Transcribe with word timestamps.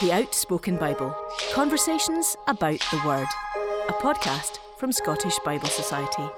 The 0.00 0.12
Outspoken 0.12 0.76
Bible 0.76 1.12
Conversations 1.52 2.36
about 2.46 2.78
the 2.92 3.02
Word, 3.04 3.26
a 3.88 3.92
podcast 3.94 4.58
from 4.78 4.92
Scottish 4.92 5.36
Bible 5.44 5.66
Society. 5.66 6.28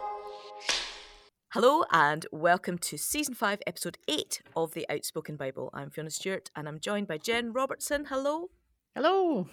Hello, 1.53 1.85
and 1.93 2.25
welcome 2.33 2.79
to 2.79 2.97
Season 2.97 3.35
5, 3.35 3.61
Episode 3.67 3.99
8 4.09 4.41
of 4.57 4.73
The 4.73 4.87
Outspoken 4.89 5.37
Bible. 5.37 5.69
I'm 5.75 5.91
Fiona 5.91 6.09
Stewart, 6.09 6.51
and 6.57 6.69
I'm 6.69 6.81
joined 6.81 7.07
by 7.07 7.19
Jen 7.19 7.53
Robertson. 7.53 8.07
Hello. 8.07 8.49
Hello. 8.95 9.49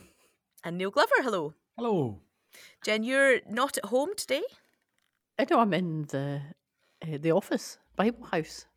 And 0.63 0.77
Neil 0.77 0.91
Glover. 0.91 1.15
Hello. 1.17 1.55
Hello. 1.77 2.21
Jen, 2.85 3.03
you're 3.03 3.39
not 3.49 3.77
at 3.77 3.85
home 3.85 4.11
today? 4.15 4.43
I 5.37 5.47
know 5.49 5.59
I'm 5.59 5.73
in 5.73 6.03
the 6.03 6.41
uh, 7.01 7.17
the 7.19 7.31
office, 7.31 7.77
Bible 7.97 8.25
House, 8.27 8.67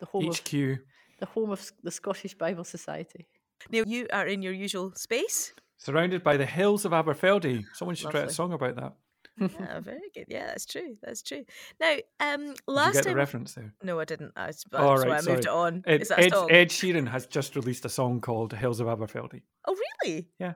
the 0.00 0.06
home 0.06 0.26
HQ. 0.26 0.52
of 0.52 0.78
the 1.18 1.26
home 1.26 1.50
of 1.50 1.72
the 1.82 1.90
Scottish 1.90 2.34
Bible 2.34 2.64
Society. 2.64 3.26
Neil, 3.70 3.84
you 3.86 4.06
are 4.12 4.26
in 4.26 4.42
your 4.42 4.52
usual 4.52 4.92
space. 4.94 5.52
Surrounded 5.78 6.22
by 6.22 6.36
the 6.36 6.46
hills 6.46 6.84
of 6.84 6.92
Aberfeldy. 6.92 7.64
Someone 7.74 7.94
should 7.94 8.14
write 8.14 8.28
a 8.28 8.32
song 8.32 8.52
about 8.52 8.76
that. 8.76 8.94
Yeah, 9.38 9.80
very 9.80 10.10
good. 10.14 10.24
Yeah, 10.28 10.46
that's 10.46 10.64
true. 10.64 10.96
That's 11.02 11.20
true. 11.22 11.44
Now, 11.78 11.96
um, 12.20 12.46
Did 12.46 12.48
you 12.66 12.74
last 12.74 12.94
get 12.94 13.04
time. 13.04 13.12
the 13.12 13.16
reference 13.18 13.52
there? 13.52 13.74
no, 13.82 14.00
I 14.00 14.06
didn't. 14.06 14.32
I, 14.34 14.46
that's 14.46 14.64
why 14.70 14.78
All 14.80 14.96
right, 14.96 15.10
I 15.10 15.14
moved 15.16 15.28
it 15.40 15.44
sorry. 15.44 15.56
on. 15.74 15.84
Ed, 15.86 16.00
Is 16.00 16.08
that 16.08 16.18
Ed, 16.20 16.32
song? 16.32 16.50
Ed 16.50 16.70
Sheeran 16.70 17.06
has 17.08 17.26
just 17.26 17.54
released 17.54 17.84
a 17.84 17.90
song 17.90 18.22
called 18.22 18.54
Hills 18.54 18.80
of 18.80 18.86
Aberfeldy. 18.86 19.42
Oh, 19.66 19.76
really? 20.04 20.28
Yeah. 20.38 20.54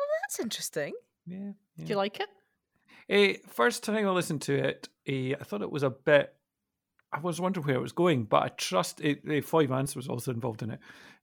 Oh, 0.00 0.06
that's 0.22 0.40
interesting. 0.40 0.94
Yeah. 1.26 1.50
Do 1.78 1.84
you 1.84 1.96
like 1.96 2.20
it? 2.20 2.28
Eh, 3.10 3.34
first 3.48 3.84
time 3.84 4.06
I 4.06 4.10
listened 4.10 4.40
to 4.42 4.54
it, 4.54 4.88
eh, 5.06 5.34
I 5.38 5.44
thought 5.44 5.60
it 5.60 5.70
was 5.70 5.82
a 5.82 5.90
bit. 5.90 6.32
I 7.12 7.20
was 7.20 7.38
wondering 7.38 7.66
where 7.66 7.76
it 7.76 7.82
was 7.82 7.92
going, 7.92 8.24
but 8.24 8.42
I 8.42 8.48
trust 8.48 9.02
it. 9.02 9.20
eh, 9.28 9.42
Foy 9.42 9.66
Vance 9.66 9.94
was 9.94 10.08
also 10.08 10.30
involved 10.30 10.62
in 10.62 10.70
it, 10.70 10.80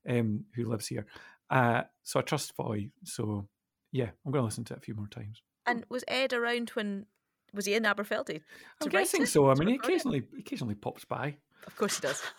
um, 0.08 0.44
who 0.54 0.64
lives 0.66 0.86
here. 0.86 1.06
Uh, 1.50 1.82
so 2.02 2.20
I 2.20 2.22
trust 2.22 2.54
Foy. 2.54 2.90
So 3.04 3.46
yeah, 3.92 4.10
I'm 4.24 4.32
going 4.32 4.42
to 4.42 4.46
listen 4.46 4.64
to 4.64 4.74
it 4.74 4.78
a 4.78 4.80
few 4.80 4.94
more 4.94 5.08
times. 5.08 5.42
And 5.66 5.84
was 5.88 6.04
Ed 6.08 6.32
around 6.32 6.70
when 6.70 7.06
was 7.52 7.66
he 7.66 7.74
in 7.74 7.82
Aberfeldy? 7.82 8.40
I'm 8.80 8.88
guessing 8.88 9.26
so. 9.26 9.50
I 9.50 9.54
mean, 9.54 9.68
he 9.68 9.74
record 9.74 9.90
it? 9.90 9.94
occasionally 9.94 10.22
occasionally 10.38 10.74
pops 10.74 11.04
by. 11.04 11.36
Of 11.66 11.76
course 11.76 11.96
he 11.96 12.00
does. 12.00 12.22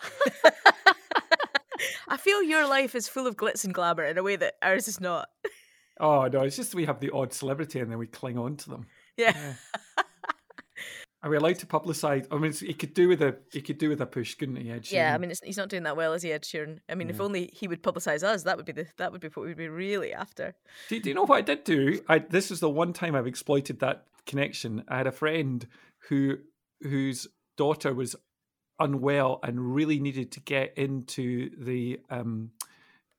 I 2.08 2.16
feel 2.16 2.42
your 2.42 2.66
life 2.68 2.94
is 2.94 3.08
full 3.08 3.26
of 3.26 3.36
glitz 3.36 3.64
and 3.64 3.74
glamour 3.74 4.04
in 4.04 4.18
a 4.18 4.22
way 4.22 4.36
that 4.36 4.54
ours 4.62 4.88
is 4.88 5.00
not. 5.00 5.28
Oh 6.00 6.26
no, 6.26 6.40
it's 6.40 6.56
just 6.56 6.74
we 6.74 6.86
have 6.86 7.00
the 7.00 7.10
odd 7.10 7.32
celebrity 7.32 7.78
and 7.80 7.90
then 7.90 7.98
we 7.98 8.06
cling 8.06 8.38
on 8.38 8.56
to 8.56 8.70
them. 8.70 8.86
Yeah. 9.16 9.32
Yeah. 9.36 9.54
Are 11.24 11.30
we 11.30 11.36
allowed 11.36 11.58
to 11.60 11.66
publicise? 11.66 12.26
I 12.32 12.36
mean, 12.36 12.52
he 12.52 12.74
could 12.74 12.94
do 12.94 13.08
with 13.08 13.22
a 13.22 13.36
he 13.52 13.60
could 13.60 13.78
do 13.78 13.88
with 13.88 14.00
a 14.00 14.06
push, 14.06 14.34
couldn't 14.34 14.56
he? 14.56 14.70
Ed 14.70 14.90
Yeah, 14.90 15.14
I 15.14 15.18
mean, 15.18 15.30
it's, 15.30 15.40
he's 15.40 15.56
not 15.56 15.68
doing 15.68 15.84
that 15.84 15.96
well, 15.96 16.14
is 16.14 16.22
he, 16.22 16.32
Ed 16.32 16.42
Sheeran? 16.42 16.80
I 16.88 16.96
mean, 16.96 17.10
if 17.10 17.20
only 17.20 17.48
he 17.52 17.68
would 17.68 17.82
publicise 17.82 18.24
us, 18.24 18.42
that 18.42 18.56
would 18.56 18.66
be 18.66 18.72
the 18.72 18.86
that 18.98 19.12
would 19.12 19.20
be 19.20 19.28
what 19.28 19.46
we'd 19.46 19.56
be 19.56 19.68
really 19.68 20.12
after. 20.12 20.54
Do, 20.88 20.98
do 20.98 21.08
you 21.08 21.14
know 21.14 21.22
what 21.22 21.36
I 21.36 21.42
did 21.42 21.62
do? 21.62 22.00
I 22.08 22.18
this 22.18 22.50
is 22.50 22.58
the 22.58 22.68
one 22.68 22.92
time 22.92 23.14
I've 23.14 23.28
exploited 23.28 23.78
that 23.80 24.06
connection. 24.26 24.84
I 24.88 24.96
had 24.96 25.06
a 25.06 25.12
friend 25.12 25.64
who 26.08 26.38
whose 26.80 27.28
daughter 27.56 27.94
was 27.94 28.16
unwell 28.80 29.38
and 29.44 29.74
really 29.74 30.00
needed 30.00 30.32
to 30.32 30.40
get 30.40 30.76
into 30.76 31.50
the 31.56 32.00
um, 32.10 32.50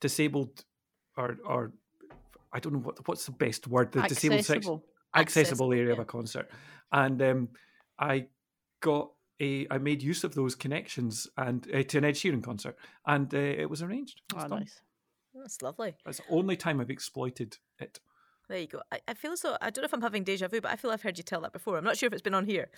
disabled 0.01 0.65
or 1.15 1.37
or 1.45 1.71
I 2.51 2.59
don't 2.59 2.73
know 2.73 2.79
what 2.79 3.07
what's 3.07 3.25
the 3.25 3.31
best 3.31 3.65
word 3.65 3.93
the 3.93 4.01
disabled 4.01 4.43
section 4.43 4.81
Accessible. 5.15 5.71
accessible 5.71 5.73
area 5.73 5.93
of 5.93 5.99
a 5.99 6.05
concert, 6.05 6.49
and 6.91 7.21
um, 7.21 7.49
I 7.99 8.27
got 8.81 9.11
a 9.39 9.67
I 9.69 9.77
made 9.77 10.01
use 10.03 10.23
of 10.23 10.35
those 10.35 10.55
connections 10.55 11.27
and 11.37 11.67
uh, 11.73 11.83
to 11.83 11.97
an 11.97 12.05
Ed 12.05 12.15
Sheeran 12.15 12.43
concert, 12.43 12.77
and 13.05 13.33
uh, 13.33 13.37
it 13.37 13.69
was 13.69 13.81
arranged. 13.81 14.21
Was 14.33 14.45
Oh, 14.45 14.47
done. 14.47 14.59
nice. 14.59 14.81
That's 15.33 15.61
lovely. 15.61 15.95
That's 16.05 16.19
the 16.19 16.23
only 16.29 16.55
time 16.55 16.79
I've 16.79 16.91
exploited 16.91 17.57
it. 17.79 17.99
There 18.49 18.59
you 18.59 18.67
go. 18.67 18.81
I, 18.91 18.99
I 19.07 19.13
feel 19.13 19.35
so. 19.35 19.57
I 19.61 19.69
don't 19.69 19.81
know 19.81 19.85
if 19.87 19.93
I'm 19.93 20.01
having 20.01 20.23
deja 20.23 20.47
vu, 20.47 20.61
but 20.61 20.71
I 20.71 20.75
feel 20.75 20.91
I've 20.91 21.01
heard 21.01 21.17
you 21.17 21.23
tell 21.23 21.41
that 21.41 21.53
before. 21.53 21.77
I'm 21.77 21.83
not 21.83 21.97
sure 21.97 22.07
if 22.07 22.13
it's 22.13 22.21
been 22.21 22.35
on 22.35 22.45
here, 22.45 22.69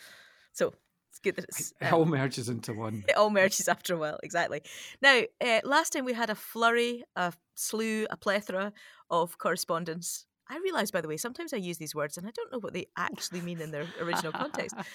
so 0.53 0.73
it's 1.09 1.19
good 1.19 1.35
that 1.35 1.45
it's. 1.45 1.73
It 1.81 1.87
um, 1.87 1.93
all 1.93 2.05
merges 2.05 2.49
into 2.49 2.73
one. 2.73 3.03
it 3.07 3.17
all 3.17 3.29
merges 3.29 3.67
after 3.67 3.95
a 3.95 3.97
while, 3.97 4.19
exactly. 4.23 4.61
Now, 5.01 5.23
uh, 5.41 5.61
last 5.63 5.93
time 5.93 6.05
we 6.05 6.13
had 6.13 6.29
a 6.29 6.35
flurry, 6.35 7.03
a 7.15 7.33
slew, 7.55 8.05
a 8.09 8.15
plethora 8.17 8.73
of 9.09 9.37
correspondence. 9.37 10.25
I 10.49 10.57
realise, 10.59 10.91
by 10.91 11.01
the 11.01 11.07
way, 11.07 11.17
sometimes 11.17 11.53
I 11.53 11.57
use 11.57 11.77
these 11.77 11.95
words 11.95 12.17
and 12.17 12.27
I 12.27 12.31
don't 12.31 12.51
know 12.51 12.59
what 12.59 12.73
they 12.73 12.87
actually 12.97 13.41
mean 13.41 13.61
in 13.61 13.71
their 13.71 13.87
original 13.99 14.31
context. 14.31 14.75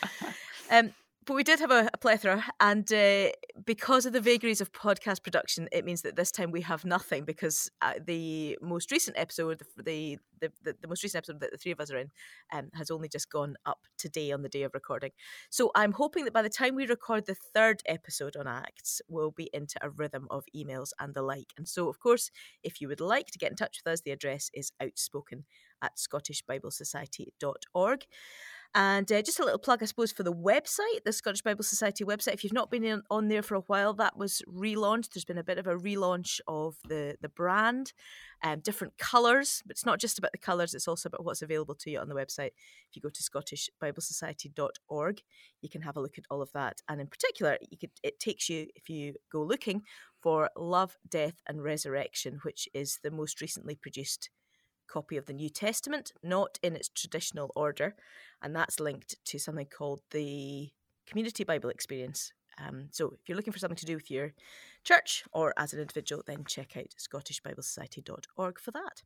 Um, 0.72 0.94
but 1.26 1.34
we 1.34 1.44
did 1.44 1.60
have 1.60 1.70
a, 1.70 1.90
a 1.92 1.98
plethora, 1.98 2.44
and 2.60 2.90
uh, 2.92 3.28
because 3.64 4.06
of 4.06 4.12
the 4.12 4.20
vagaries 4.20 4.60
of 4.60 4.72
podcast 4.72 5.22
production, 5.22 5.68
it 5.70 5.84
means 5.84 6.02
that 6.02 6.16
this 6.16 6.30
time 6.30 6.50
we 6.50 6.62
have 6.62 6.84
nothing 6.84 7.24
because 7.24 7.70
uh, 7.82 7.94
the 8.02 8.56
most 8.62 8.90
recent 8.90 9.18
episode, 9.18 9.60
the, 9.76 10.18
the, 10.40 10.50
the, 10.62 10.74
the, 10.80 10.88
most 10.88 11.02
recent 11.02 11.18
episode 11.18 11.40
that 11.40 11.50
the 11.50 11.58
three 11.58 11.72
of 11.72 11.80
us 11.80 11.90
are 11.90 11.98
in, 11.98 12.10
um, 12.52 12.70
has 12.74 12.90
only 12.90 13.08
just 13.08 13.30
gone 13.30 13.56
up 13.66 13.80
today 13.98 14.32
on 14.32 14.42
the 14.42 14.48
day 14.48 14.62
of 14.62 14.72
recording. 14.72 15.10
So 15.50 15.70
I'm 15.74 15.92
hoping 15.92 16.24
that 16.24 16.32
by 16.32 16.42
the 16.42 16.48
time 16.48 16.74
we 16.74 16.86
record 16.86 17.26
the 17.26 17.34
third 17.34 17.82
episode 17.86 18.36
on 18.36 18.46
Acts, 18.46 19.02
we'll 19.06 19.30
be 19.30 19.50
into 19.52 19.78
a 19.82 19.90
rhythm 19.90 20.26
of 20.30 20.44
emails 20.56 20.90
and 20.98 21.12
the 21.12 21.22
like. 21.22 21.52
And 21.58 21.68
so, 21.68 21.90
of 21.90 22.00
course, 22.00 22.30
if 22.62 22.80
you 22.80 22.88
would 22.88 23.00
like 23.00 23.26
to 23.26 23.38
get 23.38 23.50
in 23.50 23.56
touch 23.56 23.82
with 23.84 23.92
us, 23.92 24.00
the 24.00 24.12
address 24.12 24.50
is 24.54 24.72
outspoken 24.82 25.44
at 25.82 25.96
scottishbiblesociety.org. 25.96 28.06
And 28.72 29.10
uh, 29.10 29.20
just 29.20 29.40
a 29.40 29.44
little 29.44 29.58
plug, 29.58 29.82
I 29.82 29.86
suppose, 29.86 30.12
for 30.12 30.22
the 30.22 30.32
website, 30.32 31.02
the 31.04 31.12
Scottish 31.12 31.42
Bible 31.42 31.64
Society 31.64 32.04
website. 32.04 32.34
If 32.34 32.44
you've 32.44 32.52
not 32.52 32.70
been 32.70 32.84
in, 32.84 33.02
on 33.10 33.26
there 33.26 33.42
for 33.42 33.56
a 33.56 33.62
while, 33.62 33.94
that 33.94 34.16
was 34.16 34.42
relaunched. 34.48 35.12
There's 35.12 35.24
been 35.24 35.38
a 35.38 35.44
bit 35.44 35.58
of 35.58 35.66
a 35.66 35.74
relaunch 35.74 36.38
of 36.46 36.76
the 36.88 37.16
the 37.20 37.28
brand, 37.28 37.92
um, 38.44 38.60
different 38.60 38.96
colours. 38.96 39.60
But 39.66 39.72
it's 39.72 39.84
not 39.84 39.98
just 39.98 40.20
about 40.20 40.30
the 40.30 40.38
colours; 40.38 40.72
it's 40.72 40.86
also 40.86 41.08
about 41.08 41.24
what's 41.24 41.42
available 41.42 41.74
to 41.74 41.90
you 41.90 41.98
on 41.98 42.08
the 42.08 42.14
website. 42.14 42.52
If 42.88 42.94
you 42.94 43.02
go 43.02 43.08
to 43.08 43.22
ScottishBibleSociety.org, 43.22 45.22
you 45.62 45.68
can 45.68 45.82
have 45.82 45.96
a 45.96 46.00
look 46.00 46.16
at 46.16 46.26
all 46.30 46.40
of 46.40 46.52
that. 46.52 46.80
And 46.88 47.00
in 47.00 47.08
particular, 47.08 47.58
you 47.68 47.76
could 47.76 47.90
it 48.04 48.20
takes 48.20 48.48
you 48.48 48.68
if 48.76 48.88
you 48.88 49.14
go 49.32 49.42
looking 49.42 49.82
for 50.22 50.48
Love, 50.56 50.96
Death, 51.08 51.42
and 51.48 51.60
Resurrection, 51.60 52.38
which 52.44 52.68
is 52.72 53.00
the 53.02 53.10
most 53.10 53.40
recently 53.40 53.74
produced 53.74 54.30
copy 54.90 55.16
of 55.16 55.26
the 55.26 55.32
New 55.32 55.48
Testament, 55.48 56.12
not 56.22 56.58
in 56.62 56.74
its 56.74 56.88
traditional 56.88 57.50
order, 57.54 57.94
and 58.42 58.54
that's 58.54 58.80
linked 58.80 59.16
to 59.26 59.38
something 59.38 59.66
called 59.66 60.00
the 60.10 60.70
Community 61.06 61.44
Bible 61.44 61.70
Experience. 61.70 62.32
Um, 62.58 62.88
so 62.90 63.14
if 63.20 63.28
you're 63.28 63.36
looking 63.36 63.52
for 63.52 63.58
something 63.58 63.76
to 63.76 63.86
do 63.86 63.94
with 63.94 64.10
your 64.10 64.32
church 64.84 65.24
or 65.32 65.54
as 65.56 65.72
an 65.72 65.80
individual, 65.80 66.22
then 66.26 66.44
check 66.46 66.76
out 66.76 66.94
ScottishBibleSociety.org 66.98 68.58
for 68.58 68.70
that. 68.72 69.02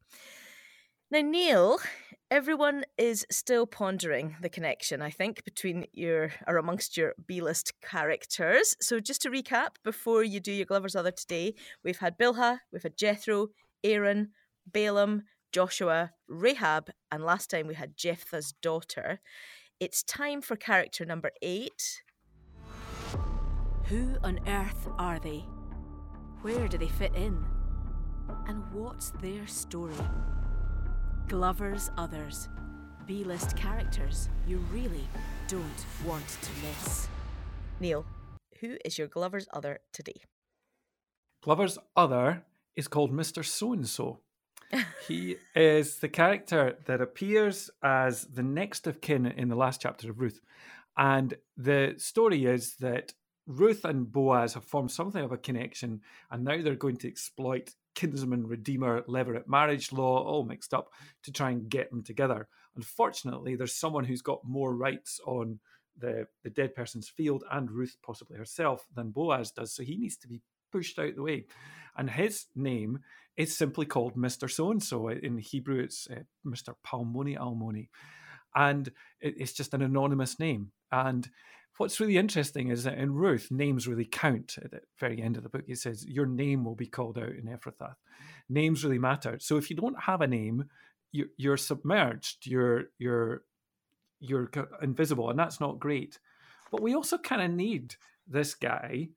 Now, 1.10 1.20
Neil, 1.20 1.78
everyone 2.30 2.84
is 2.98 3.26
still 3.30 3.66
pondering 3.66 4.36
the 4.40 4.48
connection, 4.48 5.02
I 5.02 5.10
think, 5.10 5.44
between 5.44 5.86
your 5.92 6.32
or 6.46 6.56
amongst 6.56 6.96
your 6.96 7.12
B 7.24 7.40
list 7.40 7.72
characters. 7.82 8.74
So, 8.80 9.00
just 9.00 9.22
to 9.22 9.30
recap, 9.30 9.76
before 9.84 10.24
you 10.24 10.40
do 10.40 10.50
your 10.50 10.66
Glover's 10.66 10.96
Other 10.96 11.12
today, 11.12 11.54
we've 11.84 11.98
had 11.98 12.18
Bilhah, 12.18 12.58
we've 12.72 12.82
had 12.82 12.96
Jethro, 12.96 13.48
Aaron, 13.84 14.30
Balaam, 14.72 15.24
Joshua, 15.54 16.10
Rahab, 16.26 16.90
and 17.12 17.24
last 17.24 17.48
time 17.48 17.68
we 17.68 17.74
had 17.74 17.96
Jephthah's 17.96 18.50
daughter. 18.60 19.20
It's 19.78 20.02
time 20.02 20.42
for 20.42 20.56
character 20.56 21.04
number 21.04 21.30
eight. 21.42 22.02
Who 23.84 24.16
on 24.24 24.40
earth 24.48 24.88
are 24.98 25.20
they? 25.20 25.44
Where 26.42 26.66
do 26.66 26.76
they 26.76 26.88
fit 26.88 27.14
in? 27.14 27.44
And 28.48 28.64
what's 28.72 29.12
their 29.22 29.46
story? 29.46 29.94
Glover's 31.28 31.88
Others. 31.96 32.48
B 33.06 33.22
list 33.22 33.56
characters 33.56 34.30
you 34.48 34.56
really 34.72 35.06
don't 35.46 35.86
want 36.04 36.26
to 36.26 36.50
miss. 36.66 37.06
Neil, 37.78 38.04
who 38.58 38.76
is 38.84 38.98
your 38.98 39.06
Glover's 39.06 39.46
Other 39.52 39.78
today? 39.92 40.20
Glover's 41.44 41.78
other 41.94 42.42
is 42.74 42.88
called 42.88 43.12
Mr. 43.12 43.44
So 43.44 43.72
and 43.72 43.86
so. 43.86 44.18
He 45.06 45.36
is 45.54 45.98
the 45.98 46.08
character 46.08 46.76
that 46.86 47.00
appears 47.00 47.70
as 47.82 48.24
the 48.24 48.42
next 48.42 48.86
of 48.86 49.00
kin 49.00 49.26
in 49.26 49.48
the 49.48 49.56
last 49.56 49.80
chapter 49.80 50.10
of 50.10 50.20
Ruth. 50.20 50.40
And 50.96 51.34
the 51.56 51.94
story 51.98 52.44
is 52.46 52.76
that 52.76 53.12
Ruth 53.46 53.84
and 53.84 54.10
Boaz 54.10 54.54
have 54.54 54.64
formed 54.64 54.90
something 54.90 55.22
of 55.22 55.32
a 55.32 55.36
connection, 55.36 56.00
and 56.30 56.44
now 56.44 56.62
they're 56.62 56.74
going 56.74 56.96
to 56.98 57.08
exploit 57.08 57.74
kinsman 57.94 58.46
redeemer 58.46 59.02
levirate 59.02 59.46
marriage 59.46 59.92
law, 59.92 60.24
all 60.24 60.44
mixed 60.44 60.74
up, 60.74 60.90
to 61.22 61.32
try 61.32 61.50
and 61.50 61.68
get 61.68 61.90
them 61.90 62.02
together. 62.02 62.48
Unfortunately, 62.76 63.54
there's 63.54 63.74
someone 63.74 64.04
who's 64.04 64.22
got 64.22 64.44
more 64.44 64.74
rights 64.74 65.20
on 65.26 65.60
the, 65.98 66.26
the 66.42 66.50
dead 66.50 66.74
person's 66.74 67.08
field 67.08 67.44
and 67.52 67.70
Ruth 67.70 67.96
possibly 68.02 68.36
herself 68.36 68.86
than 68.94 69.10
Boaz 69.10 69.50
does, 69.50 69.72
so 69.72 69.82
he 69.82 69.96
needs 69.96 70.16
to 70.18 70.28
be 70.28 70.40
pushed 70.72 70.98
out 70.98 71.14
the 71.14 71.22
way. 71.22 71.46
And 71.96 72.10
his 72.10 72.46
name 72.56 73.00
is 73.36 73.56
simply 73.56 73.86
called 73.86 74.16
Mr. 74.16 74.50
So 74.50 74.70
and 74.70 74.82
so. 74.82 75.08
In 75.08 75.38
Hebrew, 75.38 75.80
it's 75.80 76.06
uh, 76.10 76.20
Mr. 76.46 76.74
Palmoni 76.86 77.36
Almoni. 77.36 77.88
And 78.54 78.88
it, 79.20 79.34
it's 79.38 79.52
just 79.52 79.74
an 79.74 79.82
anonymous 79.82 80.38
name. 80.38 80.70
And 80.92 81.28
what's 81.78 81.98
really 81.98 82.16
interesting 82.16 82.68
is 82.68 82.84
that 82.84 82.98
in 82.98 83.14
Ruth, 83.14 83.48
names 83.50 83.88
really 83.88 84.04
count. 84.04 84.56
At 84.62 84.70
the 84.70 84.80
very 84.98 85.20
end 85.20 85.36
of 85.36 85.42
the 85.42 85.48
book, 85.48 85.64
it 85.66 85.78
says 85.78 86.06
your 86.06 86.26
name 86.26 86.64
will 86.64 86.76
be 86.76 86.86
called 86.86 87.18
out 87.18 87.30
in 87.30 87.46
Ephrathah. 87.46 87.94
Names 88.48 88.84
really 88.84 88.98
matter. 88.98 89.38
So 89.40 89.56
if 89.56 89.70
you 89.70 89.76
don't 89.76 90.02
have 90.02 90.20
a 90.20 90.26
name, 90.26 90.66
you're, 91.10 91.28
you're 91.36 91.56
submerged. 91.56 92.46
You're 92.46 92.84
you're 92.98 93.42
you're 94.20 94.50
invisible, 94.82 95.30
and 95.30 95.38
that's 95.38 95.60
not 95.60 95.78
great. 95.78 96.18
But 96.70 96.82
we 96.82 96.94
also 96.94 97.18
kind 97.18 97.42
of 97.42 97.50
need 97.50 97.94
this 98.26 98.54
guy 98.54 99.08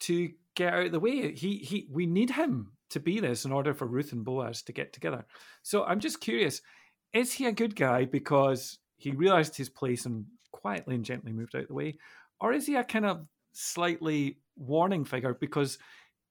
to 0.00 0.30
get 0.54 0.74
out 0.74 0.86
of 0.86 0.92
the 0.92 1.00
way. 1.00 1.32
He 1.34 1.56
he 1.56 1.88
we 1.90 2.06
need 2.06 2.30
him 2.30 2.72
to 2.90 3.00
be 3.00 3.20
this 3.20 3.44
in 3.44 3.52
order 3.52 3.74
for 3.74 3.86
Ruth 3.86 4.12
and 4.12 4.24
Boaz 4.24 4.62
to 4.62 4.72
get 4.72 4.92
together. 4.92 5.24
So 5.62 5.84
I'm 5.84 6.00
just 6.00 6.20
curious, 6.20 6.60
is 7.12 7.32
he 7.32 7.46
a 7.46 7.52
good 7.52 7.76
guy 7.76 8.04
because 8.04 8.78
he 8.96 9.12
realized 9.12 9.56
his 9.56 9.68
place 9.68 10.06
and 10.06 10.26
quietly 10.52 10.94
and 10.94 11.04
gently 11.04 11.32
moved 11.32 11.56
out 11.56 11.62
of 11.62 11.68
the 11.68 11.74
way? 11.74 11.98
Or 12.40 12.52
is 12.52 12.66
he 12.66 12.76
a 12.76 12.84
kind 12.84 13.06
of 13.06 13.26
slightly 13.52 14.38
warning 14.56 15.04
figure 15.04 15.34
because 15.34 15.78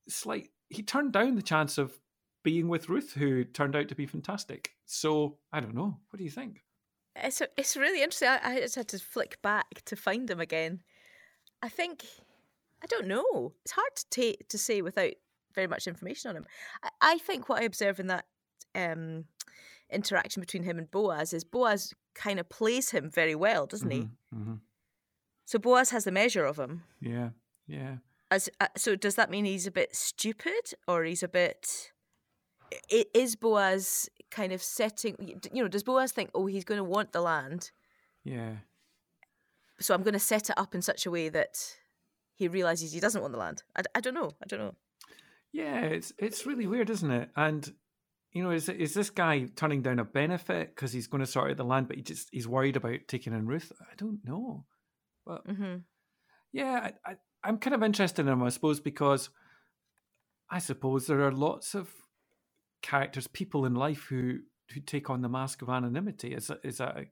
slight 0.07 0.49
he 0.69 0.83
turned 0.83 1.11
down 1.11 1.35
the 1.35 1.41
chance 1.41 1.77
of 1.77 1.97
being 2.43 2.67
with 2.67 2.89
Ruth, 2.89 3.13
who 3.13 3.43
turned 3.43 3.75
out 3.75 3.89
to 3.89 3.95
be 3.95 4.05
fantastic. 4.05 4.71
So 4.85 5.37
I 5.51 5.59
don't 5.59 5.75
know. 5.75 5.97
What 6.09 6.17
do 6.17 6.23
you 6.23 6.29
think? 6.29 6.63
It's 7.15 7.41
it's 7.57 7.75
really 7.75 8.01
interesting. 8.01 8.29
I, 8.29 8.39
I 8.43 8.59
just 8.61 8.75
had 8.75 8.87
to 8.89 8.99
flick 8.99 9.41
back 9.41 9.81
to 9.85 9.95
find 9.95 10.29
him 10.29 10.39
again. 10.39 10.81
I 11.61 11.69
think 11.69 12.05
I 12.81 12.87
don't 12.87 13.07
know. 13.07 13.53
It's 13.65 13.73
hard 13.73 13.95
to 13.95 14.05
take 14.09 14.47
to 14.49 14.57
say 14.57 14.81
without 14.81 15.13
very 15.53 15.67
much 15.67 15.87
information 15.87 16.29
on 16.29 16.37
him. 16.37 16.45
I, 16.83 16.89
I 17.01 17.17
think 17.17 17.49
what 17.49 17.61
I 17.61 17.65
observe 17.65 17.99
in 17.99 18.07
that 18.07 18.25
um, 18.75 19.25
interaction 19.89 20.41
between 20.41 20.63
him 20.63 20.77
and 20.77 20.89
Boaz 20.89 21.33
is 21.33 21.43
Boaz 21.43 21.93
kind 22.15 22.39
of 22.39 22.49
plays 22.49 22.91
him 22.91 23.09
very 23.09 23.35
well, 23.35 23.65
doesn't 23.65 23.89
mm-hmm, 23.89 24.01
he? 24.01 24.35
Mm-hmm. 24.35 24.53
So 25.45 25.57
Boaz 25.57 25.89
has 25.91 26.03
the 26.03 26.11
measure 26.11 26.45
of 26.45 26.59
him. 26.59 26.83
Yeah, 27.01 27.29
yeah. 27.67 27.97
As 28.31 28.49
uh, 28.59 28.67
so, 28.77 28.95
does 28.95 29.15
that 29.15 29.31
mean 29.31 29.45
he's 29.45 29.65
a 29.65 29.71
bit 29.71 29.95
stupid, 29.95 30.73
or 30.87 31.03
he's 31.03 31.23
a 31.23 31.27
bit? 31.27 31.91
Is 32.89 33.35
Boaz 33.35 34.09
kind 34.29 34.53
of 34.53 34.61
setting? 34.61 35.39
You 35.51 35.63
know, 35.63 35.67
does 35.67 35.83
Boaz 35.83 36.11
think, 36.11 36.29
oh, 36.35 36.45
he's 36.45 36.65
going 36.65 36.77
to 36.77 36.83
want 36.83 37.13
the 37.13 37.21
land? 37.21 37.71
Yeah. 38.23 38.57
So 39.79 39.95
I'm 39.95 40.03
going 40.03 40.13
to 40.13 40.19
set 40.19 40.49
it 40.51 40.59
up 40.59 40.75
in 40.75 40.83
such 40.83 41.07
a 41.07 41.11
way 41.11 41.29
that 41.29 41.57
he 42.35 42.47
realizes 42.47 42.91
he 42.91 42.99
doesn't 42.99 43.21
want 43.21 43.33
the 43.33 43.39
land. 43.39 43.63
I, 43.75 43.81
I 43.95 44.01
don't 44.01 44.13
know. 44.13 44.31
I 44.43 44.45
don't 44.45 44.59
know. 44.59 44.75
Yeah, 45.51 45.81
it's 45.81 46.13
it's 46.17 46.45
really 46.45 46.67
weird, 46.67 46.89
isn't 46.89 47.11
it? 47.11 47.29
And 47.35 47.73
you 48.31 48.43
know, 48.43 48.51
is 48.51 48.69
is 48.69 48.93
this 48.93 49.09
guy 49.09 49.47
turning 49.55 49.81
down 49.81 49.99
a 49.99 50.05
benefit 50.05 50.75
because 50.75 50.93
he's 50.93 51.07
going 51.07 51.21
to 51.23 51.31
sort 51.31 51.51
out 51.51 51.57
the 51.57 51.63
land, 51.63 51.87
but 51.87 51.97
he 51.97 52.03
just 52.03 52.29
he's 52.31 52.47
worried 52.47 52.75
about 52.75 52.99
taking 53.07 53.33
in 53.33 53.47
Ruth? 53.47 53.71
I 53.81 53.95
don't 53.97 54.19
know, 54.23 54.65
but 55.25 55.47
mm-hmm. 55.47 55.77
yeah, 56.51 56.91
I, 57.05 57.11
I, 57.11 57.15
I'm 57.43 57.57
kind 57.57 57.73
of 57.73 57.83
interested 57.83 58.21
in 58.21 58.31
him, 58.31 58.43
I 58.43 58.49
suppose, 58.49 58.79
because 58.79 59.29
I 60.49 60.59
suppose 60.59 61.07
there 61.07 61.25
are 61.25 61.31
lots 61.31 61.73
of 61.73 61.89
characters, 62.81 63.27
people 63.27 63.65
in 63.65 63.73
life 63.73 64.05
who 64.09 64.39
who 64.73 64.81
take 64.81 65.09
on 65.09 65.21
the 65.21 65.29
mask 65.29 65.63
of 65.63 65.69
anonymity. 65.69 66.35
Is 66.35 66.47
that, 66.47 66.59
is 66.63 66.77
that 66.77 66.95
a 66.97 67.05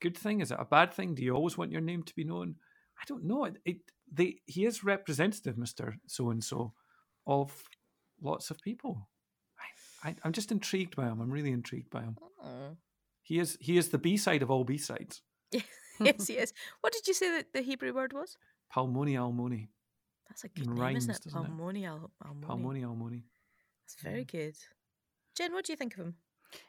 good 0.00 0.18
thing? 0.18 0.40
Is 0.40 0.50
it 0.50 0.58
a 0.60 0.64
bad 0.64 0.92
thing? 0.92 1.14
Do 1.14 1.22
you 1.22 1.34
always 1.34 1.56
want 1.56 1.70
your 1.70 1.80
name 1.80 2.02
to 2.02 2.14
be 2.14 2.24
known? 2.24 2.56
I 3.00 3.04
don't 3.06 3.24
know. 3.24 3.44
It, 3.44 3.58
it 3.64 3.76
they 4.12 4.36
he 4.46 4.64
is 4.64 4.82
representative, 4.82 5.56
Mister 5.56 5.98
So 6.06 6.30
and 6.30 6.42
So, 6.42 6.72
of 7.26 7.52
lots 8.20 8.50
of 8.50 8.60
people. 8.60 9.08
I, 10.02 10.10
I, 10.10 10.14
am 10.26 10.32
just 10.32 10.52
intrigued 10.52 10.96
by 10.96 11.04
him. 11.04 11.20
I'm 11.20 11.30
really 11.30 11.52
intrigued 11.52 11.90
by 11.90 12.02
him. 12.02 12.16
Oh. 12.42 12.76
He 13.22 13.38
is 13.38 13.58
he 13.60 13.76
is 13.76 13.88
the 13.88 13.98
B 13.98 14.16
side 14.16 14.42
of 14.42 14.50
all 14.50 14.64
B 14.64 14.78
sides. 14.78 15.22
yes, 16.00 16.26
he 16.26 16.34
is. 16.34 16.52
What 16.80 16.92
did 16.92 17.06
you 17.08 17.14
say 17.14 17.30
that 17.30 17.52
the 17.52 17.62
Hebrew 17.62 17.92
word 17.92 18.12
was? 18.12 18.36
Palmoni 18.74 19.14
Almoni. 19.14 19.68
That's 20.28 20.44
a 20.44 20.48
good 20.48 20.66
name, 20.66 20.76
rhymes, 20.76 21.08
isn't 21.08 21.26
it? 21.26 21.32
Palmoni 21.32 21.86
Al- 21.86 22.10
Almoni. 22.24 22.44
Palmoni 22.44 22.82
Almoni. 22.82 23.22
That's 23.82 24.02
very 24.02 24.24
good. 24.24 24.54
Jen, 25.36 25.52
what 25.52 25.64
do 25.64 25.72
you 25.72 25.76
think 25.76 25.94
of 25.94 26.00
him? 26.00 26.14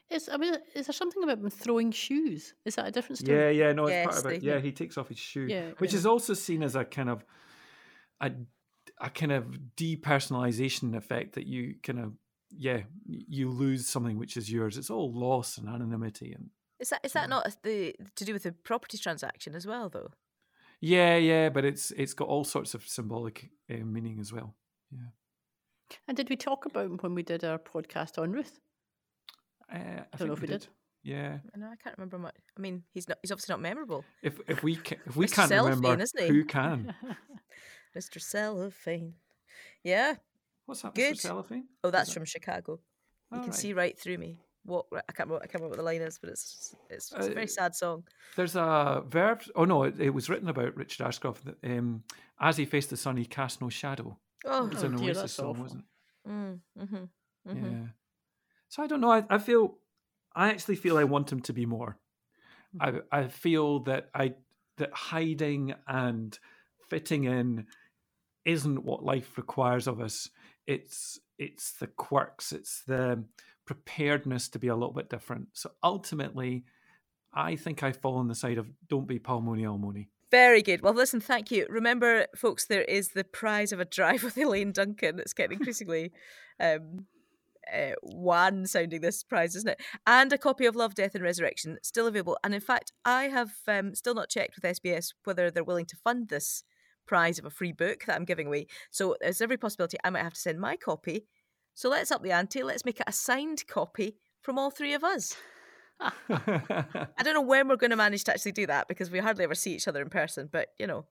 Is 0.09 0.29
I 0.31 0.37
mean, 0.37 0.55
is 0.73 0.87
there 0.87 0.93
something 0.93 1.23
about 1.23 1.39
him 1.39 1.49
throwing 1.49 1.91
shoes? 1.91 2.53
Is 2.65 2.75
that 2.75 2.87
a 2.87 2.91
different 2.91 3.19
story? 3.19 3.37
Yeah, 3.37 3.49
yeah, 3.49 3.73
no, 3.73 3.83
it's 3.83 3.91
yes, 3.91 4.05
part 4.05 4.25
of 4.25 4.31
it. 4.31 4.43
Yeah, 4.43 4.59
he 4.59 4.71
takes 4.71 4.97
off 4.97 5.09
his 5.09 5.19
shoe, 5.19 5.47
yeah, 5.47 5.71
which 5.77 5.93
yeah. 5.93 5.99
is 5.99 6.05
also 6.05 6.33
seen 6.33 6.63
as 6.63 6.75
a 6.75 6.85
kind 6.85 7.09
of 7.09 7.23
a 8.21 8.31
a 8.99 9.09
kind 9.09 9.31
of 9.31 9.45
depersonalization 9.75 10.95
effect 10.95 11.35
that 11.35 11.45
you 11.45 11.75
kind 11.83 11.99
of 11.99 12.13
yeah 12.49 12.81
you 13.05 13.49
lose 13.49 13.87
something 13.87 14.17
which 14.17 14.37
is 14.37 14.51
yours. 14.51 14.77
It's 14.77 14.89
all 14.89 15.11
loss 15.11 15.57
and 15.57 15.67
anonymity 15.67 16.33
and. 16.33 16.49
Is 16.79 16.89
that 16.89 16.99
is 17.03 17.13
that 17.13 17.27
not 17.27 17.55
the 17.63 17.95
to 18.15 18.23
do 18.23 18.33
with 18.33 18.43
the 18.43 18.51
property 18.51 18.99
transaction 18.99 19.55
as 19.55 19.65
well, 19.65 19.89
though? 19.89 20.11
Yeah, 20.79 21.17
yeah, 21.17 21.49
but 21.49 21.65
it's 21.65 21.89
it's 21.91 22.13
got 22.13 22.27
all 22.27 22.43
sorts 22.43 22.75
of 22.75 22.87
symbolic 22.87 23.49
uh, 23.71 23.83
meaning 23.83 24.19
as 24.19 24.31
well. 24.31 24.53
Yeah. 24.91 25.09
And 26.07 26.15
did 26.15 26.29
we 26.29 26.35
talk 26.35 26.65
about 26.65 26.85
him 26.85 26.97
when 27.01 27.15
we 27.15 27.23
did 27.23 27.43
our 27.43 27.57
podcast 27.57 28.21
on 28.21 28.31
Ruth? 28.31 28.59
Uh, 29.73 29.77
I, 29.77 30.05
I 30.13 30.17
don't 30.17 30.27
know 30.27 30.33
if 30.35 30.41
we 30.41 30.47
did. 30.47 30.61
did. 30.61 30.67
Yeah. 31.03 31.37
No, 31.55 31.67
I 31.67 31.75
can't 31.81 31.97
remember 31.97 32.19
much. 32.19 32.35
I 32.57 32.61
mean, 32.61 32.83
he's 32.93 33.07
not. 33.07 33.17
He's 33.21 33.31
obviously 33.31 33.53
not 33.53 33.61
memorable. 33.61 34.03
If 34.21 34.39
if 34.47 34.61
we 34.61 34.75
can, 34.75 34.99
if 35.05 35.15
we 35.15 35.27
can't 35.27 35.49
Cellophane, 35.49 35.79
remember, 35.79 36.03
isn't 36.03 36.21
he? 36.21 36.27
who 36.27 36.45
can? 36.45 36.93
Mr. 37.97 38.21
Cellophane. 38.21 39.13
Yeah. 39.83 40.15
What's 40.65 40.81
that, 40.81 40.93
Good. 40.95 41.15
Mr. 41.15 41.21
Cellophane? 41.21 41.65
Oh, 41.83 41.89
that's 41.91 42.11
from 42.13 42.25
Chicago. 42.25 42.79
You 43.31 43.37
All 43.37 43.43
can 43.43 43.51
right. 43.51 43.59
see 43.59 43.73
right 43.73 43.97
through 43.99 44.17
me. 44.17 44.39
What 44.65 44.85
I 44.91 45.11
can't 45.13 45.29
remember, 45.29 45.43
I 45.43 45.47
can't 45.47 45.55
remember 45.63 45.69
what 45.69 45.77
the 45.77 45.83
line 45.83 46.01
is, 46.01 46.19
but 46.19 46.29
it's 46.29 46.75
it's, 46.89 47.11
it's 47.13 47.27
a 47.27 47.31
very 47.31 47.45
Uh, 47.45 47.47
sad 47.47 47.75
song. 47.75 48.03
There's 48.35 48.55
a 48.57 49.03
verb. 49.07 49.41
Oh 49.55 49.63
no, 49.65 49.83
it, 49.83 49.99
it 49.99 50.09
was 50.09 50.29
written 50.29 50.49
about 50.49 50.75
Richard 50.75 51.05
Ashcroft. 51.07 51.45
that, 51.45 51.55
Um, 51.63 52.03
As 52.39 52.57
he 52.57 52.65
faced 52.65 52.89
the 52.89 52.97
sun, 52.97 53.15
he 53.17 53.25
cast 53.25 53.61
no 53.61 53.69
shadow. 53.69 54.19
Oh, 54.45 54.65
It 54.67 54.73
was 54.73 54.83
Oh 54.83 54.87
an 54.87 54.97
dear, 54.97 55.07
Oasis 55.09 55.21
that's 55.21 55.33
song, 55.33 55.49
awful. 55.51 55.63
wasn't 55.63 55.85
mm, 56.27 56.59
mm-hmm, 56.77 57.49
mm-hmm. 57.49 57.65
Yeah. 57.71 57.87
So 58.67 58.83
I 58.83 58.87
don't 58.87 58.99
know. 58.99 59.11
I, 59.11 59.23
I 59.29 59.37
feel, 59.37 59.77
I 60.35 60.49
actually 60.49 60.75
feel 60.75 60.97
I 60.97 61.05
want 61.05 61.31
him 61.31 61.39
to 61.41 61.53
be 61.53 61.65
more. 61.65 61.97
I 62.81 62.99
I 63.11 63.27
feel 63.29 63.79
that 63.85 64.09
I 64.13 64.33
that 64.77 64.93
hiding 64.93 65.73
and 65.87 66.37
fitting 66.89 67.23
in 67.23 67.67
isn't 68.47 68.83
what 68.83 69.03
life 69.03 69.37
requires 69.37 69.85
of 69.87 69.99
us. 69.99 70.29
It's 70.65 71.19
it's 71.37 71.73
the 71.73 71.87
quirks. 71.87 72.51
It's 72.51 72.81
the 72.87 73.23
preparedness 73.65 74.49
to 74.49 74.59
be 74.59 74.69
a 74.69 74.75
little 74.75 74.93
bit 74.93 75.09
different. 75.09 75.49
So 75.53 75.71
ultimately, 75.83 76.63
I 77.33 77.55
think 77.57 77.83
I 77.83 77.91
fall 77.91 78.15
on 78.15 78.27
the 78.27 78.33
side 78.33 78.57
of 78.57 78.67
don't 78.87 79.07
be 79.07 79.19
Palmoni 79.19 79.63
Almoni. 79.63 80.07
Very 80.31 80.61
good. 80.61 80.81
Well, 80.81 80.93
listen, 80.93 81.21
thank 81.21 81.51
you. 81.51 81.67
Remember, 81.69 82.25
folks, 82.35 82.65
there 82.65 82.83
is 82.83 83.09
the 83.09 83.23
prize 83.23 83.71
of 83.71 83.79
a 83.79 83.85
drive 83.85 84.23
with 84.23 84.37
Elaine 84.37 84.71
Duncan. 84.71 85.19
It's 85.19 85.33
getting 85.33 85.57
increasingly 85.59 86.11
um, 86.59 87.05
uh, 87.73 87.91
wan 88.01 88.65
sounding, 88.65 89.01
this 89.01 89.23
prize, 89.23 89.55
isn't 89.55 89.69
it? 89.69 89.81
And 90.05 90.31
a 90.33 90.37
copy 90.37 90.65
of 90.65 90.75
Love, 90.75 90.95
Death 90.95 91.15
and 91.15 91.23
Resurrection 91.23 91.77
still 91.83 92.07
available. 92.07 92.37
And 92.43 92.53
in 92.53 92.61
fact, 92.61 92.91
I 93.05 93.25
have 93.25 93.51
um, 93.67 93.93
still 93.93 94.15
not 94.15 94.29
checked 94.29 94.55
with 94.55 94.63
SBS 94.63 95.13
whether 95.25 95.51
they're 95.51 95.63
willing 95.63 95.85
to 95.87 95.97
fund 95.97 96.29
this 96.29 96.63
prize 97.07 97.39
of 97.39 97.45
a 97.45 97.49
free 97.49 97.71
book 97.71 98.05
that 98.05 98.15
I'm 98.15 98.25
giving 98.25 98.47
away. 98.47 98.67
So 98.91 99.15
there's 99.19 99.41
every 99.41 99.57
possibility 99.57 99.97
I 100.03 100.09
might 100.09 100.23
have 100.23 100.33
to 100.33 100.39
send 100.39 100.59
my 100.59 100.75
copy. 100.75 101.25
So 101.73 101.89
let's 101.89 102.11
up 102.11 102.23
the 102.23 102.31
ante. 102.31 102.63
Let's 102.63 102.85
make 102.85 102.99
it 102.99 103.07
a 103.07 103.11
signed 103.11 103.65
copy 103.67 104.17
from 104.41 104.57
all 104.57 104.71
three 104.71 104.93
of 104.93 105.03
us. 105.03 105.35
I 105.99 107.23
don't 107.23 107.33
know 107.33 107.41
when 107.41 107.67
we're 107.67 107.75
going 107.75 107.91
to 107.91 107.95
manage 107.95 108.23
to 108.25 108.33
actually 108.33 108.51
do 108.51 108.67
that 108.67 108.87
because 108.87 109.09
we 109.09 109.19
hardly 109.19 109.43
ever 109.43 109.55
see 109.55 109.73
each 109.73 109.87
other 109.87 110.01
in 110.01 110.09
person. 110.09 110.49
But 110.51 110.69
you 110.77 110.87
know, 110.87 111.05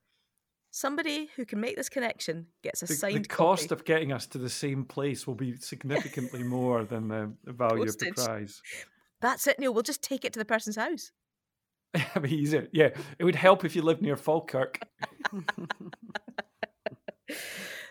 somebody 0.70 1.30
who 1.36 1.44
can 1.44 1.60
make 1.60 1.76
this 1.76 1.88
connection 1.88 2.46
gets 2.62 2.82
a 2.82 2.86
the, 2.86 2.94
signed 2.94 3.24
the 3.24 3.28
cost 3.28 3.70
copy. 3.70 3.74
of 3.74 3.84
getting 3.84 4.12
us 4.12 4.26
to 4.26 4.38
the 4.38 4.50
same 4.50 4.84
place 4.84 5.26
will 5.26 5.34
be 5.34 5.56
significantly 5.56 6.42
more 6.56 6.84
than 6.84 7.08
the, 7.08 7.32
the 7.44 7.52
value 7.52 7.82
of 7.82 7.98
the 7.98 8.12
prize. 8.12 8.62
That's 9.20 9.46
it, 9.46 9.58
Neil. 9.58 9.72
We'll 9.72 9.82
just 9.82 10.02
take 10.02 10.24
it 10.24 10.32
to 10.34 10.38
the 10.38 10.44
person's 10.44 10.76
house. 10.76 11.10
Be 12.20 12.34
easier. 12.34 12.68
Yeah, 12.72 12.90
it 13.18 13.24
would 13.24 13.34
help 13.34 13.64
if 13.64 13.76
you 13.76 13.82
lived 13.82 14.02
near 14.02 14.16
Falkirk. 14.16 14.80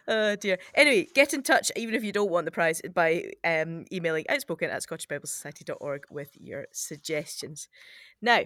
Oh 0.08 0.36
dear. 0.36 0.60
Anyway, 0.76 1.08
get 1.16 1.34
in 1.34 1.42
touch 1.42 1.72
even 1.76 1.96
if 1.96 2.04
you 2.04 2.12
don't 2.12 2.30
want 2.30 2.46
the 2.46 2.52
prize 2.52 2.80
by 2.94 3.32
um, 3.44 3.86
emailing 3.92 4.26
outspoken 4.30 4.70
at 4.70 4.84
scottishbiblesociety.org 4.84 6.04
with 6.12 6.30
your 6.36 6.68
suggestions. 6.72 7.68
Now, 8.22 8.44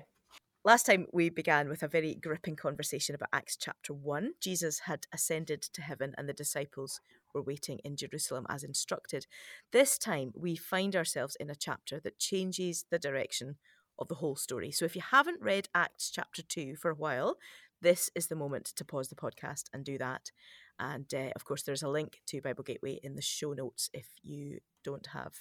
last 0.63 0.85
time 0.85 1.07
we 1.11 1.29
began 1.29 1.67
with 1.67 1.83
a 1.83 1.89
very 1.89 2.15
gripping 2.15 2.55
conversation 2.55 3.13
about 3.13 3.29
Acts 3.33 3.57
chapter 3.57 3.93
1. 3.93 4.35
Jesus 4.39 4.79
had 4.85 5.05
ascended 5.13 5.61
to 5.61 5.81
heaven 5.81 6.13
and 6.17 6.29
the 6.29 6.33
disciples 6.33 7.01
were 7.33 7.43
waiting 7.43 7.79
in 7.83 7.97
Jerusalem 7.97 8.45
as 8.49 8.63
instructed. 8.63 9.27
This 9.73 9.97
time 9.97 10.31
we 10.35 10.55
find 10.55 10.95
ourselves 10.95 11.35
in 11.41 11.49
a 11.49 11.55
chapter 11.55 11.99
that 11.99 12.19
changes 12.19 12.85
the 12.89 12.99
direction 12.99 13.57
of 13.99 14.07
the 14.07 14.15
whole 14.15 14.35
story. 14.35 14.71
So 14.71 14.85
if 14.85 14.95
you 14.95 15.01
haven't 15.11 15.41
read 15.41 15.69
Acts 15.75 16.09
chapter 16.09 16.41
2 16.41 16.75
for 16.75 16.89
a 16.89 16.95
while, 16.95 17.37
this 17.81 18.09
is 18.15 18.27
the 18.27 18.35
moment 18.35 18.65
to 18.75 18.85
pause 18.85 19.09
the 19.09 19.15
podcast 19.15 19.65
and 19.73 19.85
do 19.85 19.97
that. 19.97 20.31
And 20.79 21.13
uh, 21.13 21.29
of 21.35 21.43
course, 21.45 21.63
there's 21.63 21.83
a 21.83 21.89
link 21.89 22.21
to 22.27 22.41
Bible 22.41 22.63
Gateway 22.63 22.99
in 23.03 23.15
the 23.15 23.21
show 23.21 23.53
notes 23.53 23.89
if 23.93 24.07
you 24.23 24.59
don't 24.83 25.07
have 25.07 25.33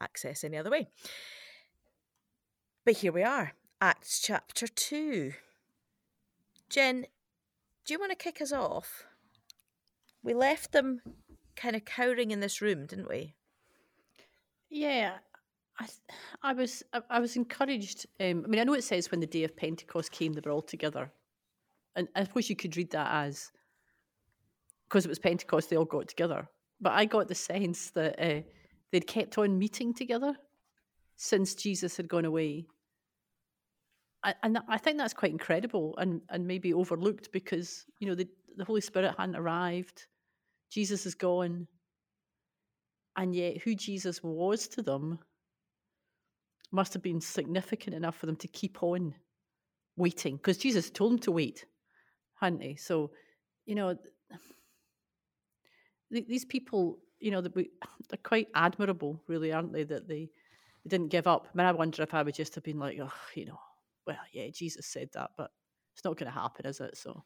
access 0.00 0.42
any 0.42 0.56
other 0.56 0.70
way. 0.70 0.88
But 2.84 2.98
here 2.98 3.12
we 3.12 3.22
are, 3.22 3.52
Acts 3.80 4.20
chapter 4.20 4.66
2. 4.66 5.32
Jen, 6.70 7.06
do 7.84 7.92
you 7.92 8.00
want 8.00 8.12
to 8.12 8.16
kick 8.16 8.40
us 8.40 8.52
off? 8.52 9.04
We 10.22 10.34
left 10.34 10.72
them 10.72 11.00
kind 11.56 11.76
of 11.76 11.84
cowering 11.84 12.30
in 12.30 12.40
this 12.40 12.60
room, 12.60 12.86
didn't 12.86 13.08
we? 13.08 13.34
Yeah, 14.70 15.18
I, 15.78 15.86
I 16.42 16.52
was, 16.52 16.82
I, 16.92 17.00
I 17.10 17.20
was 17.20 17.36
encouraged. 17.36 18.06
Um, 18.20 18.42
I 18.44 18.48
mean, 18.48 18.60
I 18.60 18.64
know 18.64 18.74
it 18.74 18.84
says 18.84 19.10
when 19.10 19.20
the 19.20 19.26
day 19.26 19.44
of 19.44 19.56
Pentecost 19.56 20.12
came, 20.12 20.32
they 20.32 20.40
were 20.44 20.52
all 20.52 20.62
together, 20.62 21.10
and 21.96 22.08
I 22.14 22.24
suppose 22.24 22.48
you 22.48 22.56
could 22.56 22.76
read 22.76 22.90
that 22.92 23.10
as 23.10 23.50
because 24.94 25.04
it 25.04 25.08
was 25.08 25.18
Pentecost, 25.18 25.70
they 25.70 25.76
all 25.76 25.84
got 25.84 26.06
together. 26.08 26.48
But 26.80 26.92
I 26.92 27.04
got 27.04 27.26
the 27.26 27.34
sense 27.34 27.90
that 27.90 28.20
uh, 28.20 28.42
they'd 28.92 29.06
kept 29.06 29.38
on 29.38 29.58
meeting 29.58 29.94
together 29.94 30.36
since 31.16 31.54
Jesus 31.54 31.96
had 31.96 32.08
gone 32.08 32.24
away. 32.24 32.66
I, 34.22 34.34
and 34.42 34.58
I 34.68 34.78
think 34.78 34.98
that's 34.98 35.14
quite 35.14 35.32
incredible 35.32 35.96
and, 35.98 36.20
and 36.30 36.46
maybe 36.46 36.72
overlooked 36.72 37.32
because, 37.32 37.84
you 37.98 38.08
know, 38.08 38.14
the, 38.14 38.28
the 38.56 38.64
Holy 38.64 38.80
Spirit 38.80 39.14
hadn't 39.18 39.36
arrived. 39.36 40.06
Jesus 40.70 41.06
is 41.06 41.14
gone. 41.14 41.66
And 43.16 43.34
yet, 43.34 43.62
who 43.62 43.74
Jesus 43.74 44.22
was 44.22 44.66
to 44.68 44.82
them 44.82 45.18
must 46.74 46.92
have 46.92 47.02
been 47.02 47.20
significant 47.20 47.94
enough 47.94 48.16
for 48.16 48.26
them 48.26 48.36
to 48.36 48.48
keep 48.48 48.82
on 48.82 49.14
waiting 49.96 50.36
because 50.36 50.58
Jesus 50.58 50.90
told 50.90 51.12
them 51.12 51.18
to 51.20 51.30
wait, 51.30 51.64
hadn't 52.40 52.62
he? 52.62 52.74
So, 52.76 53.12
you 53.64 53.76
know, 53.76 53.96
these 56.10 56.44
people, 56.44 56.98
you 57.20 57.30
know, 57.30 57.40
they're 57.40 58.18
quite 58.22 58.48
admirable, 58.54 59.22
really, 59.28 59.52
aren't 59.52 59.72
they? 59.72 59.84
That 59.84 60.08
they, 60.08 60.30
they 60.84 60.88
didn't 60.88 61.10
give 61.10 61.26
up. 61.26 61.46
I 61.46 61.56
mean, 61.56 61.66
I 61.66 61.72
wonder 61.72 62.02
if 62.02 62.12
I 62.12 62.22
would 62.22 62.34
just 62.34 62.54
have 62.56 62.64
been 62.64 62.78
like, 62.78 62.98
oh, 63.00 63.12
you 63.34 63.46
know, 63.46 63.60
well, 64.06 64.18
yeah, 64.32 64.48
Jesus 64.52 64.86
said 64.86 65.10
that, 65.14 65.30
but 65.38 65.50
it's 65.94 66.04
not 66.04 66.16
going 66.16 66.30
to 66.30 66.38
happen, 66.38 66.66
is 66.66 66.80
it? 66.80 66.96
So 66.96 67.22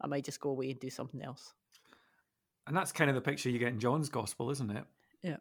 I 0.00 0.08
might 0.08 0.24
just 0.24 0.40
go 0.40 0.50
away 0.50 0.70
and 0.70 0.80
do 0.80 0.90
something 0.90 1.22
else. 1.22 1.54
And 2.66 2.76
that's 2.76 2.92
kind 2.92 3.08
of 3.08 3.14
the 3.14 3.22
picture 3.22 3.48
you 3.48 3.58
get 3.58 3.68
in 3.68 3.78
John's 3.78 4.10
gospel, 4.10 4.50
isn't 4.50 4.70
it? 4.70 4.84
Yeah. 5.22 5.36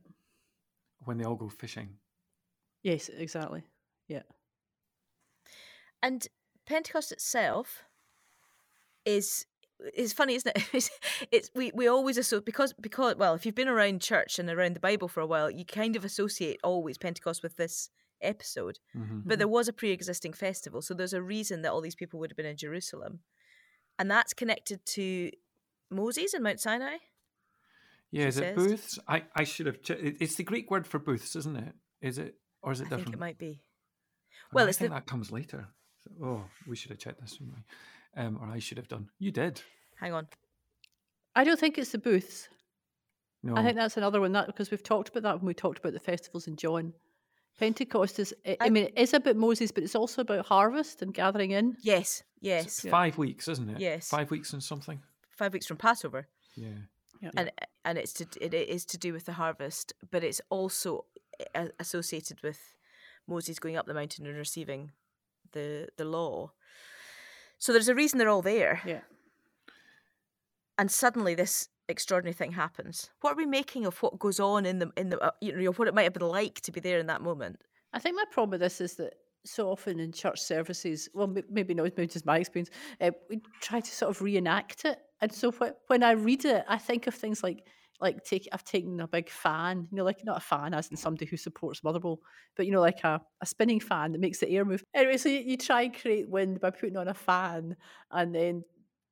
When 1.03 1.17
they 1.17 1.25
all 1.25 1.35
go 1.35 1.49
fishing. 1.49 1.89
Yes, 2.87 3.09
exactly. 3.09 3.63
Yeah. 4.07 4.21
And 6.01 6.25
Pentecost 6.65 7.11
itself 7.11 7.83
is 9.05 9.45
it's 9.79 10.13
funny, 10.13 10.35
isn't 10.35 10.55
it? 10.55 10.63
It's, 10.73 10.89
it's, 11.29 11.51
we 11.53 11.71
we 11.75 11.87
always 11.89 12.17
associate 12.17 12.45
because 12.45 12.71
because 12.79 13.17
well, 13.17 13.33
if 13.33 13.45
you've 13.45 13.55
been 13.55 13.67
around 13.67 13.99
church 13.99 14.39
and 14.39 14.49
around 14.49 14.73
the 14.73 14.79
Bible 14.79 15.09
for 15.09 15.19
a 15.19 15.25
while, 15.25 15.51
you 15.51 15.65
kind 15.65 15.97
of 15.97 16.05
associate 16.05 16.61
always 16.63 16.97
Pentecost 16.97 17.43
with 17.43 17.57
this 17.57 17.89
episode. 18.21 18.79
Mm-hmm. 18.95 19.19
But 19.25 19.39
there 19.39 19.49
was 19.49 19.67
a 19.67 19.73
pre-existing 19.73 20.31
festival, 20.31 20.81
so 20.81 20.93
there's 20.93 21.11
a 21.11 21.21
reason 21.21 21.63
that 21.63 21.73
all 21.73 21.81
these 21.81 22.01
people 22.01 22.21
would 22.21 22.31
have 22.31 22.37
been 22.37 22.45
in 22.45 22.55
Jerusalem, 22.55 23.19
and 23.99 24.09
that's 24.09 24.33
connected 24.33 24.85
to 24.85 25.31
Moses 25.91 26.33
and 26.33 26.41
Mount 26.41 26.61
Sinai. 26.61 26.99
Yeah, 28.11 28.27
is 28.27 28.37
it 28.37 28.55
booths? 28.55 28.97
I 29.09 29.23
I 29.35 29.43
should 29.43 29.65
have. 29.65 29.79
It's 29.89 30.35
the 30.35 30.43
Greek 30.43 30.71
word 30.71 30.87
for 30.87 30.99
booths, 30.99 31.35
isn't 31.35 31.57
it? 31.57 31.75
Is 32.01 32.17
it 32.17 32.35
or 32.67 32.73
is 32.73 32.81
it 32.81 32.85
different? 32.85 33.01
I 33.01 33.05
think 33.05 33.15
it 33.15 33.19
might 33.19 33.37
be. 33.37 33.61
Well, 34.51 34.65
I 34.65 34.69
it's 34.69 34.77
think 34.77 34.91
the... 34.91 34.95
that 34.95 35.07
comes 35.07 35.31
later. 35.31 35.67
Oh, 36.23 36.43
we 36.67 36.75
should 36.75 36.91
have 36.91 36.99
checked 36.99 37.21
this, 37.21 37.33
shouldn't 37.33 37.55
we? 37.55 37.63
um, 38.17 38.39
or 38.41 38.47
I 38.47 38.59
should 38.59 38.77
have 38.77 38.87
done. 38.87 39.09
You 39.19 39.31
did. 39.31 39.61
Hang 39.99 40.13
on. 40.13 40.27
I 41.35 41.43
don't 41.43 41.59
think 41.59 41.77
it's 41.77 41.91
the 41.91 41.99
booths. 41.99 42.49
No. 43.43 43.55
I 43.55 43.63
think 43.63 43.75
that's 43.75 43.95
another 43.95 44.19
one 44.19 44.31
that 44.33 44.47
because 44.47 44.71
we've 44.71 44.83
talked 44.83 45.09
about 45.09 45.23
that 45.23 45.37
when 45.37 45.45
we 45.45 45.53
talked 45.53 45.79
about 45.79 45.93
the 45.93 45.99
festivals 45.99 46.47
in 46.47 46.55
John. 46.57 46.93
Pentecost 47.59 48.19
is, 48.19 48.35
I, 48.45 48.57
I 48.61 48.69
mean, 48.69 48.85
it 48.85 48.93
is 48.95 49.13
about 49.13 49.35
Moses, 49.35 49.71
but 49.71 49.83
it's 49.83 49.95
also 49.95 50.21
about 50.21 50.45
harvest 50.45 51.01
and 51.01 51.13
gathering 51.13 51.51
in. 51.51 51.75
Yes, 51.81 52.21
yes. 52.39 52.81
five 52.81 53.17
weeks, 53.17 53.47
isn't 53.47 53.69
it? 53.69 53.79
Yes. 53.79 54.09
Five 54.09 54.29
weeks 54.29 54.53
and 54.53 54.61
something. 54.61 54.99
Five 55.29 55.53
weeks 55.53 55.65
from 55.65 55.77
Passover. 55.77 56.27
Yeah. 56.55 56.67
yeah. 57.21 57.31
And 57.35 57.51
and 57.85 57.97
it's 57.97 58.13
to 58.13 58.27
it 58.39 58.53
is 58.53 58.85
to 58.85 58.97
do 58.97 59.13
with 59.13 59.25
the 59.25 59.33
harvest, 59.33 59.93
but 60.11 60.23
it's 60.23 60.41
also 60.49 61.05
associated 61.79 62.41
with 62.41 62.75
Moses 63.27 63.59
going 63.59 63.77
up 63.77 63.85
the 63.85 63.93
mountain 63.93 64.25
and 64.25 64.37
receiving 64.37 64.91
the 65.51 65.87
the 65.97 66.05
law. 66.05 66.51
So 67.59 67.73
there's 67.73 67.89
a 67.89 67.95
reason 67.95 68.19
they're 68.19 68.29
all 68.29 68.41
there. 68.41 68.81
Yeah. 68.85 69.01
And 70.77 70.91
suddenly 70.91 71.33
this 71.33 71.69
extraordinary 71.89 72.33
thing 72.33 72.51
happens. 72.51 73.09
What 73.21 73.33
are 73.33 73.37
we 73.37 73.45
making 73.45 73.85
of 73.85 73.97
what 74.01 74.19
goes 74.19 74.39
on 74.39 74.65
in 74.65 74.79
the 74.79 74.91
in 74.95 75.09
the 75.09 75.19
uh, 75.19 75.31
you 75.41 75.55
know 75.55 75.71
what 75.71 75.87
it 75.87 75.93
might 75.93 76.03
have 76.03 76.13
been 76.13 76.27
like 76.27 76.61
to 76.61 76.71
be 76.71 76.79
there 76.79 76.99
in 76.99 77.07
that 77.07 77.21
moment? 77.21 77.61
I 77.93 77.99
think 77.99 78.15
my 78.15 78.25
problem 78.31 78.51
with 78.51 78.61
this 78.61 78.81
is 78.81 78.95
that 78.95 79.15
so 79.45 79.69
often 79.69 79.99
in 79.99 80.11
church 80.11 80.41
services, 80.41 81.09
well, 81.13 81.33
maybe 81.49 81.73
not 81.73 81.83
maybe 81.83 82.07
just 82.07 82.25
my 82.25 82.37
experience, 82.39 82.69
uh, 83.01 83.11
we 83.29 83.41
try 83.61 83.79
to 83.79 83.91
sort 83.91 84.11
of 84.11 84.21
reenact 84.21 84.85
it. 84.85 84.99
And 85.21 85.31
so 85.31 85.51
when 85.87 86.03
I 86.03 86.11
read 86.11 86.45
it, 86.45 86.63
I 86.67 86.77
think 86.77 87.07
of 87.07 87.15
things 87.15 87.41
like 87.43 87.65
like 87.99 88.23
take 88.23 88.47
I've 88.51 88.63
taken 88.63 88.99
a 88.99 89.07
big 89.07 89.29
fan, 89.29 89.87
you 89.91 89.97
know, 89.97 90.03
like 90.03 90.23
not 90.23 90.37
a 90.37 90.41
fan 90.41 90.73
as 90.73 90.89
in 90.89 90.97
somebody 90.97 91.25
who 91.25 91.37
supports 91.37 91.83
Motherwell, 91.83 92.19
but 92.55 92.65
you 92.65 92.71
know, 92.71 92.81
like 92.81 93.03
a, 93.03 93.21
a 93.41 93.45
spinning 93.45 93.79
fan 93.79 94.11
that 94.11 94.21
makes 94.21 94.39
the 94.39 94.49
air 94.49 94.65
move. 94.65 94.83
Anyway, 94.93 95.17
so 95.17 95.29
you, 95.29 95.39
you 95.39 95.57
try 95.57 95.83
and 95.83 95.99
create 95.99 96.29
wind 96.29 96.59
by 96.59 96.69
putting 96.69 96.97
on 96.97 97.07
a 97.07 97.13
fan, 97.13 97.75
and 98.11 98.33
then 98.33 98.63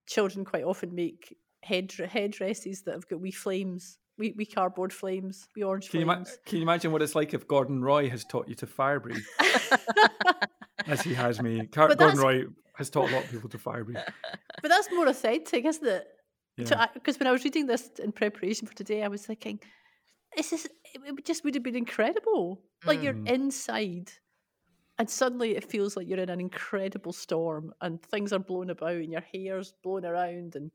children 0.08 0.46
quite 0.46 0.64
often 0.64 0.94
make 0.94 1.36
head 1.64 1.92
headdresses 1.92 2.84
that 2.84 2.94
have 2.94 3.08
got 3.08 3.20
wee 3.20 3.32
flames, 3.32 3.98
wee, 4.18 4.34
wee 4.38 4.46
cardboard 4.46 4.94
flames, 4.94 5.48
wee 5.56 5.64
orange 5.64 5.90
can 5.90 6.04
flames. 6.04 6.30
You 6.30 6.38
can 6.46 6.58
you 6.58 6.64
imagine 6.64 6.92
what 6.92 7.02
it's 7.02 7.16
like 7.16 7.34
if 7.34 7.48
Gordon 7.48 7.82
Roy 7.82 8.10
has 8.10 8.24
taught 8.24 8.48
you 8.48 8.56
to 8.56 8.68
fire 8.68 9.00
breathe? 9.00 9.24
As 10.88 11.02
he 11.02 11.16
has 11.16 11.42
me. 11.42 11.66
Car- 11.66 11.96
Gordon 11.96 12.20
Roy 12.20 12.44
has 12.76 12.92
taught 12.92 13.10
a 13.10 13.16
lot 13.16 13.24
of 13.24 13.32
people 13.32 13.50
to 13.50 13.58
fire 13.58 13.84
breathe. 13.84 13.98
But 14.62 14.70
that's 14.70 14.90
more 14.92 15.08
authentic, 15.08 15.64
isn't 15.66 15.86
it? 15.86 16.08
Yeah. 16.58 16.82
Because 16.94 17.20
when 17.20 17.28
I 17.28 17.32
was 17.32 17.44
reading 17.44 17.68
this 17.68 17.90
in 18.00 18.12
preparation 18.12 18.68
for 18.68 18.74
today, 18.76 19.04
I 19.04 19.08
was 19.08 19.26
thinking, 19.26 19.60
this 20.36 20.54
is 20.54 20.68
it 20.94 21.26
just 21.26 21.44
would 21.44 21.56
have 21.56 21.64
been 21.64 21.76
incredible. 21.76 22.64
Like 22.86 23.02
you're 23.02 23.18
Mm. 23.18 23.26
inside, 23.26 24.12
and 25.00 25.10
suddenly 25.10 25.56
it 25.56 25.70
feels 25.70 25.98
like 25.98 26.08
you're 26.08 26.20
in 26.20 26.30
an 26.30 26.42
incredible 26.42 27.14
storm, 27.14 27.74
and 27.82 28.02
things 28.04 28.34
are 28.34 28.40
blown 28.40 28.70
about, 28.72 28.96
and 28.98 29.12
your 29.12 29.22
hair's 29.22 29.74
blown 29.84 30.06
around, 30.06 30.56
and 30.56 30.72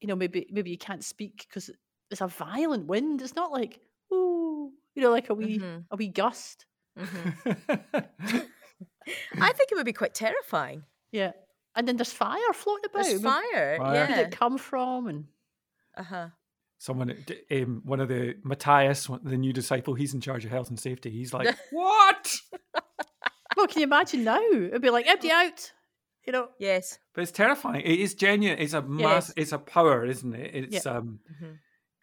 you 0.00 0.08
know 0.08 0.16
maybe 0.16 0.48
maybe 0.52 0.70
you 0.70 0.78
can't 0.78 1.04
speak 1.04 1.46
because 1.48 1.70
it's 2.10 2.20
a 2.22 2.28
violent 2.28 2.86
wind. 2.88 3.22
It's 3.22 3.36
not 3.36 3.52
like 3.52 3.80
ooh, 4.12 4.72
you 4.94 5.02
know, 5.02 5.10
like 5.10 5.30
a 5.30 5.34
wee 5.34 5.64
Mhm. 5.64 5.88
a 5.90 5.96
wee 5.96 6.08
gust. 6.08 6.66
Mhm. 6.96 7.34
I 9.40 9.52
think 9.52 9.72
it 9.72 9.74
would 9.74 9.86
be 9.86 9.92
quite 9.92 10.14
terrifying. 10.14 10.84
Yeah, 11.12 11.32
and 11.80 11.88
then 11.88 11.96
there's 11.96 12.12
fire 12.12 12.52
floating 12.52 12.84
about. 12.92 13.04
There's 13.06 13.22
fire. 13.22 13.78
Fire. 13.78 13.80
Where 13.80 14.06
did 14.06 14.18
it 14.18 14.30
come 14.32 14.58
from? 14.58 15.06
And 15.06 15.24
Uh 15.96 16.02
huh. 16.02 16.26
Someone, 16.76 17.24
um, 17.50 17.80
one 17.84 18.00
of 18.00 18.08
the 18.08 18.34
Matthias, 18.44 19.08
the 19.22 19.38
new 19.38 19.52
disciple, 19.54 19.94
he's 19.94 20.12
in 20.12 20.20
charge 20.20 20.44
of 20.44 20.50
health 20.50 20.68
and 20.68 20.78
safety. 20.78 21.10
He's 21.10 21.32
like, 21.32 21.56
"What?" 21.70 22.36
well, 23.56 23.66
can 23.66 23.80
you 23.80 23.86
imagine 23.86 24.24
now? 24.24 24.40
It'd 24.52 24.82
be 24.82 24.90
like 24.90 25.06
empty 25.06 25.30
out. 25.30 25.72
You 26.26 26.34
know, 26.34 26.48
Yes. 26.58 26.98
But 27.14 27.22
it's 27.22 27.32
terrifying. 27.32 27.80
It 27.80 27.98
is 27.98 28.14
genuine. 28.14 28.58
It's 28.58 28.74
a 28.74 28.82
mass. 28.82 29.28
Yes. 29.28 29.32
It's 29.38 29.52
a 29.52 29.58
power, 29.58 30.04
isn't 30.04 30.34
it? 30.34 30.50
It's 30.74 30.84
um, 30.84 31.20
Mhm. 31.32 31.58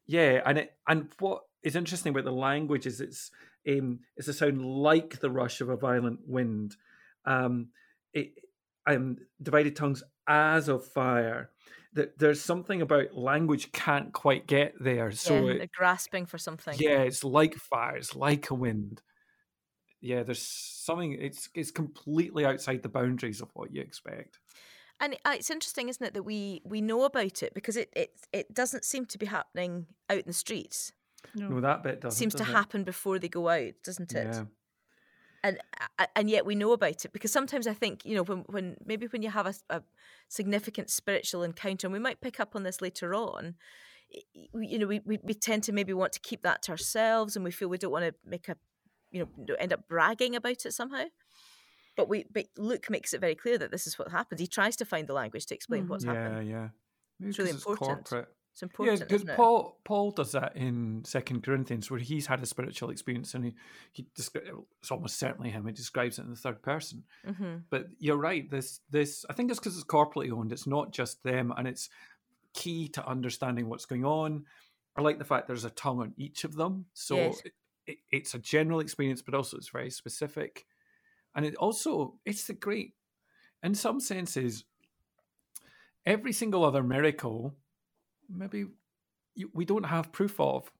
yeah, 0.08 0.42
and 0.44 0.58
it 0.58 0.74
and 0.88 1.10
what 1.20 1.44
is 1.62 1.76
interesting 1.76 2.10
about 2.10 2.24
the 2.26 2.32
language 2.32 2.88
is 2.88 3.00
it's 3.00 3.30
um, 3.70 4.00
it's 4.16 4.28
a 4.28 4.34
sound 4.34 4.66
like 4.66 5.20
the 5.20 5.30
rush 5.30 5.62
of 5.62 5.70
a 5.70 5.76
violent 5.78 6.22
wind. 6.26 6.76
Um, 7.26 7.70
it 8.14 8.34
um, 8.88 9.18
divided 9.42 9.76
tongues 9.76 10.04
as 10.28 10.68
of 10.68 10.86
fire. 10.86 11.52
That 11.94 12.20
there's 12.20 12.42
something 12.42 12.82
about 12.82 13.16
language 13.16 13.72
can't 13.72 14.14
quite 14.14 14.46
get 14.46 14.74
there. 14.80 15.12
So 15.12 15.48
yeah, 15.48 15.64
it, 15.64 15.72
grasping 15.72 16.26
for 16.26 16.38
something. 16.38 16.76
yeah, 16.78 17.02
it's 17.02 17.24
like 17.24 17.56
fire. 17.56 17.98
It's 17.98 18.16
like 18.16 18.50
a 18.50 18.56
wind. 18.56 19.02
Yeah, 20.00 20.24
there's 20.24 20.48
something. 20.48 21.14
It's 21.14 21.50
it's 21.56 21.72
completely 21.72 22.46
outside 22.46 22.84
the 22.84 22.90
boundaries 22.90 23.42
of 23.42 23.50
what 23.54 23.74
you 23.74 23.82
expect. 23.82 24.40
And 25.00 25.16
uh, 25.26 25.34
it's 25.36 25.50
interesting, 25.50 25.90
isn't 25.90 26.06
it, 26.06 26.14
that 26.14 26.24
we 26.24 26.62
we 26.66 26.82
know 26.82 27.04
about 27.04 27.42
it 27.42 27.54
because 27.54 27.78
it 27.78 27.90
it, 27.96 28.12
it 28.32 28.54
doesn't 28.54 28.86
seem 28.86 29.06
to 29.08 29.18
be 29.18 29.26
happening 29.26 29.88
out 30.10 30.20
in 30.20 30.28
the 30.28 30.34
streets. 30.34 30.92
No, 31.36 31.60
that 31.62 31.84
bit 31.84 32.02
doesn't. 32.02 32.18
seems 32.18 32.36
to 32.36 32.44
it? 32.44 32.48
happen 32.48 32.84
before 32.84 33.20
they 33.20 33.28
go 33.28 33.50
out, 33.50 33.74
doesn't 33.84 34.14
it? 34.14 34.28
Yeah. 34.32 34.44
And 35.48 35.60
and 36.16 36.30
yet 36.30 36.46
we 36.46 36.56
know 36.56 36.72
about 36.74 37.06
it 37.06 37.14
because 37.14 37.32
sometimes 37.32 37.68
I 37.68 37.74
think 37.74 38.06
you 38.06 38.16
know 38.16 38.24
when 38.24 38.40
when 38.48 38.76
maybe 38.86 39.08
when 39.08 39.22
you 39.22 39.30
have 39.30 39.48
a, 39.48 39.54
a 39.70 39.82
significant 40.28 40.90
spiritual 40.90 41.44
encounter, 41.44 41.88
and 41.88 41.94
we 41.94 42.00
might 42.00 42.22
pick 42.22 42.40
up 42.40 42.56
on 42.56 42.64
this 42.64 42.82
later 42.82 43.14
on. 43.14 43.56
y- 44.14 44.22
y- 44.36 44.48
we- 44.54 44.68
You 44.68 44.80
know, 44.80 44.88
we, 44.88 45.00
we 45.06 45.20
we 45.24 45.34
tend 45.34 45.64
to 45.64 45.72
maybe 45.74 45.94
want 45.94 46.14
to 46.14 46.20
keep 46.20 46.42
that 46.44 46.62
to 46.64 46.72
ourselves, 46.72 47.36
and 47.36 47.46
we 47.46 47.52
feel 47.52 47.70
we 47.70 47.78
don't 47.78 47.92
want 47.92 48.06
to 48.06 48.14
make 48.26 48.50
a, 48.50 48.56
you 49.12 49.20
know, 49.48 49.56
end 49.56 49.74
up 49.74 49.88
bragging 49.88 50.36
about 50.36 50.66
it 50.66 50.74
somehow. 50.74 51.06
But 51.96 52.10
we, 52.10 52.26
but 52.32 52.46
Luke 52.58 52.90
makes 52.90 53.14
it 53.14 53.22
very 53.22 53.36
clear 53.36 53.58
that 53.58 53.72
this 53.72 53.88
is 53.88 53.98
what 53.98 54.12
happens. 54.12 54.40
He 54.40 54.48
tries 54.48 54.76
to 54.78 54.86
find 54.86 55.08
the 55.08 55.14
language 55.14 55.46
to 55.48 55.56
explain 55.56 55.86
Mhm. 55.86 55.90
what's 55.90 56.06
yeah, 56.06 56.14
happened. 56.14 56.48
yeah. 56.48 56.70
Maybe 57.20 57.30
It's 57.30 57.40
really 57.40 57.52
important. 57.52 58.06
corporate. 58.10 58.30
It's 58.58 58.64
important, 58.64 59.00
yeah, 59.02 59.06
because? 59.06 59.36
Paul 59.36 59.78
Paul 59.84 60.10
does 60.10 60.32
that 60.32 60.56
in 60.56 61.04
Second 61.06 61.44
Corinthians, 61.44 61.92
where 61.92 62.00
he's 62.00 62.26
had 62.26 62.42
a 62.42 62.46
spiritual 62.48 62.90
experience, 62.90 63.36
and 63.36 63.46
he 63.46 63.54
he 63.92 64.08
descri- 64.18 64.50
it's 64.82 64.90
almost 64.90 65.20
certainly 65.20 65.52
him. 65.52 65.68
He 65.68 65.74
describes 65.74 66.18
it 66.18 66.24
in 66.24 66.32
the 66.32 66.36
third 66.36 66.64
person. 66.64 67.04
hmm 67.24 67.58
But 67.70 67.90
you're 68.00 68.18
right. 68.18 68.50
This 68.50 68.80
this 68.90 69.28
I 69.30 69.34
think 69.34 69.52
it's 69.52 69.60
because 69.60 69.76
it's 69.76 69.86
corporately 69.86 70.32
owned. 70.32 70.52
It's 70.52 70.66
not 70.66 70.92
just 70.92 71.22
them, 71.22 71.54
and 71.56 71.68
it's 71.68 71.90
key 72.54 72.88
to 72.88 73.08
understanding 73.08 73.70
what's 73.70 73.86
going 73.86 74.06
on. 74.06 74.46
I 74.96 75.02
like 75.02 75.20
the 75.20 75.24
fact 75.24 75.46
there's 75.46 75.64
a 75.64 75.70
tongue 75.70 76.00
on 76.00 76.16
each 76.18 76.44
of 76.44 76.56
them, 76.56 76.88
so 76.96 77.16
Yes. 77.16 77.42
it, 77.46 77.54
it, 77.86 77.98
it's 78.10 78.34
a 78.34 78.40
general 78.40 78.80
experience, 78.80 79.22
but 79.22 79.36
also 79.36 79.58
it's 79.58 79.70
very 79.70 79.92
specific, 79.92 80.66
and 81.36 81.46
it 81.46 81.54
also 81.58 82.16
it's 82.26 82.48
the 82.48 82.54
great. 82.54 82.96
In 83.62 83.76
some 83.76 84.00
senses, 84.00 84.64
every 86.08 86.34
single 86.34 86.66
other 86.66 86.82
miracle, 86.82 87.54
maybe 88.30 88.66
we 89.54 89.66
don't 89.66 89.86
have 89.86 90.12
proof 90.12 90.40
of. 90.40 90.72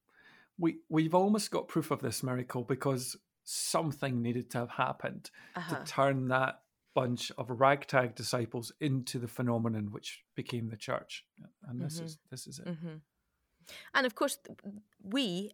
We 0.58 0.80
we've 0.90 1.14
almost 1.16 1.52
got 1.52 1.68
proof 1.68 1.92
of 1.92 2.02
this 2.02 2.24
miracle 2.24 2.64
because 2.64 3.16
something 3.44 4.22
needed 4.22 4.50
to 4.52 4.58
have 4.60 4.72
happened 4.72 5.30
Uh-huh. 5.56 5.76
to 5.78 5.84
turn 5.86 6.28
that 6.30 6.64
bunch 6.94 7.32
of 7.38 7.50
ragtag 7.50 8.16
disciples 8.16 8.72
into 8.80 9.20
the 9.20 9.28
phenomenon 9.28 9.92
which 9.92 10.24
became 10.36 10.70
the 10.70 10.78
church. 10.78 11.24
And 11.68 11.80
this 11.80 12.00
Mhm. 12.00 12.06
is 12.06 12.18
this 12.32 12.48
is 12.48 12.60
it. 12.60 12.68
hmm 12.68 12.96
And 13.94 14.06
of 14.06 14.16
course, 14.16 14.40
we 15.04 15.52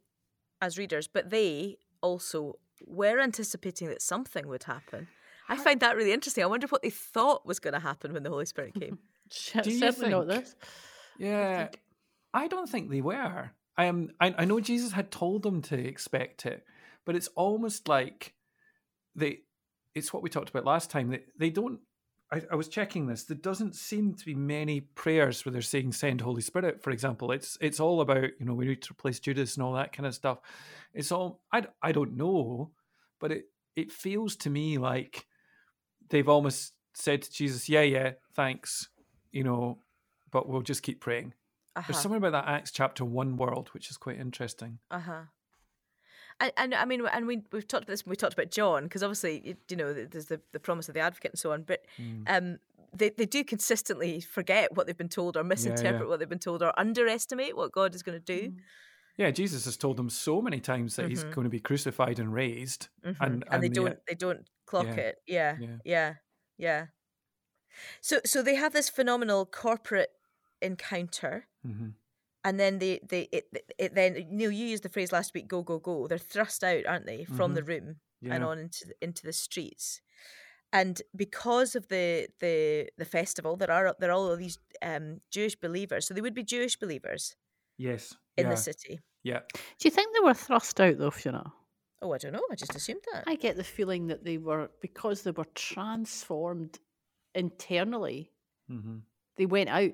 as 0.61 0.77
readers, 0.77 1.07
but 1.07 1.29
they 1.29 1.77
also 2.01 2.59
were 2.85 3.19
anticipating 3.19 3.87
that 3.89 4.01
something 4.01 4.47
would 4.47 4.63
happen. 4.63 5.07
I 5.49 5.57
find 5.57 5.79
that 5.81 5.97
really 5.97 6.13
interesting. 6.13 6.43
I 6.43 6.47
wonder 6.47 6.67
what 6.67 6.81
they 6.83 6.89
thought 6.89 7.45
was 7.45 7.59
going 7.59 7.73
to 7.73 7.79
happen 7.79 8.13
when 8.13 8.23
the 8.23 8.29
Holy 8.29 8.45
Spirit 8.45 8.73
came. 8.75 8.99
Do 9.63 9.69
you 9.71 9.79
Certainly 9.79 10.09
not 10.09 10.27
think- 10.27 10.45
this. 10.45 10.55
Yeah, 11.17 11.69
I 12.33 12.47
don't 12.47 12.69
think 12.69 12.89
they 12.89 13.01
were. 13.01 13.51
Um, 13.77 14.09
I 14.19 14.33
I 14.39 14.45
know 14.45 14.59
Jesus 14.59 14.91
had 14.91 15.11
told 15.11 15.43
them 15.43 15.61
to 15.63 15.77
expect 15.77 16.45
it, 16.45 16.65
but 17.05 17.15
it's 17.15 17.29
almost 17.29 17.87
like 17.87 18.33
they. 19.15 19.39
It's 19.95 20.11
what 20.11 20.23
we 20.23 20.29
talked 20.29 20.49
about 20.49 20.65
last 20.65 20.89
time. 20.89 21.09
They 21.09 21.21
they 21.37 21.49
don't. 21.49 21.79
I, 22.31 22.41
I 22.51 22.55
was 22.55 22.67
checking 22.67 23.05
this. 23.05 23.23
There 23.25 23.37
doesn't 23.37 23.75
seem 23.75 24.15
to 24.15 24.25
be 24.25 24.33
many 24.33 24.81
prayers 24.81 25.45
where 25.45 25.53
they're 25.53 25.61
saying 25.61 25.91
"Send 25.91 26.21
Holy 26.21 26.41
Spirit." 26.41 26.81
For 26.81 26.91
example, 26.91 27.31
it's 27.31 27.57
it's 27.61 27.79
all 27.79 28.01
about 28.01 28.29
you 28.39 28.45
know 28.45 28.53
we 28.53 28.65
need 28.65 28.81
to 28.83 28.93
replace 28.93 29.19
Judas 29.19 29.55
and 29.55 29.63
all 29.63 29.73
that 29.73 29.93
kind 29.93 30.07
of 30.07 30.15
stuff. 30.15 30.39
It's 30.93 31.11
all 31.11 31.41
I 31.51 31.63
I 31.81 31.91
don't 31.91 32.17
know, 32.17 32.71
but 33.19 33.31
it 33.31 33.45
it 33.75 33.91
feels 33.91 34.35
to 34.37 34.49
me 34.49 34.77
like 34.77 35.25
they've 36.09 36.29
almost 36.29 36.73
said 36.93 37.23
to 37.23 37.31
Jesus, 37.31 37.69
"Yeah, 37.69 37.81
yeah, 37.81 38.11
thanks," 38.35 38.89
you 39.31 39.43
know, 39.43 39.79
but 40.31 40.47
we'll 40.47 40.61
just 40.61 40.83
keep 40.83 41.01
praying. 41.01 41.33
There's 41.75 41.89
Uh-huh. 41.89 42.01
something 42.03 42.17
about 42.17 42.31
that 42.31 42.47
Acts 42.47 42.71
chapter 42.71 43.03
one 43.03 43.35
world 43.37 43.69
which 43.69 43.89
is 43.89 43.97
quite 43.97 44.19
interesting. 44.19 44.79
Uh 44.91 44.99
huh. 44.99 45.21
And, 46.39 46.51
and 46.57 46.73
I 46.73 46.85
mean, 46.85 47.05
and 47.05 47.27
we 47.27 47.43
we've 47.51 47.67
talked 47.67 47.83
about 47.83 47.93
this. 47.93 48.05
when 48.05 48.11
We 48.11 48.15
talked 48.15 48.33
about 48.33 48.51
John 48.51 48.83
because 48.83 49.03
obviously, 49.03 49.55
you, 49.69 49.75
know, 49.75 49.93
there's 49.93 50.25
the, 50.25 50.41
the 50.51 50.59
promise 50.59 50.87
of 50.87 50.93
the 50.93 50.99
advocate 50.99 51.31
and 51.31 51.39
so 51.39 51.51
on. 51.51 51.63
But 51.63 51.85
Mm. 51.99 52.23
um, 52.27 52.57
they 52.95 53.09
they 53.09 53.25
do 53.25 53.43
consistently 53.43 54.19
forget 54.19 54.75
what 54.75 54.87
they've 54.87 54.97
been 54.97 55.09
told, 55.09 55.37
or 55.37 55.43
misinterpret 55.43 56.07
what 56.07 56.19
they've 56.19 56.29
been 56.29 56.39
told, 56.39 56.61
or 56.63 56.77
underestimate 56.77 57.55
what 57.55 57.71
God 57.71 57.95
is 57.95 58.03
going 58.03 58.19
to 58.19 58.23
do. 58.39 58.53
Yeah, 59.17 59.29
Jesus 59.31 59.65
has 59.65 59.77
told 59.77 59.97
them 59.97 60.09
so 60.09 60.41
many 60.41 60.59
times 60.59 60.95
that 60.95 61.07
he's 61.07 61.23
Mhm. 61.23 61.35
going 61.35 61.45
to 61.45 61.49
be 61.49 61.59
crucified 61.59 62.19
and 62.19 62.33
raised, 62.33 62.89
Mhm. 63.05 63.15
and 63.19 63.43
and, 63.51 63.63
they 63.63 63.69
don't 63.69 63.99
they 64.07 64.15
don't 64.15 64.47
clock 64.65 64.85
Yeah. 64.85 64.95
it. 64.95 65.21
Yeah, 65.27 65.57
Yeah. 65.59 65.77
yeah, 65.85 66.15
yeah, 66.57 66.85
So 68.01 68.19
so 68.25 68.41
they 68.41 68.55
have 68.55 68.73
this 68.73 68.89
phenomenal 68.89 69.45
corporate 69.45 70.11
encounter. 70.63 71.47
Mhm. 71.65 71.93
And 72.45 72.59
then 72.59 72.79
they, 72.79 72.99
they 73.07 73.29
it, 73.31 73.45
it 73.77 73.95
then 73.95 74.27
Neil, 74.29 74.51
you 74.51 74.65
used 74.65 74.83
the 74.83 74.89
phrase 74.89 75.11
last 75.13 75.33
week, 75.33 75.47
go, 75.47 75.61
go, 75.63 75.79
go. 75.79 76.07
They're 76.07 76.17
thrust 76.17 76.63
out, 76.63 76.85
aren't 76.85 77.05
they, 77.05 77.23
from 77.25 77.53
the 77.53 77.63
room 77.63 77.97
Yeah. 78.21 78.35
and 78.35 78.43
on 78.43 78.59
into 78.59 78.87
the, 78.87 78.95
into 79.01 79.23
the 79.23 79.31
streets. 79.33 80.01
And 80.73 81.01
because 81.15 81.75
of 81.75 81.87
the 81.87 82.27
the 82.39 82.89
the 82.97 83.05
festival, 83.05 83.55
there 83.55 83.71
are 83.71 83.95
there 83.99 84.09
are 84.09 84.13
all 84.13 84.31
of 84.31 84.39
these 84.39 84.57
um, 84.81 85.21
Jewish 85.31 85.55
believers. 85.55 86.05
So 86.07 86.13
they 86.13 86.21
would 86.21 86.33
be 86.33 86.43
Jewish 86.43 86.77
believers 86.77 87.35
Yes. 87.77 88.13
in 88.37 88.45
yeah. 88.45 88.51
the 88.51 88.57
city. 88.57 88.99
Yeah. 89.23 89.39
Do 89.53 89.87
you 89.87 89.91
think 89.91 90.13
they 90.13 90.19
were 90.27 90.33
thrust 90.33 90.81
out 90.81 90.97
though, 90.97 91.11
Fiona? 91.11 91.53
Oh, 92.01 92.11
I 92.11 92.17
don't 92.17 92.33
know. 92.33 92.43
I 92.51 92.55
just 92.55 92.75
assumed 92.75 93.01
that. 93.13 93.23
I 93.25 93.35
get 93.35 93.55
the 93.55 93.63
feeling 93.63 94.07
that 94.07 94.25
they 94.25 94.37
were 94.37 94.69
because 94.81 95.21
they 95.21 95.31
were 95.31 95.47
transformed 95.55 96.77
internally. 97.35 98.31
hmm 98.67 98.97
They 99.37 99.45
went 99.45 99.69
out. 99.69 99.91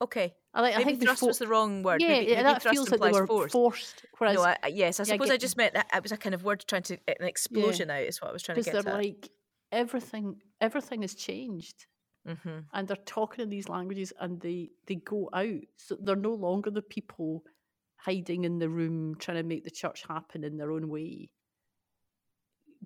Okay. 0.00 0.34
I, 0.52 0.60
like, 0.62 0.76
I 0.76 0.84
think 0.84 1.02
thrust 1.02 1.20
before, 1.20 1.28
was 1.28 1.38
the 1.38 1.48
wrong 1.48 1.82
word. 1.82 2.00
yeah, 2.00 2.08
maybe, 2.08 2.26
yeah, 2.26 2.34
maybe 2.36 2.42
that 2.44 2.62
thrust 2.62 2.74
feels 2.76 2.90
like 2.90 3.00
they 3.00 3.12
were 3.12 3.26
forced. 3.26 3.52
forced. 3.52 4.04
Whereas 4.18 4.36
no, 4.36 4.42
I, 4.42 4.56
I- 4.62 4.68
yes, 4.68 5.00
I 5.00 5.02
yeah, 5.04 5.12
I 5.12 5.16
suppose 5.16 5.28
get- 5.28 5.34
I 5.34 5.36
just 5.38 5.56
meant 5.56 5.74
that 5.74 5.86
it 5.94 6.02
was 6.02 6.12
a 6.12 6.16
kind 6.16 6.34
of 6.34 6.44
word 6.44 6.64
trying 6.66 6.82
to 6.84 6.98
an 7.08 7.26
explosion 7.26 7.90
out. 7.90 8.02
Is 8.02 8.20
what 8.20 8.30
I 8.30 8.32
was 8.32 8.42
trying 8.42 8.56
to 8.56 8.62
get. 8.62 8.72
because 8.72 8.84
they're 8.84 8.94
at. 8.94 8.98
like 8.98 9.28
everything, 9.72 10.40
everything 10.60 11.02
has 11.02 11.14
changed, 11.14 11.86
hmm 12.26 12.58
and 12.72 12.88
they're 12.88 12.96
talking 13.06 13.42
in 13.42 13.48
these 13.50 13.68
languages, 13.68 14.12
and 14.20 14.40
they 14.40 14.70
they 14.86 14.96
go 14.96 15.28
out. 15.32 15.60
So 15.76 15.96
they're 16.00 16.16
no 16.16 16.34
longer 16.34 16.70
the 16.70 16.82
people 16.82 17.44
hiding 17.96 18.44
in 18.44 18.58
the 18.58 18.68
room 18.68 19.14
trying 19.16 19.38
to 19.38 19.42
make 19.42 19.64
the 19.64 19.70
church 19.70 20.04
happen 20.08 20.44
in 20.44 20.56
their 20.56 20.70
own 20.72 20.88
way. 20.88 21.30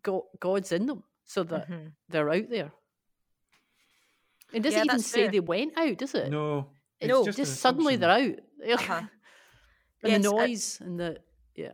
God, 0.02 0.22
God's 0.40 0.72
in 0.72 0.86
them, 0.86 1.02
so 1.24 1.42
that 1.44 1.66
hmm 1.66 1.86
they're 2.08 2.30
out 2.30 2.48
there. 2.50 2.72
It 4.52 4.62
doesn't 4.62 4.78
Yeah, 4.78 4.84
even 4.84 5.02
say 5.02 5.22
fair. 5.22 5.30
they 5.30 5.40
went 5.40 5.78
out, 5.78 5.98
does 5.98 6.14
it? 6.14 6.30
No. 6.30 6.70
It's 7.00 7.08
No, 7.08 7.24
just, 7.24 7.38
an 7.38 7.46
suddenly 7.46 7.96
they're 7.96 8.10
out. 8.10 8.34
Uh-huh. 8.72 9.00
and 10.02 10.12
Yes, 10.12 10.22
the 10.22 10.28
I- 10.28 10.32
noise 10.46 10.78
and 10.80 11.00
the 11.00 11.16
yeah. 11.56 11.72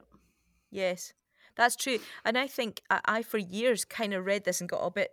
Yes, 0.70 1.12
that's 1.56 1.74
true. 1.76 1.98
And 2.24 2.38
I 2.38 2.46
think 2.46 2.80
I, 2.90 3.00
I 3.04 3.22
for 3.22 3.38
years, 3.38 3.84
kind 3.84 4.14
of 4.14 4.24
read 4.24 4.44
this 4.44 4.60
and 4.60 4.68
got 4.70 4.78
a 4.84 4.90
bit 4.90 5.10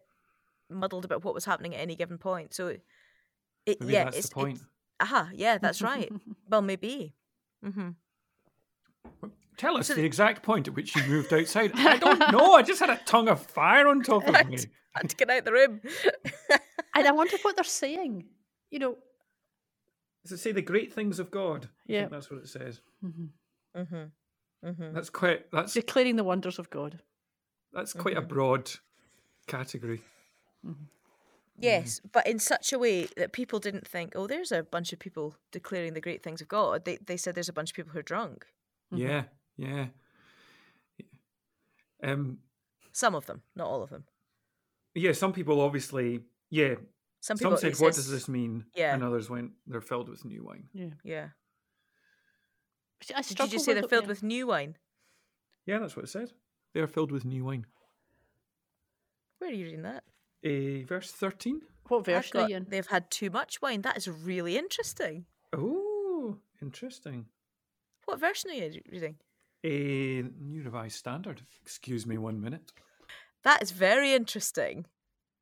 muddled 0.70 1.06
about 1.06 1.24
what 1.24 1.34
was 1.34 1.46
happening 1.46 1.74
at 1.76 1.82
any 1.82 1.96
given 1.96 2.18
point. 2.18 2.54
So, 2.54 2.78
it, 3.66 3.80
Maybe 3.82 3.94
yeah, 3.94 4.04
that's 4.06 4.18
it's 4.18 4.30
the 4.30 4.36
point. 4.36 4.56
It's, 4.58 4.66
aha, 5.00 5.30
yeah, 5.34 5.58
that's 5.58 5.82
right. 5.82 6.12
well, 6.50 6.62
maybe. 6.62 7.16
Mm-hmm. 7.66 7.90
Tell 9.58 9.78
us 9.78 9.88
So- 9.88 9.96
the 9.96 10.04
exact 10.06 10.44
point 10.44 10.68
at 10.68 10.74
which 10.76 10.96
you 10.96 11.04
moved 11.04 11.34
outside. 11.34 11.72
I 11.76 11.98
don't 11.98 12.32
know. 12.32 12.54
I 12.54 12.62
just 12.64 12.80
had 12.80 12.90
a 12.90 13.00
tongue 13.06 13.28
of 13.30 13.46
fire 13.46 13.88
on 13.88 14.02
top 14.02 14.28
of 14.28 14.48
me. 14.48 14.58
Had 14.94 15.10
to 15.10 15.16
get 15.16 15.30
out 15.30 15.46
the 15.46 15.52
room. 15.54 15.82
and 16.96 17.08
I 17.08 17.12
wonder 17.12 17.38
what 17.42 17.56
they're 17.56 17.64
saying. 17.64 18.26
You 18.72 18.80
know, 18.80 18.98
Does 20.24 20.32
it 20.32 20.38
say 20.40 20.52
the 20.52 20.62
great 20.62 20.94
things 20.94 21.20
of 21.20 21.30
God? 21.32 21.70
Yeah. 21.86 22.08
that's 22.08 22.32
what 22.32 22.40
it 22.40 22.48
says. 22.48 22.82
hmm 23.02 23.26
hmm 23.76 24.94
That's 24.94 25.10
quite. 25.10 25.52
That's 25.52 25.74
declaring 25.74 26.16
the 26.16 26.24
wonders 26.24 26.58
of 26.60 26.70
God. 26.70 27.00
that's 27.74 27.92
quite 27.94 28.16
Mm-hmm. 28.16 28.24
a 28.24 28.28
broad 28.28 28.72
category. 29.48 30.02
Yes, 31.60 32.02
but 32.12 32.26
in 32.26 32.40
such 32.40 32.74
a 32.74 32.80
way 32.80 33.08
that 33.18 33.32
people 33.34 33.60
didn't 33.60 33.88
think, 33.88 34.14
oh, 34.16 34.26
there's 34.28 34.52
a 34.52 34.64
bunch 34.64 34.92
of 34.94 35.00
people 35.00 35.36
declaring 35.52 35.94
the 35.94 36.02
great 36.02 36.24
things 36.24 36.42
of 36.42 36.48
God. 36.48 36.84
They 36.86 36.98
they 37.06 37.18
said 37.18 37.36
there's 37.36 37.50
a 37.50 37.54
bunch 37.54 37.70
of 37.72 37.76
people 37.76 37.92
who 37.92 38.00
are 38.00 38.04
drunk. 38.04 38.46
Yeah. 38.92 39.24
Yeah. 39.58 39.88
Um. 42.04 42.40
Some 42.92 43.16
of 43.16 43.26
them, 43.26 43.42
not 43.56 43.68
all 43.68 43.82
of 43.84 43.90
them. 43.90 44.06
Yeah. 44.96 45.12
Some 45.14 45.34
people 45.34 45.60
obviously. 45.62 46.22
Yeah. 46.50 46.76
Some 47.24 47.38
Some, 47.38 47.52
people 47.52 47.58
said, 47.58 47.80
"What 47.80 47.96
says- 47.96 48.04
does 48.04 48.12
this 48.12 48.28
mean?" 48.28 48.66
Yeah. 48.76 48.94
And 48.94 49.02
others 49.02 49.30
went, 49.30 49.54
"They're 49.66 49.80
filled 49.80 50.10
with 50.10 50.26
new 50.26 50.44
wine." 50.44 50.68
Yeah. 50.74 50.90
Yeah. 51.06 51.30
I 53.16 53.22
Did 53.22 53.40
you 53.40 53.48
just 53.48 53.64
say 53.64 53.74
they're 53.74 53.86
it, 53.86 53.90
filled 53.90 54.04
yeah. 54.04 54.10
with 54.10 54.24
new 54.24 54.48
wine? 54.48 54.78
Yeah, 55.66 55.80
that's 55.80 55.96
what 55.96 56.04
it 56.04 56.10
said. 56.10 56.34
They 56.74 56.82
are 56.82 56.88
filled 56.88 57.14
with 57.14 57.24
new 57.24 57.46
wine. 57.46 57.66
Where 59.38 59.50
are 59.50 59.54
you 59.54 59.64
reading 59.64 59.84
that? 59.84 60.04
Uh, 60.46 60.86
verse 60.86 61.12
thirteen. 61.14 61.62
what 61.88 62.10
I've 62.10 62.26
are 62.26 62.30
got, 62.30 62.50
you 62.50 62.58
in? 62.58 62.66
they've 62.68 62.88
had 62.88 63.10
too 63.10 63.30
much 63.30 63.62
wine. 63.62 63.84
That 63.84 63.96
is 63.96 64.10
really 64.10 64.58
interesting. 64.58 65.26
Oh, 65.54 66.40
interesting. 66.62 67.28
What 68.04 68.20
version 68.20 68.52
are 68.52 68.54
you 68.54 68.82
reading? 68.92 69.16
A 69.64 70.24
new 70.42 70.62
revised 70.64 70.98
standard. 70.98 71.42
Excuse 71.62 72.06
me 72.06 72.18
one 72.18 72.42
minute. 72.42 72.74
That 73.44 73.62
is 73.62 73.72
very 73.72 74.12
interesting. 74.14 74.88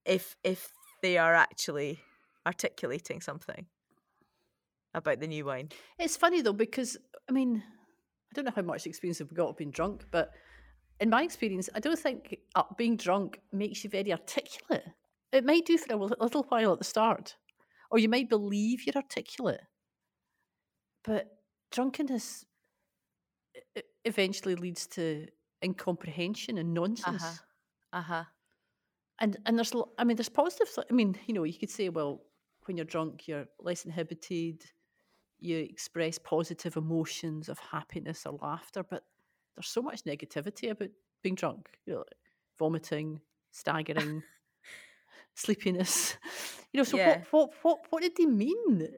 If 0.05 0.35
if 0.43 0.71
they 1.01 1.17
are 1.17 1.33
actually 1.33 1.99
articulating 2.45 3.21
something 3.21 3.65
about 4.93 5.19
the 5.19 5.27
new 5.27 5.45
wine. 5.45 5.69
It's 5.99 6.17
funny 6.17 6.41
though 6.41 6.53
because 6.53 6.97
I 7.29 7.31
mean, 7.31 7.63
I 7.65 8.33
don't 8.33 8.45
know 8.45 8.51
how 8.55 8.61
much 8.61 8.85
experience 8.87 9.19
we've 9.19 9.33
got 9.33 9.49
of 9.49 9.57
being 9.57 9.71
drunk, 9.71 10.05
but 10.11 10.31
in 10.99 11.09
my 11.09 11.23
experience, 11.23 11.69
I 11.73 11.79
don't 11.79 11.97
think 11.97 12.37
being 12.77 12.97
drunk 12.97 13.39
makes 13.51 13.83
you 13.83 13.89
very 13.89 14.11
articulate. 14.11 14.85
It 15.31 15.45
might 15.45 15.65
do 15.65 15.77
for 15.77 15.93
a 15.93 15.97
little 15.97 16.43
while 16.49 16.73
at 16.73 16.79
the 16.79 16.83
start, 16.85 17.37
or 17.89 17.99
you 17.99 18.09
might 18.09 18.29
believe 18.29 18.85
you're 18.85 18.95
articulate, 18.95 19.61
but 21.03 21.37
drunkenness 21.71 22.45
eventually 24.05 24.55
leads 24.55 24.87
to 24.87 25.27
incomprehension 25.63 26.57
and 26.57 26.73
nonsense. 26.73 27.23
Uh 27.23 27.25
huh. 27.25 27.33
Uh 27.93 28.01
huh. 28.01 28.23
And 29.21 29.37
and 29.45 29.57
there's 29.57 29.73
I 29.97 30.03
mean 30.03 30.17
there's 30.17 30.29
positive. 30.29 30.67
I 30.89 30.93
mean 30.93 31.15
you 31.27 31.33
know 31.33 31.43
you 31.45 31.53
could 31.57 31.69
say 31.69 31.89
well 31.89 32.23
when 32.65 32.77
you're 32.77 32.85
drunk 32.85 33.27
you're 33.27 33.47
less 33.59 33.85
inhibited, 33.85 34.65
you 35.39 35.57
express 35.57 36.19
positive 36.19 36.77
emotions 36.77 37.49
of 37.49 37.59
happiness 37.59 38.25
or 38.25 38.39
laughter, 38.41 38.83
but 38.83 39.05
there's 39.55 39.69
so 39.69 39.81
much 39.81 40.03
negativity 40.05 40.71
about 40.71 40.89
being 41.23 41.35
drunk. 41.35 41.69
You 41.85 41.93
know, 41.93 41.99
like 41.99 42.17
vomiting, 42.59 43.21
staggering, 43.51 44.23
sleepiness. 45.35 46.17
You 46.73 46.79
know, 46.79 46.83
so 46.85 46.97
Yeah. 46.97 47.05
what, 47.05 47.25
what 47.31 47.51
what 47.63 47.79
what 47.91 48.01
did 48.03 48.13
they 48.17 48.25
mean? 48.25 48.89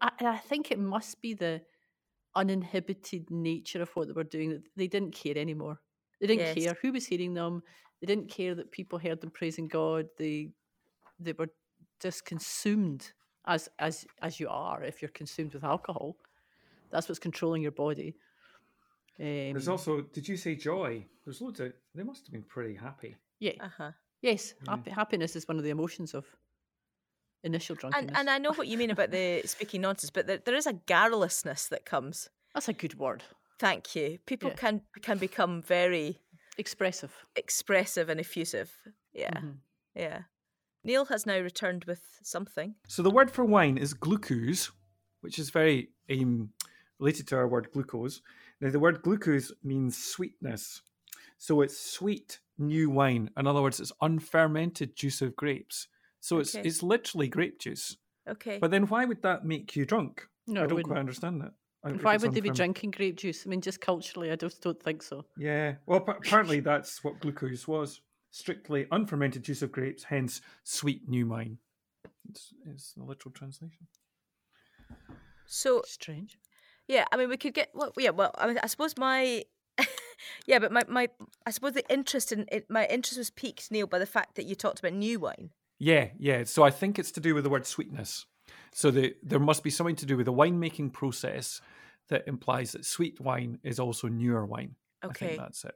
I, 0.00 0.10
I 0.20 0.36
think 0.38 0.70
it 0.72 0.78
must 0.78 1.22
be 1.22 1.34
the 1.34 1.62
uninhibited 2.36 3.30
nature 3.30 3.82
of 3.82 3.90
what 3.96 4.08
they 4.08 4.12
were 4.14 4.24
doing 4.24 4.50
that 4.50 4.62
they 4.76 4.88
didn't 4.88 5.12
care 5.14 5.38
anymore. 5.38 5.80
They 6.20 6.26
didn't 6.26 6.46
Yes. 6.46 6.54
care 6.54 6.76
who 6.80 6.92
was 6.92 7.06
hearing 7.06 7.34
them. 7.34 7.62
They 8.04 8.14
didn't 8.14 8.28
care 8.28 8.54
that 8.54 8.70
people 8.70 8.98
heard 8.98 9.22
them 9.22 9.30
praising 9.30 9.66
God. 9.66 10.08
They 10.18 10.50
they 11.18 11.32
were 11.32 11.48
just 12.00 12.26
consumed 12.26 13.12
as 13.46 13.70
as 13.78 14.04
as 14.20 14.38
you 14.38 14.46
are 14.50 14.84
if 14.84 15.00
you're 15.00 15.08
consumed 15.08 15.54
with 15.54 15.64
alcohol. 15.64 16.16
That's 16.90 17.08
what's 17.08 17.18
controlling 17.18 17.62
your 17.62 17.72
body. 17.72 18.14
Um, 19.18 19.52
There's 19.54 19.68
also, 19.68 20.02
did 20.02 20.28
you 20.28 20.36
say 20.36 20.54
joy? 20.54 21.06
There's 21.24 21.40
loads 21.40 21.60
of, 21.60 21.72
they 21.94 22.02
must 22.02 22.26
have 22.26 22.32
been 22.32 22.42
pretty 22.42 22.74
happy. 22.74 23.16
yeah, 23.40 23.52
Uh 23.60 23.68
huh. 23.78 23.92
yes. 24.20 24.52
Yeah. 24.64 24.72
Happy, 24.72 24.90
happiness 24.90 25.34
is 25.34 25.48
one 25.48 25.56
of 25.56 25.64
the 25.64 25.70
emotions 25.70 26.12
of 26.12 26.26
initial 27.42 27.74
drunkenness. 27.74 28.10
And 28.10 28.18
and 28.18 28.28
I 28.28 28.36
know 28.36 28.52
what 28.52 28.66
you 28.68 28.76
mean 28.76 28.90
about 28.90 29.12
the 29.12 29.40
speaking 29.46 29.80
nonsense, 29.80 30.10
but 30.10 30.26
there, 30.26 30.38
there 30.44 30.56
is 30.56 30.66
a 30.66 30.74
garrulousness 30.74 31.68
that 31.70 31.86
comes. 31.86 32.28
That's 32.52 32.68
a 32.68 32.74
good 32.74 32.98
word. 32.98 33.22
Thank 33.58 33.96
you. 33.96 34.18
People 34.26 34.50
Yeah. 34.50 34.56
can 34.56 34.82
can 35.00 35.16
become 35.16 35.62
very 35.62 36.20
Expressive. 36.58 37.12
expressive 37.36 38.08
and 38.08 38.20
effusive. 38.20 38.70
Yeah, 39.12 39.30
Mhm. 39.40 39.58
yeah. 39.94 40.22
Neil 40.84 41.06
has 41.06 41.24
now 41.26 41.38
returned 41.38 41.84
with 41.84 42.02
something. 42.22 42.74
So 42.88 43.02
the 43.02 43.10
word 43.10 43.30
for 43.30 43.44
wine 43.44 43.78
is 43.78 43.94
gleukos, 43.94 44.70
which 45.20 45.38
is 45.38 45.50
very 45.50 45.90
um, 46.10 46.52
related 46.98 47.26
to 47.28 47.36
our 47.36 47.48
word 47.48 47.70
glucose. 47.72 48.20
Now, 48.60 48.70
the 48.70 48.78
word 48.78 49.00
glucose 49.02 49.50
means 49.62 49.96
sweetness. 49.96 50.82
So 51.38 51.62
it's 51.62 51.78
sweet 51.78 52.40
new 52.58 52.90
wine. 52.90 53.30
In 53.36 53.46
other 53.46 53.62
words, 53.62 53.80
it's 53.80 53.92
unfermented 54.00 54.94
juice 54.94 55.22
of 55.22 55.34
grapes. 55.36 55.88
So 56.20 56.38
it's 56.38 56.54
Okay. 56.54 56.66
it's 56.68 56.82
literally 56.82 57.28
grape 57.28 57.58
juice. 57.58 57.96
Okay. 58.28 58.58
But 58.58 58.70
then 58.70 58.86
why 58.86 59.04
would 59.06 59.22
that 59.22 59.44
make 59.44 59.74
you 59.76 59.84
drunk? 59.86 60.28
No, 60.46 60.60
I 60.62 60.66
don't 60.66 60.74
wouldn't. 60.76 60.86
quite 60.88 61.00
understand 61.00 61.40
that. 61.40 61.54
I- 61.84 61.90
Why 61.92 62.16
would 62.16 62.32
they 62.32 62.40
be 62.40 62.50
unferm- 62.50 62.54
drinking 62.56 62.90
grape 62.92 63.16
juice? 63.16 63.46
I 63.46 63.50
mean, 63.50 63.60
just 63.60 63.80
culturally, 63.80 64.30
I 64.30 64.36
just 64.36 64.62
don't 64.62 64.82
think 64.82 65.02
so. 65.02 65.24
Yeah. 65.36 65.74
Well, 65.86 66.00
pa- 66.00 66.12
apparently 66.12 66.60
that's 66.60 67.04
what 67.04 67.20
glucose 67.20 67.68
was. 67.68 68.00
Strictly 68.30 68.86
unfermented 68.90 69.42
juice 69.44 69.62
of 69.62 69.70
grapes, 69.70 70.04
hence 70.04 70.40
sweet 70.64 71.08
new 71.08 71.28
wine. 71.28 71.58
It's, 72.28 72.52
it's 72.66 72.92
the 72.94 73.04
literal 73.04 73.32
translation. 73.32 73.86
so 75.46 75.82
Strange. 75.86 76.38
yeah, 76.88 77.04
I 77.12 77.16
mean, 77.16 77.28
we 77.28 77.36
could 77.36 77.54
get 77.54 77.70
well. 77.74 77.92
Yeah, 77.96 78.10
well, 78.10 78.32
I 78.36 78.46
mean, 78.46 78.58
I 78.62 78.66
suppose 78.66 78.96
my 78.96 79.44
yeah, 80.46 80.58
but 80.58 80.72
my 80.72 80.82
my 80.88 81.08
I 81.46 81.50
suppose 81.50 81.72
the 81.74 81.88
interest 81.92 82.32
in 82.32 82.46
it, 82.50 82.68
my 82.70 82.86
interest 82.86 83.18
was 83.18 83.30
piqued, 83.30 83.70
Neil, 83.70 83.86
by 83.86 83.98
the 83.98 84.06
fact 84.06 84.34
that 84.36 84.46
you 84.46 84.54
talked 84.54 84.78
about 84.80 84.94
new 84.94 85.20
wine. 85.20 85.50
Yeah, 85.78 86.08
yeah. 86.18 86.44
So 86.44 86.62
I 86.62 86.70
think 86.70 86.98
it's 86.98 87.10
to 87.12 87.20
do 87.20 87.34
with 87.34 87.44
the 87.44 87.50
word 87.50 87.66
sweetness. 87.66 88.26
So 88.74 88.90
the, 88.90 89.14
there 89.22 89.38
must 89.38 89.62
be 89.62 89.70
something 89.70 89.94
to 89.96 90.06
do 90.06 90.16
with 90.16 90.26
the 90.26 90.32
winemaking 90.32 90.92
process 90.92 91.60
that 92.08 92.26
implies 92.26 92.72
that 92.72 92.84
sweet 92.84 93.20
wine 93.20 93.58
is 93.62 93.78
also 93.78 94.08
newer 94.08 94.44
wine. 94.44 94.74
Okay. 95.04 95.26
I 95.26 95.28
think 95.28 95.40
that's 95.40 95.64
it. 95.64 95.74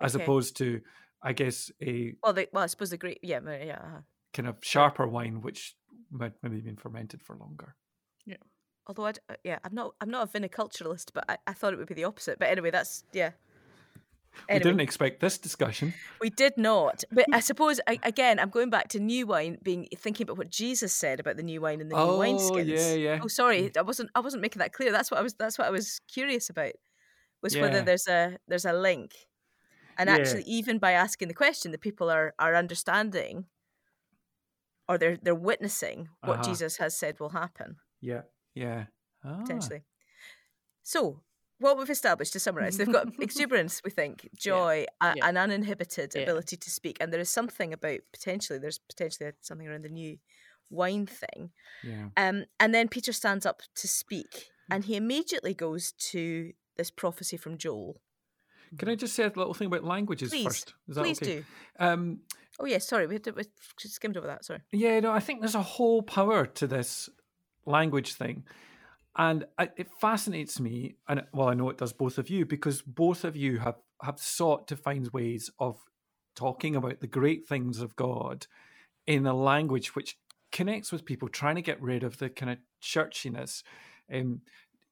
As 0.00 0.16
Okay. 0.16 0.24
opposed 0.24 0.56
to, 0.56 0.80
I 1.22 1.34
guess, 1.34 1.70
a 1.82 2.14
Well, 2.22 2.32
the, 2.32 2.48
well, 2.52 2.64
I 2.64 2.66
suppose 2.68 2.88
the 2.88 2.96
great 2.96 3.20
yeah, 3.22 3.40
yeah. 3.44 3.78
uh-huh. 3.84 4.00
kind 4.32 4.48
of 4.48 4.56
sharper 4.62 5.06
wine 5.06 5.42
which 5.42 5.76
might 6.10 6.32
maybe 6.42 6.60
been 6.60 6.76
fermented 6.76 7.22
for 7.22 7.36
longer. 7.36 7.76
Yeah. 8.24 8.36
Although 8.86 9.04
I 9.06 9.12
d- 9.12 9.20
uh, 9.28 9.34
yeah, 9.44 9.58
I'm 9.62 9.74
not 9.74 9.94
I'm 10.00 10.10
not 10.10 10.34
a 10.34 10.40
viniculturalist, 10.40 11.10
but 11.12 11.24
I, 11.28 11.36
I 11.46 11.52
thought 11.52 11.74
it 11.74 11.76
would 11.76 11.86
be 11.86 11.94
the 11.94 12.04
opposite. 12.04 12.38
But 12.38 12.48
anyway, 12.48 12.70
that's 12.70 13.04
yeah. 13.12 13.32
We 14.52 14.60
didn't 14.60 14.80
expect 14.80 15.20
this 15.20 15.38
discussion. 15.38 15.94
We 16.20 16.30
did 16.30 16.56
not, 16.56 17.02
but 17.10 17.26
I 17.32 17.40
suppose 17.40 17.80
I, 17.88 17.98
again 18.04 18.38
I'm 18.38 18.50
going 18.50 18.70
back 18.70 18.88
to 18.88 19.00
new 19.00 19.26
wine, 19.26 19.58
being 19.62 19.88
thinking 19.96 20.24
about 20.24 20.38
what 20.38 20.50
Jesus 20.50 20.92
said 20.92 21.18
about 21.18 21.36
the 21.36 21.42
new 21.42 21.60
wine 21.60 21.80
and 21.80 21.90
the 21.90 21.96
new 21.96 22.14
Oh, 22.14 22.16
wineskins. 22.16 22.94
yeah, 22.94 22.94
yeah. 22.94 23.20
Oh, 23.22 23.28
sorry, 23.28 23.70
I 23.76 23.82
wasn't 23.82 24.10
I 24.14 24.20
wasn't 24.20 24.42
making 24.42 24.60
that 24.60 24.72
clear. 24.72 24.92
That's 24.92 25.10
what 25.10 25.18
I 25.18 25.22
was 25.22 25.34
that's 25.34 25.58
what 25.58 25.66
I 25.66 25.70
was 25.70 26.00
curious 26.08 26.48
about 26.48 26.72
was 27.42 27.60
whether 27.60 27.82
there's 27.82 28.08
a 28.08 28.38
there's 28.48 28.66
a 28.66 28.72
link, 28.74 29.12
and 29.98 30.08
Yeah. 30.08 30.10
actually 30.10 30.44
even 30.44 30.78
by 30.78 30.92
asking 30.92 31.28
the 31.28 31.34
question, 31.34 31.72
the 31.72 31.78
people 31.78 32.10
are 32.10 32.34
are 32.38 32.56
understanding, 32.56 33.46
or 34.88 34.96
they're 34.98 35.16
they're 35.16 35.34
witnessing 35.34 36.08
what 36.22 36.40
Uh-huh. 36.40 36.42
Jesus 36.42 36.76
has 36.76 36.96
said 36.96 37.18
will 37.18 37.30
happen 37.30 37.76
Yeah, 38.00 38.22
yeah. 38.54 38.86
Ah, 39.24 39.38
potentially. 39.44 39.84
So. 40.82 41.22
What 41.62 41.78
we've 41.78 41.88
established 41.90 42.32
to 42.32 42.40
summarise, 42.40 42.76
they've 42.76 42.90
got 42.92 43.06
exuberance, 43.20 43.80
we 43.84 43.90
think, 43.90 44.28
joy, 44.36 44.84
a- 45.00 45.14
Yeah. 45.16 45.28
an 45.28 45.36
uninhibited 45.36 46.12
Yeah. 46.14 46.22
ability 46.22 46.56
to 46.56 46.70
speak, 46.70 46.96
and 47.00 47.12
there 47.12 47.20
is 47.20 47.30
something 47.30 47.72
about 47.72 48.00
potentially 48.12 48.58
there's 48.58 48.78
potentially 48.78 49.30
something 49.40 49.68
around 49.68 49.84
the 49.84 49.88
new 49.88 50.18
wine 50.70 51.06
thing. 51.06 51.50
Yeah. 51.84 52.08
Um, 52.16 52.44
and 52.58 52.74
then 52.74 52.88
Peter 52.88 53.12
stands 53.12 53.46
up 53.46 53.62
to 53.76 53.86
speak, 53.86 54.50
and 54.70 54.84
he 54.84 54.96
immediately 54.96 55.54
goes 55.54 55.92
to 56.10 56.52
this 56.76 56.90
prophecy 56.90 57.36
from 57.36 57.58
Joel. 57.58 58.00
Can 58.78 58.88
I 58.88 58.94
just 58.96 59.14
say 59.14 59.22
a 59.24 59.26
little 59.28 59.54
thing 59.54 59.66
about 59.68 59.84
languages 59.84 60.30
Please, 60.30 60.44
first? 60.46 60.74
Is 60.88 60.96
that 60.96 61.02
Please 61.04 61.22
okay? 61.22 61.36
do. 61.36 61.44
Um, 61.78 62.20
Oh 62.60 62.66
yes, 62.66 62.86
sorry, 62.86 63.06
we, 63.06 63.14
had 63.14 63.24
to, 63.24 63.32
we 63.32 63.44
skimmed 63.78 64.16
over 64.16 64.26
that. 64.26 64.44
Sorry. 64.44 64.60
Yeah, 64.72 65.00
no, 65.00 65.10
I 65.10 65.20
think 65.20 65.40
there's 65.40 65.54
a 65.54 65.62
whole 65.62 66.02
power 66.02 66.44
to 66.44 66.66
this 66.66 67.08
language 67.66 68.12
thing. 68.14 68.44
And 69.16 69.44
I, 69.58 69.68
it 69.76 69.88
fascinates 70.00 70.58
me, 70.58 70.96
and 71.06 71.22
well, 71.34 71.48
I 71.48 71.54
know 71.54 71.68
it 71.68 71.78
does 71.78 71.92
both 71.92 72.16
of 72.16 72.30
you, 72.30 72.46
because 72.46 72.80
both 72.80 73.24
of 73.24 73.36
you 73.36 73.58
have, 73.58 73.76
have 74.02 74.18
sought 74.18 74.66
to 74.68 74.76
find 74.76 75.08
ways 75.08 75.50
of 75.58 75.78
talking 76.34 76.76
about 76.76 77.00
the 77.00 77.06
great 77.06 77.46
things 77.46 77.80
of 77.80 77.94
God 77.94 78.46
in 79.06 79.26
a 79.26 79.34
language 79.34 79.94
which 79.94 80.16
connects 80.50 80.92
with 80.92 81.04
people, 81.04 81.28
trying 81.28 81.56
to 81.56 81.62
get 81.62 81.82
rid 81.82 82.04
of 82.04 82.18
the 82.18 82.30
kind 82.30 82.52
of 82.52 82.58
churchiness. 82.82 83.62
Um, 84.12 84.40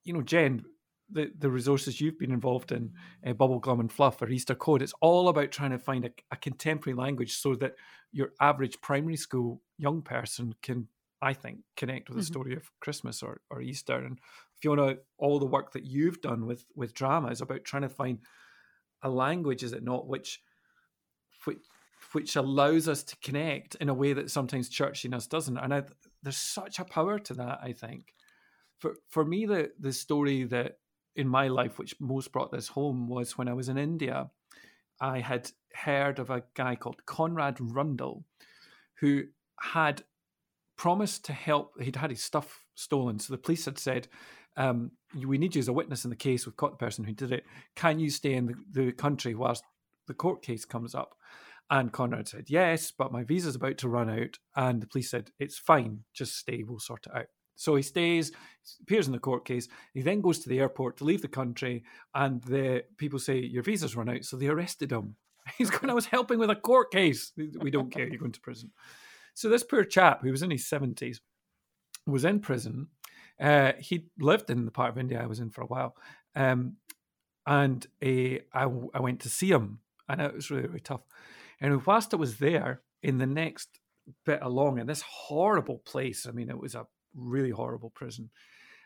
you 0.03 0.13
know, 0.13 0.21
Jen, 0.21 0.65
the, 1.09 1.31
the 1.37 1.49
resources 1.49 1.99
you've 1.99 2.19
been 2.19 2.31
involved 2.31 2.71
in, 2.71 2.93
uh, 3.25 3.33
Bubblegum 3.33 3.79
and 3.79 3.91
Fluff 3.91 4.21
or 4.21 4.29
Easter 4.29 4.55
Code, 4.55 4.81
it's 4.81 4.93
all 5.01 5.29
about 5.29 5.51
trying 5.51 5.71
to 5.71 5.79
find 5.79 6.05
a, 6.05 6.11
a 6.31 6.35
contemporary 6.35 6.95
language 6.95 7.33
so 7.37 7.55
that 7.55 7.73
your 8.11 8.33
average 8.39 8.79
primary 8.81 9.15
school 9.15 9.61
young 9.77 10.01
person 10.01 10.53
can, 10.61 10.87
I 11.21 11.33
think, 11.33 11.61
connect 11.77 12.09
with 12.09 12.17
the 12.17 12.23
Mhm. 12.23 12.33
story 12.33 12.55
of 12.55 12.71
Christmas 12.79 13.21
or, 13.23 13.41
or 13.49 13.61
Easter. 13.61 13.95
And 13.95 14.19
Fiona, 14.61 14.97
all 15.17 15.39
the 15.39 15.45
work 15.45 15.71
that 15.73 15.85
you've 15.85 16.21
done 16.21 16.45
with 16.45 16.65
with 16.75 16.93
drama 16.93 17.29
is 17.29 17.41
about 17.41 17.63
trying 17.63 17.83
to 17.83 17.89
find 17.89 18.19
a 19.03 19.09
language, 19.09 19.63
is 19.63 19.73
it 19.73 19.83
not, 19.83 20.07
which 20.07 20.41
which 21.45 21.65
which 22.13 22.35
allows 22.35 22.87
us 22.87 23.03
to 23.03 23.15
connect 23.17 23.75
in 23.75 23.87
a 23.89 23.93
way 23.93 24.13
that 24.13 24.31
sometimes 24.31 24.69
churchiness 24.69 25.29
doesn't. 25.29 25.57
And 25.57 25.73
I, 25.73 25.83
there's 26.23 26.37
such 26.37 26.79
a 26.79 26.85
power 26.85 27.19
to 27.19 27.33
that. 27.35 27.59
I 27.61 27.73
think 27.73 28.15
for 28.79 28.95
for 29.09 29.23
me, 29.25 29.45
the 29.45 29.71
the 29.79 29.93
story 29.93 30.43
that 30.45 30.79
in 31.15 31.27
my 31.27 31.47
life 31.47 31.77
which 31.77 31.99
most 31.99 32.31
brought 32.31 32.51
this 32.51 32.69
home 32.69 33.07
was 33.07 33.37
when 33.37 33.47
I 33.47 33.53
was 33.53 33.69
in 33.69 33.77
India. 33.77 34.31
I 34.99 35.19
had 35.19 35.51
heard 35.73 36.19
of 36.19 36.29
a 36.29 36.43
guy 36.53 36.75
called 36.75 37.05
Conrad 37.05 37.57
Rundle, 37.59 38.25
who 38.99 39.23
had 39.59 40.03
promised 40.81 41.23
to 41.25 41.31
help. 41.31 41.79
He'd 41.79 41.95
had 41.95 42.09
his 42.09 42.23
stuff 42.23 42.65
stolen, 42.73 43.19
so 43.19 43.31
the 43.31 43.37
police 43.37 43.65
had 43.65 43.77
said, 43.77 44.07
um, 44.57 44.89
"We 45.13 45.37
need 45.37 45.53
you 45.53 45.59
as 45.59 45.67
a 45.67 45.73
witness 45.73 46.05
in 46.05 46.09
the 46.09 46.15
case. 46.15 46.47
We've 46.47 46.57
caught 46.57 46.71
the 46.71 46.83
person 46.83 47.03
who 47.03 47.13
did 47.13 47.31
it. 47.31 47.45
Can 47.75 47.99
you 47.99 48.09
stay 48.09 48.33
in 48.33 48.47
the, 48.47 48.55
the 48.71 48.91
country 48.91 49.35
whilst 49.35 49.63
the 50.07 50.15
court 50.15 50.41
case 50.41 50.65
comes 50.65 50.95
up?" 50.95 51.13
And 51.69 51.93
Conrad 51.93 52.27
said, 52.27 52.49
"Yes, 52.49 52.89
but 52.89 53.11
my 53.11 53.23
visa's 53.23 53.53
about 53.53 53.77
to 53.77 53.89
run 53.89 54.09
out." 54.09 54.39
And 54.55 54.81
the 54.81 54.87
police 54.87 55.11
said, 55.11 55.29
"It's 55.37 55.59
fine. 55.59 56.03
Just 56.15 56.35
stay. 56.35 56.63
We'll 56.63 56.79
sort 56.79 57.05
it 57.05 57.15
out." 57.15 57.27
So 57.55 57.75
he 57.75 57.83
stays, 57.83 58.31
appears 58.81 59.05
in 59.05 59.13
the 59.13 59.19
court 59.19 59.45
case. 59.45 59.67
He 59.93 60.01
then 60.01 60.21
goes 60.21 60.39
to 60.39 60.49
the 60.49 60.61
airport 60.61 60.97
to 60.97 61.03
leave 61.03 61.21
the 61.21 61.27
country, 61.27 61.83
and 62.15 62.41
the 62.41 62.85
people 62.97 63.19
say, 63.19 63.37
Your 63.37 63.61
visa's 63.61 63.95
run 63.95 64.09
out. 64.09 64.25
So 64.25 64.35
they 64.35 64.47
arrested 64.47 64.91
him. 64.91 65.15
He's 65.59 65.69
going, 65.69 65.91
I 65.91 65.93
was 65.93 66.07
helping 66.07 66.39
with 66.39 66.49
a 66.49 66.55
court 66.55 66.91
case. 66.91 67.33
We 67.37 67.69
don't 67.69 67.91
care. 67.91 68.07
You're 68.07 68.17
going 68.17 68.31
to 68.31 68.41
prison. 68.41 68.71
So 69.41 69.49
this 69.49 69.63
poor 69.63 69.83
chap, 69.83 70.21
who 70.21 70.29
was 70.29 70.43
in 70.43 70.51
his 70.51 70.69
70s, 70.69 71.17
was 72.05 72.25
in 72.25 72.41
prison. 72.41 72.89
Uh, 73.39 73.71
he 73.79 74.05
lived 74.19 74.51
in 74.51 74.65
the 74.65 74.71
part 74.71 74.91
of 74.91 74.99
India 74.99 75.19
I 75.19 75.25
was 75.25 75.39
in 75.39 75.49
for 75.49 75.61
a 75.61 75.65
while. 75.65 75.95
Um, 76.35 76.75
and 77.47 77.83
uh, 78.05 78.37
I, 78.53 78.67
I 78.93 78.99
went 78.99 79.21
to 79.21 79.29
see 79.29 79.49
him, 79.49 79.79
and 80.07 80.21
it 80.21 80.35
was 80.35 80.51
really, 80.51 80.67
really 80.67 80.79
tough. 80.79 81.01
And 81.59 81.83
whilst 81.87 82.13
I 82.13 82.17
was 82.17 82.37
there, 82.37 82.83
in 83.01 83.17
the 83.17 83.25
next 83.25 83.79
bit 84.27 84.43
along, 84.43 84.77
in 84.77 84.85
this 84.85 85.01
horrible 85.01 85.79
place, 85.79 86.27
I 86.27 86.31
mean, 86.33 86.51
it 86.51 86.59
was 86.59 86.75
a 86.75 86.85
really 87.15 87.49
horrible 87.49 87.89
prison. 87.89 88.29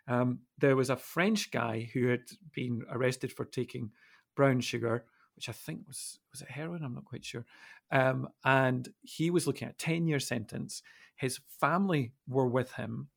Um, 0.07 0.39
there 0.57 0.77
was 0.77 0.89
a 0.89 0.95
French 0.95 1.51
guy 1.51 1.89
who 1.93 2.07
had 2.07 2.23
been 2.53 2.83
arrested 2.89 3.33
for 3.33 3.43
taking 3.43 3.91
brown 4.37 4.61
sugar, 4.61 5.03
which 5.35 5.49
I 5.49 5.51
think 5.53 5.81
was 5.87 6.19
was 6.31 6.41
it 6.41 6.49
heroin? 6.49 6.83
I'm 6.83 6.93
not 6.95 7.05
quite 7.05 7.25
sure. 7.25 7.45
Um, 7.91 8.29
and 8.43 8.89
he 9.01 9.29
was 9.29 9.47
looking 9.47 9.67
at 9.67 9.73
a 9.75 9.77
ten 9.77 10.07
year 10.07 10.19
sentence. 10.19 10.81
His 11.15 11.39
family 11.59 12.13
were 12.27 12.47
with 12.47 12.73
him. 12.73 13.09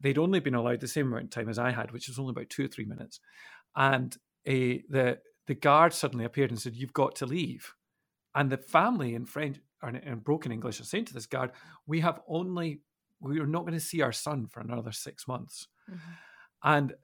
they'd 0.00 0.18
only 0.18 0.40
been 0.40 0.54
allowed 0.54 0.80
the 0.80 0.88
same 0.88 1.06
amount 1.08 1.24
of 1.24 1.30
time 1.30 1.48
as 1.48 1.58
I 1.58 1.70
had, 1.70 1.92
which 1.92 2.08
was 2.08 2.18
only 2.18 2.30
about 2.32 2.50
two 2.50 2.64
or 2.64 2.68
three 2.68 2.84
minutes. 2.84 3.20
And 3.76 4.16
a, 4.46 4.82
the 4.88 5.18
the 5.46 5.54
guard 5.54 5.92
suddenly 5.92 6.24
appeared 6.24 6.50
and 6.50 6.60
said, 6.60 6.74
"You've 6.76 6.92
got 6.92 7.16
to 7.16 7.26
leave." 7.26 7.72
And 8.34 8.50
the 8.50 8.58
family 8.58 9.14
in 9.14 9.26
French 9.26 9.58
or 9.82 9.90
in 9.90 10.18
broken 10.20 10.52
English 10.52 10.80
are 10.80 10.84
saying 10.84 11.06
to 11.06 11.14
this 11.14 11.26
guard, 11.26 11.52
"We 11.86 12.00
have 12.00 12.20
only 12.26 12.80
we 13.20 13.38
are 13.40 13.46
not 13.46 13.62
going 13.62 13.74
to 13.74 13.80
see 13.80 14.02
our 14.02 14.12
son 14.12 14.46
for 14.48 14.60
another 14.60 14.92
six 14.92 15.26
months." 15.28 15.68
Mm-hmm. 15.90 16.12
And 16.64 16.94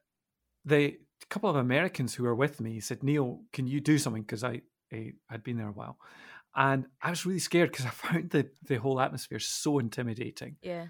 the 1.21 1.27
couple 1.27 1.51
of 1.51 1.57
Americans 1.57 2.15
who 2.15 2.25
were 2.25 2.35
with 2.35 2.61
me 2.61 2.81
said, 2.81 3.03
"Neil, 3.03 3.41
can 3.53 3.67
you 3.67 3.81
do 3.81 3.99
something?" 3.99 4.23
Because 4.23 4.45
I, 4.45 4.63
I 4.93 5.13
had 5.29 5.43
been 5.43 5.57
there 5.57 5.69
a 5.69 5.73
while, 5.73 5.99
and 6.55 6.87
I 7.03 7.11
was 7.11 7.27
really 7.27 7.39
scared 7.39 7.71
because 7.71 7.87
I 7.91 7.91
found 7.91 8.31
the 8.31 8.49
the 8.63 8.77
whole 8.77 9.01
atmosphere 9.01 9.39
so 9.39 9.79
intimidating. 9.79 10.57
Yeah. 10.63 10.87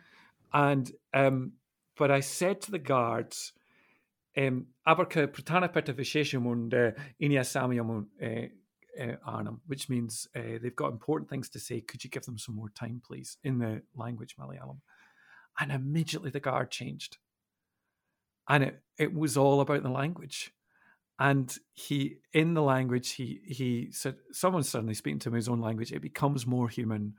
And 0.53 0.91
um, 1.13 1.53
but 1.97 2.11
I 2.11 2.21
said 2.21 2.61
to 2.63 2.71
the 2.71 2.79
guards, 2.79 3.53
um, 4.37 4.67
Abarca 4.87 5.27
Pratana 5.27 5.73
Pertavisheshamund 5.73 6.95
Inia 7.21 7.41
Samiamun 7.41 8.07
Arnhem, 9.25 9.61
which 9.67 9.89
means 9.89 10.27
uh, 10.35 10.59
they've 10.63 10.75
got 10.75 10.93
important 10.93 11.29
things 11.29 11.49
to 11.51 11.61
say. 11.61 11.81
Could 11.81 12.05
you 12.05 12.11
give 12.11 12.25
them 12.25 12.39
some 12.39 12.55
more 12.55 12.71
time, 12.71 13.03
please, 13.05 13.37
in 13.43 13.59
the 13.59 13.83
language 13.95 14.37
Malayalam? 14.39 14.79
And 15.61 15.73
immediately 15.73 16.31
the 16.31 16.41
guard 16.41 16.71
changed. 16.71 17.19
And 18.49 18.65
it, 18.65 18.83
it 18.99 19.15
was 19.15 19.37
all 19.37 19.61
about 19.61 19.83
the 19.83 19.91
language. 19.91 20.53
And 21.19 21.55
he, 21.73 22.19
in 22.33 22.55
the 22.55 22.63
language, 22.63 23.13
he 23.13 23.41
he 23.45 23.89
said, 23.91 24.17
someone's 24.33 24.69
suddenly 24.69 24.95
speaking 24.95 25.19
to 25.21 25.29
him 25.29 25.35
his 25.35 25.49
own 25.49 25.61
language. 25.61 25.93
It 25.93 26.03
becomes 26.03 26.47
more 26.47 26.69
human. 26.69 27.15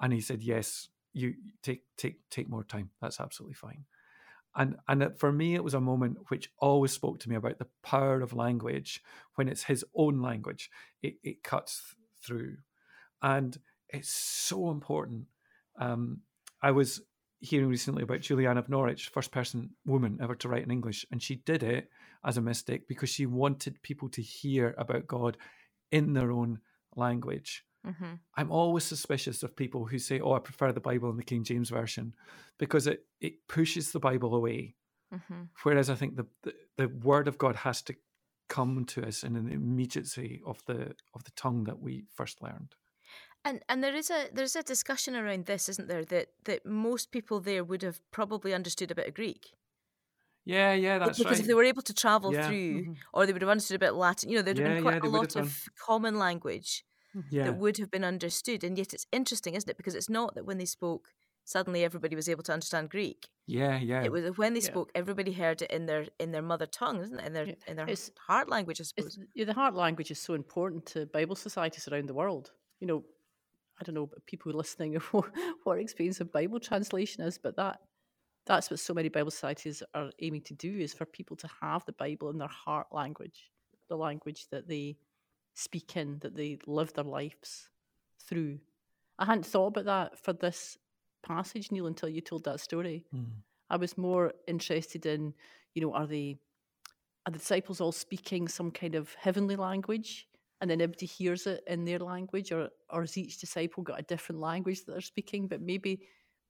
And 0.00 0.12
he 0.12 0.20
said, 0.20 0.42
yes, 0.42 0.88
you 1.12 1.34
take 1.62 1.82
take 1.96 2.20
take 2.30 2.48
more 2.48 2.64
time. 2.64 2.90
That's 3.00 3.20
absolutely 3.20 3.54
fine 3.54 3.84
and 4.56 4.76
and 4.88 5.18
for 5.18 5.32
me 5.32 5.54
it 5.54 5.64
was 5.64 5.74
a 5.74 5.80
moment 5.80 6.18
which 6.28 6.50
always 6.58 6.92
spoke 6.92 7.20
to 7.20 7.28
me 7.28 7.36
about 7.36 7.58
the 7.58 7.68
power 7.82 8.20
of 8.20 8.32
language 8.32 9.02
when 9.36 9.48
it's 9.48 9.64
his 9.64 9.84
own 9.94 10.20
language 10.20 10.70
it, 11.02 11.14
it 11.22 11.42
cuts 11.42 11.94
through 12.22 12.56
and 13.22 13.58
it's 13.88 14.10
so 14.10 14.70
important 14.70 15.26
um, 15.78 16.20
i 16.62 16.70
was 16.70 17.02
hearing 17.40 17.68
recently 17.68 18.02
about 18.02 18.20
juliana 18.20 18.60
of 18.60 18.68
norwich 18.68 19.08
first 19.08 19.30
person 19.32 19.70
woman 19.84 20.18
ever 20.22 20.34
to 20.34 20.48
write 20.48 20.64
in 20.64 20.70
english 20.70 21.06
and 21.10 21.22
she 21.22 21.36
did 21.36 21.62
it 21.62 21.88
as 22.24 22.36
a 22.36 22.40
mystic 22.40 22.86
because 22.86 23.08
she 23.08 23.26
wanted 23.26 23.82
people 23.82 24.08
to 24.08 24.22
hear 24.22 24.74
about 24.78 25.06
god 25.06 25.36
in 25.90 26.12
their 26.12 26.30
own 26.30 26.60
language 26.96 27.64
Mm-hmm. 27.86 28.14
I'm 28.36 28.50
always 28.50 28.84
suspicious 28.84 29.42
of 29.42 29.56
people 29.56 29.86
who 29.86 29.98
say, 29.98 30.20
"Oh, 30.20 30.32
I 30.32 30.38
prefer 30.38 30.72
the 30.72 30.80
Bible 30.80 31.10
in 31.10 31.16
the 31.16 31.22
King 31.22 31.44
James 31.44 31.70
version," 31.70 32.14
because 32.58 32.86
it 32.86 33.06
it 33.20 33.48
pushes 33.48 33.92
the 33.92 34.00
Bible 34.00 34.34
away. 34.34 34.74
Mm-hmm. 35.14 35.42
Whereas 35.62 35.90
I 35.90 35.94
think 35.94 36.16
the, 36.16 36.26
the, 36.42 36.54
the 36.76 36.88
Word 36.88 37.26
of 37.26 37.38
God 37.38 37.56
has 37.56 37.82
to 37.82 37.94
come 38.48 38.84
to 38.84 39.06
us 39.06 39.24
in 39.24 39.36
an 39.36 39.50
immediacy 39.50 40.42
of 40.44 40.62
the 40.66 40.94
of 41.14 41.24
the 41.24 41.30
tongue 41.36 41.64
that 41.64 41.80
we 41.80 42.04
first 42.14 42.42
learned. 42.42 42.74
And 43.44 43.62
and 43.68 43.82
there 43.82 43.94
is 43.94 44.10
a 44.10 44.28
there's 44.32 44.56
a 44.56 44.62
discussion 44.62 45.16
around 45.16 45.46
this, 45.46 45.68
isn't 45.68 45.88
there? 45.88 46.04
That 46.04 46.28
that 46.44 46.66
most 46.66 47.10
people 47.10 47.40
there 47.40 47.64
would 47.64 47.82
have 47.82 48.00
probably 48.10 48.52
understood 48.52 48.90
a 48.90 48.94
bit 48.94 49.08
of 49.08 49.14
Greek. 49.14 49.54
Yeah, 50.44 50.72
yeah, 50.72 50.98
that's 50.98 51.18
because 51.18 51.32
right. 51.32 51.40
if 51.40 51.46
they 51.46 51.54
were 51.54 51.64
able 51.64 51.82
to 51.82 51.94
travel 51.94 52.32
yeah. 52.32 52.46
through, 52.46 52.80
mm-hmm. 52.80 52.92
or 53.12 53.26
they 53.26 53.32
would 53.32 53.42
have 53.42 53.50
understood 53.50 53.76
a 53.76 53.78
bit 53.78 53.90
of 53.90 53.96
Latin, 53.96 54.30
you 54.30 54.36
know, 54.36 54.42
there'd 54.42 54.58
have 54.58 54.74
been 54.74 54.82
quite 54.82 55.02
yeah, 55.02 55.08
a 55.08 55.10
lot 55.10 55.36
of 55.36 55.68
common 55.86 56.18
language 56.18 56.84
yeah. 57.30 57.44
that 57.44 57.56
would 57.56 57.76
have 57.76 57.90
been 57.90 58.04
understood. 58.04 58.64
And 58.64 58.76
yet 58.78 58.94
it's 58.94 59.06
interesting, 59.12 59.54
isn't 59.54 59.68
it? 59.68 59.76
Because 59.76 59.94
it's 59.94 60.08
not 60.08 60.34
that 60.34 60.46
when 60.46 60.58
they 60.58 60.64
spoke, 60.64 61.08
suddenly 61.44 61.84
everybody 61.84 62.16
was 62.16 62.28
able 62.28 62.42
to 62.44 62.52
understand 62.52 62.90
Greek. 62.90 63.28
Yeah, 63.46 63.78
yeah. 63.78 64.02
It 64.02 64.12
was 64.12 64.36
when 64.38 64.54
they 64.54 64.60
yeah. 64.60 64.66
spoke, 64.66 64.90
everybody 64.94 65.32
heard 65.32 65.62
it 65.62 65.70
in 65.70 65.86
their 65.86 66.06
in 66.18 66.32
their 66.32 66.42
mother 66.42 66.66
tongue, 66.66 67.02
isn't 67.02 67.18
it? 67.20 67.26
In 67.26 67.32
their 67.32 67.46
yeah. 67.46 67.54
in 67.66 67.76
their 67.76 67.88
it's, 67.88 68.10
heart 68.26 68.48
language, 68.48 68.80
I 68.80 68.84
suppose. 68.84 69.18
Yeah, 69.34 69.44
the 69.44 69.54
heart 69.54 69.74
language 69.74 70.10
is 70.10 70.18
so 70.18 70.34
important 70.34 70.86
to 70.86 71.06
Bible 71.06 71.36
societies 71.36 71.88
around 71.88 72.08
the 72.08 72.14
world. 72.14 72.52
You 72.80 72.86
know, 72.86 73.04
I 73.80 73.84
don't 73.84 73.94
know 73.94 74.10
people 74.26 74.52
listening 74.54 74.94
what, 75.10 75.30
what 75.64 75.78
experience 75.78 76.20
of 76.20 76.32
Bible 76.32 76.60
translation 76.60 77.22
is, 77.22 77.38
but 77.38 77.56
that 77.56 77.80
that's 78.46 78.70
what 78.70 78.80
so 78.80 78.94
many 78.94 79.08
Bible 79.08 79.30
societies 79.30 79.82
are 79.94 80.10
aiming 80.20 80.42
to 80.42 80.54
do 80.54 80.78
is 80.78 80.94
for 80.94 81.04
people 81.04 81.36
to 81.36 81.48
have 81.60 81.84
the 81.84 81.92
Bible 81.92 82.30
in 82.30 82.38
their 82.38 82.48
heart 82.48 82.86
language, 82.90 83.50
the 83.88 83.96
language 83.96 84.46
that 84.50 84.66
they 84.66 84.96
speak 85.54 85.96
in, 85.96 86.18
that 86.20 86.34
they 86.34 86.58
live 86.66 86.92
their 86.94 87.04
lives 87.04 87.68
through. 88.18 88.58
I 89.18 89.26
hadn't 89.26 89.46
thought 89.46 89.68
about 89.68 89.84
that 89.84 90.18
for 90.18 90.32
this 90.32 90.78
passage, 91.22 91.70
Neil, 91.70 91.86
until 91.86 92.08
you 92.08 92.20
told 92.20 92.44
that 92.44 92.60
story. 92.60 93.04
Mm. 93.14 93.26
I 93.68 93.76
was 93.76 93.96
more 93.98 94.32
interested 94.48 95.06
in, 95.06 95.34
you 95.74 95.82
know, 95.82 95.92
are 95.92 96.06
they 96.06 96.38
are 97.26 97.32
the 97.32 97.38
disciples 97.38 97.80
all 97.80 97.92
speaking 97.92 98.48
some 98.48 98.70
kind 98.70 98.94
of 98.94 99.14
heavenly 99.14 99.54
language 99.56 100.26
and 100.60 100.70
then 100.70 100.80
everybody 100.80 101.06
hears 101.06 101.46
it 101.46 101.62
in 101.66 101.84
their 101.84 101.98
language, 101.98 102.52
or 102.52 102.70
or 102.90 103.02
has 103.02 103.16
each 103.16 103.38
disciple 103.38 103.82
got 103.82 104.00
a 104.00 104.04
different 104.04 104.40
language 104.40 104.84
that 104.84 104.92
they're 104.92 105.00
speaking? 105.00 105.46
But 105.46 105.60
maybe 105.60 106.02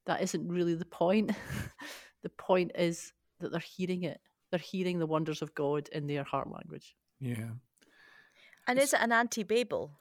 that 0.06 0.22
isn't 0.22 0.48
really 0.48 0.74
the 0.74 0.84
point. 0.84 1.32
the 2.22 2.28
point 2.30 2.72
is 2.74 3.12
that 3.40 3.52
they're 3.52 3.60
hearing 3.60 4.04
it. 4.04 4.20
They're 4.50 4.58
hearing 4.58 4.98
the 4.98 5.06
wonders 5.06 5.42
of 5.42 5.54
God 5.54 5.88
in 5.92 6.06
their 6.06 6.24
heart 6.24 6.50
language. 6.50 6.96
Yeah. 7.20 7.50
And 8.66 8.78
is 8.78 8.92
it 8.92 9.00
an 9.00 9.12
anti-Babel? 9.12 9.92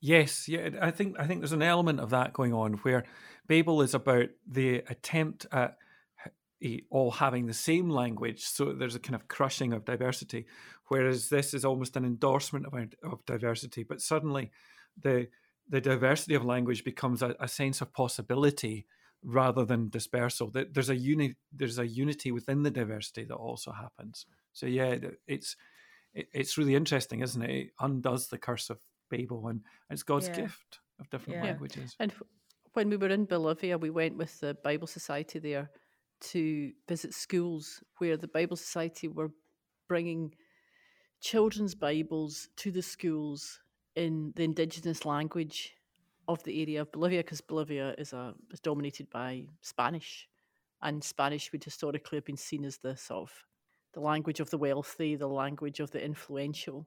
Yes, 0.00 0.48
yeah. 0.48 0.70
I 0.80 0.90
think 0.90 1.16
I 1.18 1.26
think 1.26 1.40
there's 1.40 1.52
an 1.52 1.62
element 1.62 2.00
of 2.00 2.10
that 2.10 2.32
going 2.32 2.54
on 2.54 2.74
where 2.74 3.04
Babel 3.46 3.82
is 3.82 3.94
about 3.94 4.28
the 4.46 4.82
attempt 4.88 5.46
at 5.52 5.76
Eh, 6.62 6.78
all 6.90 7.10
having 7.10 7.46
the 7.46 7.54
same 7.54 7.88
language, 7.88 8.42
so 8.42 8.72
there's 8.72 8.94
a 8.94 9.00
kind 9.00 9.14
of 9.14 9.28
crushing 9.28 9.72
of 9.72 9.84
diversity. 9.84 10.46
Whereas 10.88 11.28
this 11.28 11.54
is 11.54 11.64
almost 11.64 11.96
an 11.96 12.04
endorsement 12.04 12.66
of, 12.66 12.74
of 13.02 13.24
diversity, 13.24 13.82
but 13.82 14.00
suddenly 14.00 14.50
the 15.00 15.28
the 15.68 15.80
diversity 15.80 16.34
of 16.34 16.44
language 16.44 16.84
becomes 16.84 17.22
a, 17.22 17.34
a 17.38 17.46
sense 17.48 17.80
of 17.80 17.92
possibility 17.92 18.86
rather 19.22 19.64
than 19.64 19.88
dispersal. 19.88 20.52
There's 20.52 20.90
a 20.90 20.96
uni, 20.96 21.36
there's 21.52 21.78
a 21.78 21.86
unity 21.86 22.32
within 22.32 22.62
the 22.62 22.70
diversity 22.70 23.24
that 23.24 23.36
also 23.36 23.72
happens. 23.72 24.26
So 24.52 24.66
yeah, 24.66 24.96
it's 25.26 25.56
it, 26.12 26.28
it's 26.34 26.58
really 26.58 26.74
interesting, 26.74 27.20
isn't 27.20 27.42
it? 27.42 27.50
It 27.50 27.70
undoes 27.80 28.28
the 28.28 28.38
curse 28.38 28.68
of 28.68 28.80
Babel, 29.08 29.48
and 29.48 29.62
it's 29.88 30.02
God's 30.02 30.28
yeah. 30.28 30.42
gift 30.42 30.80
of 30.98 31.08
different 31.08 31.38
yeah. 31.38 31.50
languages. 31.50 31.96
And 31.98 32.12
when 32.74 32.90
we 32.90 32.98
were 32.98 33.08
in 33.08 33.24
Bolivia, 33.24 33.78
we 33.78 33.90
went 33.90 34.18
with 34.18 34.40
the 34.40 34.54
Bible 34.62 34.86
Society 34.86 35.38
there 35.38 35.70
to 36.20 36.72
visit 36.88 37.14
schools 37.14 37.82
where 37.98 38.16
the 38.16 38.28
Bible 38.28 38.56
Society 38.56 39.08
were 39.08 39.30
bringing 39.88 40.34
children's 41.20 41.74
Bibles 41.74 42.48
to 42.56 42.70
the 42.70 42.82
schools 42.82 43.60
in 43.96 44.32
the 44.36 44.44
indigenous 44.44 45.04
language 45.04 45.74
of 46.28 46.42
the 46.44 46.62
area 46.62 46.80
of 46.80 46.92
Bolivia, 46.92 47.20
because 47.20 47.40
Bolivia 47.40 47.94
is 47.98 48.12
a 48.12 48.34
is 48.52 48.60
dominated 48.60 49.10
by 49.10 49.46
Spanish, 49.62 50.28
and 50.82 51.02
Spanish 51.02 51.50
would 51.52 51.64
historically 51.64 52.16
have 52.16 52.24
been 52.24 52.36
seen 52.36 52.64
as 52.64 52.78
the 52.78 52.96
sort 52.96 53.22
of 53.22 53.32
the 53.92 54.00
language 54.00 54.40
of 54.40 54.50
the 54.50 54.58
wealthy, 54.58 55.16
the 55.16 55.26
language 55.26 55.80
of 55.80 55.90
the 55.90 56.02
influential. 56.02 56.86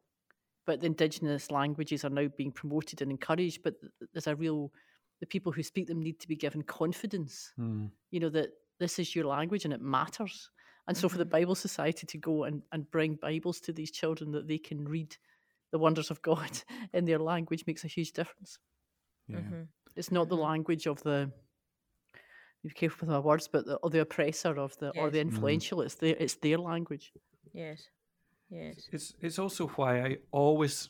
But 0.66 0.80
the 0.80 0.88
indigenous 0.88 1.52
languages 1.52 2.06
are 2.06 2.10
now 2.10 2.30
being 2.38 2.54
promoted 2.54 3.02
and 3.02 3.12
encouraged. 3.12 3.64
But 3.64 3.76
there's 4.14 4.28
a 4.28 4.36
real, 4.36 4.72
the 5.20 5.26
people 5.26 5.52
who 5.52 5.62
speak 5.62 5.88
them 5.88 6.02
need 6.02 6.20
to 6.22 6.28
be 6.28 6.38
given 6.38 6.62
confidence, 6.64 7.52
mm. 7.60 7.92
you 8.12 8.22
know, 8.22 8.30
that 8.30 8.52
this 8.80 9.00
is 9.00 9.16
your 9.16 9.26
language 9.26 9.66
and 9.66 9.74
it 9.74 9.82
matters. 9.82 10.50
And 10.88 10.98
so 10.98 11.08
for 11.08 11.18
the 11.18 11.24
mm-hmm. 11.24 11.32
Bible 11.32 11.56
Society 11.56 12.06
to 12.08 12.18
go 12.18 12.44
and, 12.44 12.62
and 12.72 12.90
bring 12.92 13.16
Bibles 13.16 13.62
to 13.62 13.74
these 13.74 13.92
children 13.92 14.32
that 14.32 14.48
they 14.48 14.58
can 14.58 14.88
read 14.88 15.16
the 15.72 15.80
wonders 15.80 16.12
of 16.12 16.22
God 16.22 16.52
in 16.94 17.06
their 17.06 17.20
language 17.20 17.64
makes 17.66 17.84
a 17.84 17.88
huge 17.88 18.12
difference. 18.12 18.60
Yeah. 19.28 19.38
Mm-hmm. 19.38 19.62
It's 19.96 20.12
not 20.12 20.30
the 20.30 20.36
mm-hmm. 20.36 20.44
language 20.44 20.88
of 20.88 21.02
the 21.04 21.32
be 22.64 22.70
careful 22.70 23.08
with 23.08 23.14
my 23.14 23.20
words, 23.20 23.48
but 23.48 23.66
the, 23.66 23.76
or 23.78 23.90
the 23.90 24.00
oppressor 24.00 24.58
of 24.58 24.78
the 24.78 24.92
yes. 24.96 25.02
or 25.02 25.10
the 25.10 25.18
mm. 25.18 25.22
influential. 25.22 25.80
Mm. 25.80 25.86
It's 25.86 25.96
their 25.96 26.16
it's 26.18 26.36
their 26.36 26.58
language. 26.58 27.12
Yes, 27.52 27.88
yes. 28.50 28.88
It's 28.92 29.14
it's 29.20 29.38
also 29.38 29.68
why 29.68 30.02
I 30.02 30.18
always 30.32 30.90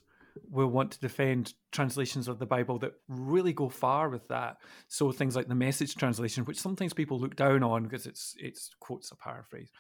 will 0.50 0.68
want 0.68 0.92
to 0.92 1.00
defend 1.00 1.54
translations 1.72 2.28
of 2.28 2.40
the 2.40 2.46
Bible 2.46 2.80
that 2.80 2.94
really 3.08 3.54
go 3.54 3.70
far 3.70 4.10
with 4.10 4.28
that. 4.30 4.58
So 4.88 5.12
things 5.12 5.36
like 5.36 5.48
the 5.48 5.56
Message 5.56 5.96
translation, 5.96 6.46
which 6.46 6.60
sometimes 6.60 6.94
people 6.94 7.20
look 7.20 7.36
down 7.36 7.64
on 7.64 7.84
because 7.84 8.06
it's 8.06 8.36
it's 8.40 8.70
quotes 8.80 9.12
a 9.12 9.16
paraphrase. 9.16 9.72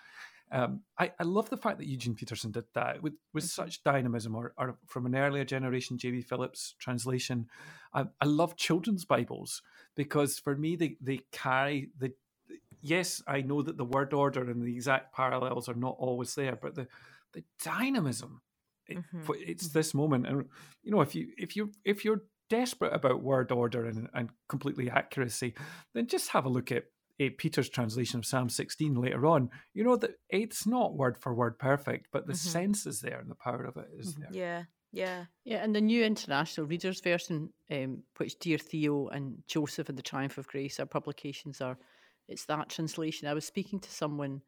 Um, 0.53 0.81
I, 0.99 1.11
I 1.19 1.23
love 1.23 1.49
the 1.49 1.57
fact 1.57 1.79
that 1.79 1.87
Eugene 1.87 2.13
Peterson 2.13 2.51
did 2.51 2.65
that 2.75 3.01
with, 3.01 3.13
with 3.33 3.43
mm-hmm. 3.43 3.63
such 3.63 3.83
dynamism, 3.83 4.35
or, 4.35 4.53
or 4.55 4.77
from 4.85 5.07
an 5.07 5.15
earlier 5.15 5.43
generation, 5.43 5.97
J.B. 5.97 6.21
Phillips 6.21 6.75
translation. 6.77 7.47
I, 7.91 8.05
I 8.21 8.25
love 8.25 8.55
children's 8.55 9.03
Bibles 9.03 9.63
because 9.95 10.37
for 10.37 10.55
me, 10.55 10.75
they, 10.75 10.97
they 11.01 11.21
carry 11.31 11.89
the. 11.97 12.13
Yes, 12.81 13.23
I 13.25 13.41
know 13.41 13.61
that 13.63 13.77
the 13.77 13.85
word 13.85 14.13
order 14.13 14.49
and 14.49 14.61
the 14.61 14.75
exact 14.75 15.15
parallels 15.15 15.69
are 15.69 15.73
not 15.73 15.95
always 15.97 16.35
there, 16.35 16.57
but 16.61 16.75
the, 16.75 16.87
the 17.31 17.43
dynamism, 17.63 18.41
it, 18.87 18.97
mm-hmm. 18.97 19.31
it's 19.39 19.67
mm-hmm. 19.67 19.79
this 19.79 19.93
moment. 19.93 20.27
And, 20.27 20.45
you 20.83 20.91
know, 20.91 21.01
if 21.01 21.15
you 21.15 21.27
if 21.37 21.55
you 21.55 21.71
if 21.85 22.03
you're 22.05 22.23
desperate 22.49 22.93
about 22.93 23.23
word 23.23 23.51
order 23.51 23.85
and, 23.85 24.09
and 24.13 24.29
completely 24.47 24.89
accuracy, 24.89 25.55
then 25.93 26.07
just 26.07 26.29
have 26.29 26.45
a 26.45 26.49
look 26.49 26.71
at 26.71 26.85
Peter's 27.37 27.69
translation 27.69 28.19
of 28.19 28.25
Psalm 28.25 28.49
16 28.49 28.95
later 28.95 29.25
on, 29.25 29.49
you 29.73 29.83
know 29.83 29.95
that 29.97 30.11
it's 30.29 30.65
not 30.65 30.95
word 30.95 31.17
for 31.17 31.33
word 31.33 31.59
perfect, 31.59 32.07
but 32.11 32.27
the 32.27 32.33
Mhm. 32.33 32.37
sense 32.37 32.85
is 32.85 33.01
there 33.01 33.19
and 33.19 33.29
the 33.29 33.35
power 33.35 33.63
of 33.63 33.77
it 33.77 33.87
is 33.97 34.15
Mhm. 34.15 34.19
there. 34.19 34.29
Yeah, 34.31 34.63
yeah. 34.91 35.25
Yeah, 35.43 35.63
and 35.63 35.75
the 35.75 35.81
new 35.81 36.03
international 36.03 36.67
readers 36.67 37.01
version, 37.01 37.53
um, 37.69 38.03
which 38.17 38.39
Dear 38.39 38.57
Theo 38.57 39.07
and 39.07 39.43
Joseph 39.47 39.89
and 39.89 39.97
the 39.97 40.03
Triumph 40.03 40.37
of 40.37 40.47
Grace, 40.47 40.79
our 40.79 40.85
publications 40.85 41.61
are, 41.61 41.77
it's 42.27 42.45
that 42.45 42.69
translation. 42.69 43.27
I 43.27 43.33
was 43.33 43.45
speaking 43.45 43.79
to 43.79 43.91
someone 43.91 44.41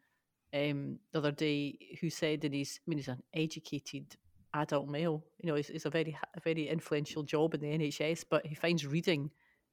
um, 0.54 1.00
the 1.12 1.20
other 1.20 1.32
day 1.32 1.98
who 2.00 2.10
said 2.10 2.42
that 2.42 2.54
he's, 2.54 2.80
I 2.80 2.90
mean, 2.90 2.98
he's 2.98 3.10
an 3.10 3.24
educated 3.34 4.16
adult 4.56 4.88
male. 4.90 5.24
You 5.42 5.50
know, 5.50 5.56
it's, 5.56 5.70
it's 5.70 5.86
a 5.86 5.90
very, 5.90 6.18
a 6.36 6.40
very 6.40 6.68
influential 6.68 7.24
job 7.24 7.54
in 7.54 7.62
the 7.62 7.68
NHS, 7.68 8.26
but 8.30 8.46
he 8.46 8.56
finds 8.56 8.86
reading 8.86 9.30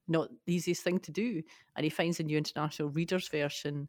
not 0.08 0.28
the 0.46 0.54
easiest 0.54 0.82
thing 0.82 0.98
to 1.00 1.12
do, 1.12 1.42
and 1.76 1.84
he 1.84 1.90
finds 1.90 2.18
the 2.18 2.24
new 2.24 2.36
international 2.36 2.88
readers 2.88 3.28
version 3.28 3.88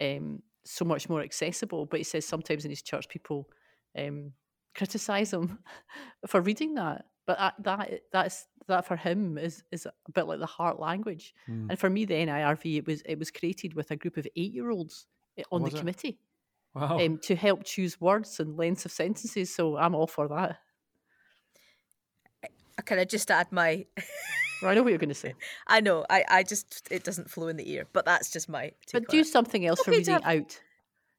um, 0.00 0.42
so 0.64 0.84
much 0.84 1.08
more 1.08 1.22
accessible. 1.22 1.86
But 1.86 2.00
he 2.00 2.04
says 2.04 2.26
sometimes 2.26 2.64
in 2.64 2.70
his 2.70 2.82
church 2.82 3.08
people 3.08 3.48
um, 3.96 4.32
criticize 4.74 5.32
him 5.32 5.58
for 6.26 6.40
reading 6.40 6.74
that. 6.74 7.06
But 7.26 7.38
that, 7.38 7.54
that 7.62 8.00
that's 8.12 8.46
that 8.68 8.86
for 8.86 8.96
him 8.96 9.38
is 9.38 9.62
is 9.72 9.86
a 9.86 10.12
bit 10.12 10.26
like 10.26 10.38
the 10.38 10.46
heart 10.46 10.78
language. 10.78 11.34
Mm. 11.48 11.70
And 11.70 11.78
for 11.78 11.90
me, 11.90 12.04
the 12.04 12.14
NIRV 12.14 12.78
it 12.78 12.86
was 12.86 13.02
it 13.02 13.18
was 13.18 13.30
created 13.30 13.74
with 13.74 13.90
a 13.90 13.96
group 13.96 14.16
of 14.16 14.26
eight 14.36 14.52
year 14.52 14.70
olds 14.70 15.06
on 15.50 15.62
Was 15.62 15.72
the 15.72 15.76
it? 15.76 15.80
committee 15.80 16.18
Wow. 16.76 16.98
um, 17.00 17.18
to 17.22 17.34
help 17.34 17.64
choose 17.64 17.98
words 18.00 18.38
and 18.38 18.56
lengths 18.58 18.84
of 18.84 18.92
sentences. 18.92 19.54
So 19.54 19.78
I'm 19.78 19.94
all 19.94 20.06
for 20.06 20.28
that. 20.28 20.58
Can 22.84 22.98
I 22.98 23.04
just 23.04 23.30
add 23.30 23.50
my? 23.50 23.86
Well, 24.60 24.70
I 24.70 24.74
know 24.74 24.82
what 24.82 24.90
you're 24.90 24.98
going 24.98 25.08
to 25.08 25.14
say, 25.14 25.34
I 25.66 25.80
know. 25.80 26.04
I, 26.08 26.24
I 26.28 26.42
just 26.42 26.86
it 26.90 27.02
doesn't 27.04 27.30
flow 27.30 27.48
in 27.48 27.56
the 27.56 27.70
ear, 27.72 27.86
but 27.92 28.04
that's 28.04 28.30
just 28.30 28.48
my. 28.48 28.72
but 28.92 29.08
do 29.08 29.24
something 29.24 29.66
else 29.66 29.80
for 29.82 29.90
Okay 29.90 30.02
to 30.04 30.10
reading 30.12 30.22
have- 30.22 30.42
out. 30.42 30.60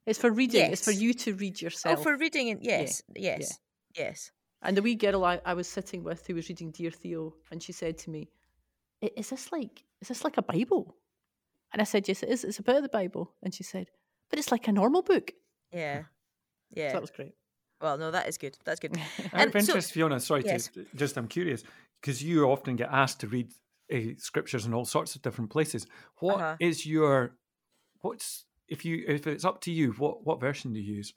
It's 0.06 0.20
for 0.20 0.32
reading. 0.32 0.72
It's 0.72 0.86
for 0.86 0.92
you 0.92 1.14
to 1.16 1.34
read 1.34 1.62
yourself. 1.62 2.00
Oh, 2.00 2.04
for 2.04 2.16
reading 2.18 2.50
and 2.50 2.64
yes, 2.64 3.02
yes, 3.16 3.60
yes. 3.94 4.32
And 4.62 4.78
the 4.78 4.82
wee 4.82 4.96
girl 4.96 5.26
I, 5.26 5.42
I 5.46 5.54
was 5.54 5.68
sitting 5.68 6.02
with 6.04 6.26
who 6.26 6.36
was 6.36 6.48
reading 6.48 6.72
Dear 6.72 6.92
Theo, 6.92 7.34
and 7.52 7.62
she 7.62 7.74
said 7.74 7.98
to 8.00 8.10
me, 8.10 8.30
"Is 9.02 9.30
this 9.32 9.52
like 9.52 9.84
is 10.02 10.08
this 10.08 10.24
like 10.24 10.38
a 10.38 10.42
Bible?" 10.42 10.96
And 11.74 11.82
I 11.82 11.86
said, 11.86 12.08
"Yes, 12.08 12.24
it 12.24 12.30
is. 12.30 12.44
It's 12.46 12.60
a 12.60 12.64
bit 12.64 12.78
of 12.78 12.84
the 12.84 12.90
Bible." 12.90 13.34
And 13.44 13.54
she 13.54 13.64
said, 13.64 13.88
"But 14.30 14.40
it's 14.40 14.52
like 14.52 14.68
a 14.70 14.72
normal 14.72 15.02
book." 15.02 15.32
Yeah, 15.72 16.02
So 16.02 16.06
yeah. 16.82 16.92
that 16.94 17.02
was 17.02 17.12
great. 17.12 17.34
Well, 17.82 17.98
no, 17.98 18.10
that 18.12 18.28
is 18.28 18.38
good. 18.38 18.58
That's 18.66 18.80
good. 18.80 18.98
Out 18.98 19.04
and 19.34 19.56
of 19.56 19.62
so- 19.64 19.72
interest, 19.74 19.92
Fiona, 19.92 20.20
sorry 20.20 20.44
yes. 20.46 20.68
to 20.70 20.86
just 20.96 21.18
I'm 21.18 21.28
curious 21.28 21.64
because 22.02 22.24
you 22.24 22.46
often 22.46 22.76
get 22.76 22.90
asked 22.92 23.20
to 23.22 23.28
read 23.28 23.52
uh, 23.94 23.98
scriptures 24.18 24.66
in 24.66 24.74
all 24.74 24.86
sorts 24.86 25.16
of 25.16 25.22
different 25.22 25.50
places. 25.52 25.86
What 26.20 26.58
is 26.60 26.80
Uh-huh. 26.80 26.90
your 26.90 27.36
what's 28.02 28.46
if 28.68 28.84
you 28.86 29.04
if 29.08 29.28
it's 29.28 29.46
up 29.46 29.62
to 29.62 29.72
you, 29.72 29.92
what 29.94 30.26
what 30.26 30.40
version 30.40 30.74
do 30.74 30.80
you 30.80 30.96
use? 30.96 31.14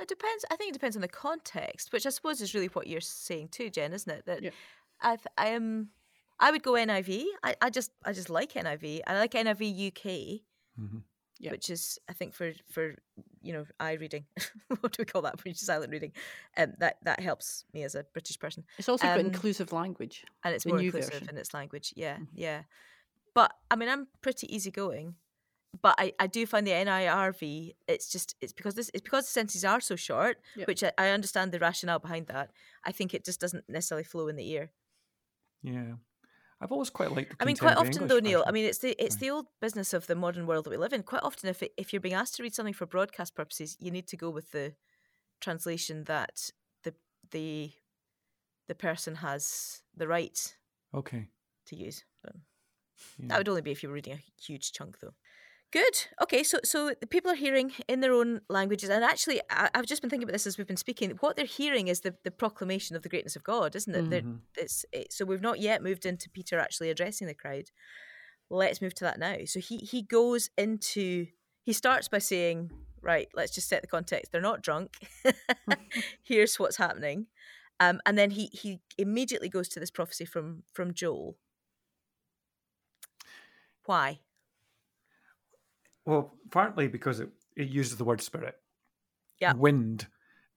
It 0.00 0.08
depends. 0.08 0.44
I 0.50 0.56
think 0.56 0.70
it 0.70 0.74
depends 0.74 0.96
on 0.96 1.02
the 1.02 1.08
context, 1.08 1.92
which 1.92 2.06
I 2.06 2.10
suppose 2.10 2.40
is 2.40 2.54
really 2.54 2.68
what 2.68 2.86
you're 2.86 3.00
saying 3.00 3.48
too, 3.48 3.68
Jen, 3.68 3.92
isn't 3.92 4.10
it? 4.12 4.24
That 4.26 4.42
Yeah. 4.42 4.50
I 5.00 5.16
th- 5.16 5.26
I 5.36 5.48
am. 5.48 5.90
I 6.40 6.50
would 6.52 6.62
go 6.62 6.72
NIV. 6.74 7.24
I, 7.42 7.56
I 7.60 7.68
just 7.70 7.90
I 8.04 8.12
just 8.12 8.30
like 8.30 8.52
NIV. 8.54 9.00
I 9.06 9.18
like 9.18 9.32
NIV 9.32 9.88
UK, 9.88 10.40
Mhm. 10.80 11.02
Yeah. 11.40 11.50
which 11.50 11.68
is 11.70 11.98
I 12.08 12.12
think 12.14 12.32
for 12.34 12.52
for 12.70 12.94
you 13.48 13.54
know 13.54 13.64
eye 13.80 13.94
reading. 14.04 14.24
what 14.80 14.92
do 14.92 14.98
we 15.00 15.04
call 15.12 15.22
that? 15.22 15.40
For 15.40 15.48
silent 15.54 15.90
reading. 15.90 16.12
Um, 16.60 16.74
that 16.78 16.94
that 17.08 17.20
helps 17.20 17.64
me 17.74 17.82
as 17.88 17.94
a 17.94 18.04
British 18.12 18.38
person, 18.38 18.64
It's 18.78 18.88
also 18.88 19.06
got 19.06 19.18
Um, 19.20 19.26
inclusive 19.26 19.72
language. 19.72 20.24
and 20.44 20.54
it's 20.54 20.64
The 20.64 20.70
more 20.70 20.78
new 20.78 20.86
inclusive 20.90 21.12
version. 21.14 21.28
in 21.30 21.38
its 21.38 21.54
language. 21.54 21.94
Yeah, 21.96 22.18
Mhm. 22.18 22.28
yeah. 22.34 22.60
But 23.34 23.50
I 23.70 23.76
mean, 23.76 23.88
I'm 23.88 24.08
pretty 24.20 24.46
easygoing. 24.54 25.16
But 25.82 25.94
I, 25.98 26.12
I 26.18 26.26
do 26.26 26.46
find 26.46 26.66
the 26.66 26.72
NIRV. 26.86 27.74
It's 27.86 28.08
just 28.14 28.34
it's 28.40 28.54
because 28.54 28.74
this 28.74 28.90
it's 28.94 29.02
because 29.08 29.26
the 29.26 29.32
sentences 29.32 29.64
are 29.64 29.80
so 29.80 29.96
short, 29.96 30.36
Yep. 30.56 30.68
which 30.68 30.82
I, 30.84 30.92
I 30.98 31.08
understand 31.10 31.52
the 31.52 31.58
rationale 31.58 32.00
behind 32.00 32.26
that. 32.28 32.50
I 32.84 32.92
think 32.92 33.12
it 33.14 33.24
just 33.24 33.40
doesn't 33.40 33.64
necessarily 33.68 34.04
flow 34.04 34.28
in 34.28 34.36
the 34.36 34.48
ear. 34.50 34.72
Yeah, 35.62 35.96
I've 36.60 36.72
always 36.72 36.90
quite 36.90 37.12
liked. 37.12 37.38
The 37.38 37.42
I 37.42 37.46
mean, 37.46 37.56
quite 37.56 37.76
often 37.76 37.92
English 37.92 38.08
though, 38.08 38.18
Neil. 38.18 38.44
I 38.46 38.50
mean, 38.50 38.64
it's 38.64 38.78
the 38.78 38.96
it's 39.02 39.16
the 39.16 39.30
old 39.30 39.46
business 39.60 39.92
of 39.92 40.06
the 40.06 40.16
modern 40.16 40.46
world 40.46 40.64
that 40.64 40.70
we 40.70 40.76
live 40.76 40.92
in. 40.92 41.02
Quite 41.02 41.22
often, 41.22 41.48
if 41.48 41.62
it, 41.62 41.72
if 41.76 41.92
you're 41.92 42.00
being 42.00 42.14
asked 42.14 42.34
to 42.36 42.42
read 42.42 42.54
something 42.54 42.74
for 42.74 42.86
broadcast 42.86 43.34
purposes, 43.34 43.76
you 43.78 43.90
need 43.90 44.08
to 44.08 44.16
go 44.16 44.28
with 44.28 44.50
the 44.50 44.74
translation 45.40 46.04
that 46.04 46.50
the 46.82 46.94
the 47.30 47.72
the 48.66 48.74
person 48.74 49.16
has 49.16 49.82
the 49.96 50.08
right 50.08 50.56
okay. 50.94 51.28
to 51.66 51.76
use. 51.76 52.04
Yeah. 52.24 53.28
That 53.28 53.38
would 53.38 53.48
only 53.48 53.62
be 53.62 53.70
if 53.70 53.82
you 53.82 53.88
were 53.88 53.94
reading 53.94 54.14
a 54.14 54.42
huge 54.42 54.72
chunk, 54.72 54.98
though. 55.00 55.14
Good. 55.70 56.06
Okay, 56.22 56.42
so 56.42 56.60
so 56.64 56.92
the 56.98 57.06
people 57.06 57.30
are 57.30 57.34
hearing 57.34 57.72
in 57.88 58.00
their 58.00 58.12
own 58.14 58.40
languages, 58.48 58.88
and 58.88 59.04
actually, 59.04 59.42
I, 59.50 59.68
I've 59.74 59.84
just 59.84 60.00
been 60.00 60.08
thinking 60.08 60.24
about 60.24 60.32
this 60.32 60.46
as 60.46 60.56
we've 60.56 60.66
been 60.66 60.78
speaking. 60.78 61.10
What 61.20 61.36
they're 61.36 61.44
hearing 61.44 61.88
is 61.88 62.00
the, 62.00 62.14
the 62.24 62.30
proclamation 62.30 62.96
of 62.96 63.02
the 63.02 63.10
greatness 63.10 63.36
of 63.36 63.44
God, 63.44 63.76
isn't 63.76 63.94
it? 63.94 64.24
Mhm. 64.24 64.38
It's 64.56 64.86
it, 64.92 65.12
so 65.12 65.26
we've 65.26 65.42
not 65.42 65.60
yet 65.60 65.82
moved 65.82 66.06
into 66.06 66.30
Peter 66.30 66.58
actually 66.58 66.88
addressing 66.88 67.26
the 67.26 67.34
crowd. 67.34 67.64
Let's 68.48 68.80
move 68.80 68.94
to 68.94 69.04
that 69.04 69.18
now. 69.18 69.36
So 69.44 69.60
he 69.60 69.76
he 69.78 70.00
goes 70.02 70.48
into 70.56 71.26
he 71.64 71.74
starts 71.74 72.08
by 72.08 72.18
saying, 72.18 72.70
right, 73.02 73.28
let's 73.34 73.54
just 73.54 73.68
set 73.68 73.82
the 73.82 73.88
context. 73.88 74.32
They're 74.32 74.40
not 74.40 74.62
drunk. 74.62 74.96
Here's 76.22 76.58
what's 76.58 76.78
happening, 76.78 77.26
um, 77.78 78.00
and 78.06 78.16
then 78.16 78.30
he 78.30 78.46
he 78.54 78.80
immediately 78.96 79.50
goes 79.50 79.68
to 79.68 79.80
this 79.80 79.90
prophecy 79.90 80.24
from 80.24 80.62
from 80.72 80.94
Joel. 80.94 81.36
Why? 83.84 84.20
Well, 86.08 86.32
partly 86.50 86.88
because 86.88 87.20
it, 87.20 87.28
it 87.54 87.68
uses 87.68 87.98
the 87.98 88.04
word 88.04 88.22
spirit, 88.22 88.54
Yeah. 89.40 89.52
wind, 89.52 90.06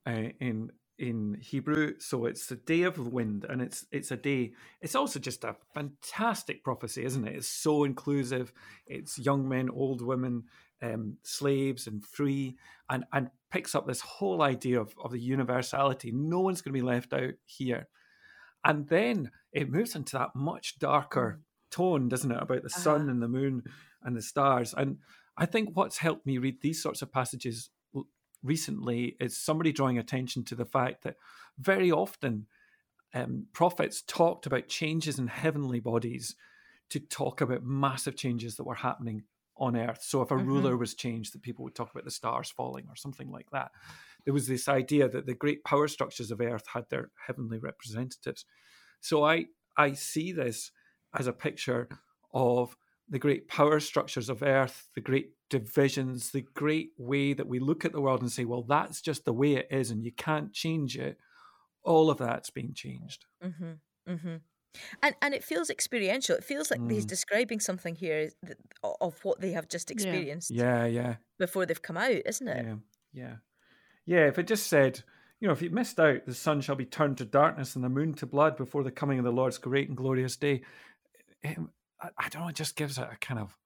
uh, 0.06 0.30
in 0.40 0.70
in 0.98 1.34
Hebrew. 1.40 1.98
So 1.98 2.26
it's 2.26 2.46
the 2.46 2.56
day 2.56 2.82
of 2.84 2.94
the 2.94 3.02
wind, 3.10 3.44
and 3.48 3.60
it's 3.60 3.84
it's 3.90 4.10
a 4.12 4.16
day. 4.16 4.52
It's 4.80 4.94
also 4.94 5.18
just 5.20 5.44
a 5.44 5.56
fantastic 5.74 6.64
prophecy, 6.64 7.04
isn't 7.04 7.26
it? 7.28 7.34
It's 7.36 7.48
so 7.48 7.84
inclusive. 7.84 8.50
It's 8.86 9.18
young 9.18 9.46
men, 9.46 9.68
old 9.68 10.00
women, 10.00 10.44
um, 10.80 11.18
slaves, 11.22 11.86
and 11.86 12.02
free, 12.04 12.56
and 12.88 13.04
and 13.12 13.28
picks 13.50 13.74
up 13.74 13.86
this 13.86 14.00
whole 14.00 14.40
idea 14.40 14.80
of 14.80 14.94
of 15.04 15.10
the 15.12 15.20
universality. 15.20 16.12
No 16.12 16.40
one's 16.40 16.62
going 16.62 16.72
to 16.74 16.80
be 16.80 16.86
left 16.94 17.12
out 17.12 17.34
here. 17.44 17.88
And 18.64 18.88
then 18.88 19.30
it 19.52 19.70
moves 19.70 19.96
into 19.96 20.16
that 20.16 20.34
much 20.34 20.78
darker 20.78 21.40
tone, 21.70 22.08
doesn't 22.08 22.30
it, 22.32 22.40
about 22.42 22.62
the 22.62 22.70
sun 22.70 23.02
Uh-huh. 23.02 23.10
and 23.10 23.22
the 23.22 23.28
moon 23.28 23.64
and 24.02 24.16
the 24.16 24.22
stars. 24.22 24.72
And 24.72 24.98
I 25.42 25.46
think 25.46 25.76
what's 25.76 25.98
helped 25.98 26.24
me 26.24 26.38
read 26.38 26.60
these 26.60 26.80
sorts 26.80 27.02
of 27.02 27.12
passages 27.12 27.70
recently 28.44 29.16
is 29.18 29.36
somebody 29.36 29.72
drawing 29.72 29.98
attention 29.98 30.44
to 30.44 30.54
the 30.54 30.64
fact 30.64 31.02
that 31.02 31.16
very 31.58 31.90
often 31.90 32.46
um, 33.14 33.48
prophets 33.52 34.02
talked 34.02 34.46
about 34.46 34.68
changes 34.68 35.18
in 35.18 35.26
heavenly 35.26 35.80
bodies 35.80 36.36
to 36.90 37.00
talk 37.00 37.40
about 37.40 37.64
massive 37.64 38.16
changes 38.16 38.56
that 38.56 38.64
were 38.64 38.76
happening 38.76 39.24
on 39.56 39.76
earth. 39.76 40.02
So 40.02 40.22
if 40.22 40.30
a 40.30 40.36
Mhm. 40.36 40.44
ruler 40.46 40.76
was 40.76 40.94
changed, 40.94 41.34
that 41.34 41.42
people 41.42 41.64
would 41.64 41.74
talk 41.74 41.90
about 41.90 42.04
the 42.04 42.10
stars 42.10 42.50
falling 42.50 42.86
or 42.88 42.96
something 42.96 43.30
like 43.30 43.50
that. 43.50 43.72
There 44.24 44.34
was 44.34 44.46
this 44.46 44.68
idea 44.68 45.08
that 45.08 45.26
the 45.26 45.34
great 45.34 45.64
power 45.64 45.88
structures 45.88 46.30
of 46.30 46.40
earth 46.40 46.68
had 46.68 46.88
their 46.88 47.10
heavenly 47.26 47.58
representatives. 47.58 48.46
So 49.00 49.24
I 49.24 49.46
I 49.76 49.94
see 49.94 50.32
this 50.32 50.72
as 51.14 51.26
a 51.26 51.32
picture 51.32 51.88
of 52.32 52.76
the 53.12 53.20
great 53.20 53.48
power 53.48 53.80
structures 53.80 54.30
of 54.30 54.42
earth, 54.42 54.88
the 54.96 55.02
great 55.02 55.32
divisions, 55.50 56.32
the 56.32 56.42
great 56.54 56.92
way 56.98 57.34
that 57.34 57.48
we 57.48 57.60
look 57.60 57.84
at 57.86 57.92
the 57.92 58.02
world 58.02 58.22
and 58.22 58.32
say, 58.32 58.46
well, 58.46 58.64
that's 58.64 59.02
just 59.02 59.26
the 59.26 59.34
way 59.34 59.54
it 59.56 59.68
is 59.70 59.92
and 59.92 60.04
you 60.04 60.12
can't 60.12 60.52
change 60.54 60.98
it. 60.98 61.18
All 61.84 62.10
of 62.10 62.18
that's 62.18 62.50
being 62.50 62.74
changed. 62.74 63.26
Mm-hmm. 63.42 63.72
Mm-hmm. 64.08 64.36
And 65.02 65.16
and 65.22 65.34
it 65.34 65.44
feels 65.44 65.70
experiential. 65.70 66.36
It 66.36 66.44
feels 66.44 66.70
like 66.70 66.82
he's 66.88 67.04
Mm. 67.04 67.06
describing 67.06 67.60
something 67.60 67.94
here 67.96 68.30
of 69.00 69.24
what 69.24 69.40
they 69.40 69.52
have 69.52 69.68
just 69.68 69.90
experienced 69.90 70.54
Yeah, 70.54 70.86
yeah, 70.86 71.16
before 71.38 71.66
they've 71.66 71.82
come 71.82 71.96
out, 71.98 72.22
isn't 72.26 72.48
it? 72.48 72.66
yeah, 72.66 72.76
yeah. 73.12 73.36
Yeah, 74.06 74.28
if 74.28 74.38
it 74.38 74.46
just 74.48 74.68
said, 74.68 75.02
you 75.40 75.48
know, 75.48 75.52
if 75.54 75.62
you 75.62 75.70
missed 75.70 76.00
out, 76.00 76.26
the 76.26 76.34
sun 76.34 76.60
shall 76.60 76.76
be 76.76 76.86
turned 76.86 77.18
to 77.18 77.24
darkness 77.24 77.76
and 77.76 77.84
the 77.84 77.88
moon 77.90 78.14
to 78.14 78.26
blood 78.26 78.56
before 78.56 78.84
the 78.84 78.92
coming 78.92 79.18
of 79.18 79.24
the 79.24 79.32
Lord's 79.32 79.58
great 79.58 79.88
and 79.88 79.96
glorious 79.96 80.36
day. 80.36 80.62
um, 81.44 81.72
I, 82.02 82.08
I 82.18 82.28
don't 82.28 82.42
know, 82.42 82.48
it 82.48 82.56
just 82.56 82.76
gives 82.76 82.98
it 82.98 83.08
a 83.10 83.16
kind 83.16 83.40
of, 83.40 83.56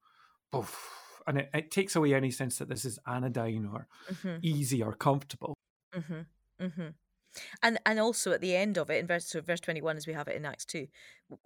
oof, 0.55 1.21
and 1.25 1.39
it, 1.39 1.49
it 1.53 1.71
takes 1.71 1.95
away 1.95 2.13
any 2.13 2.31
sense 2.31 2.57
that 2.59 2.69
this 2.69 2.85
is 2.85 2.99
anodyne 3.07 3.65
or 3.73 3.87
Mm-hmm. 4.11 4.37
easy 4.41 4.81
or 4.83 4.93
comfortable. 4.93 5.53
Mm-hmm. 5.95 6.63
Mm-hmm. 6.65 6.87
And 7.61 7.77
and 7.85 7.99
also 7.99 8.31
at 8.31 8.41
the 8.41 8.55
end 8.55 8.77
of 8.77 8.89
it, 8.89 8.99
in 8.99 9.07
verse 9.07 9.25
so 9.25 9.41
verse 9.41 9.59
twenty 9.59 9.81
one, 9.81 9.97
as 9.97 10.07
we 10.07 10.13
have 10.13 10.27
it 10.27 10.35
in 10.35 10.45
Acts 10.45 10.65
two, 10.65 10.87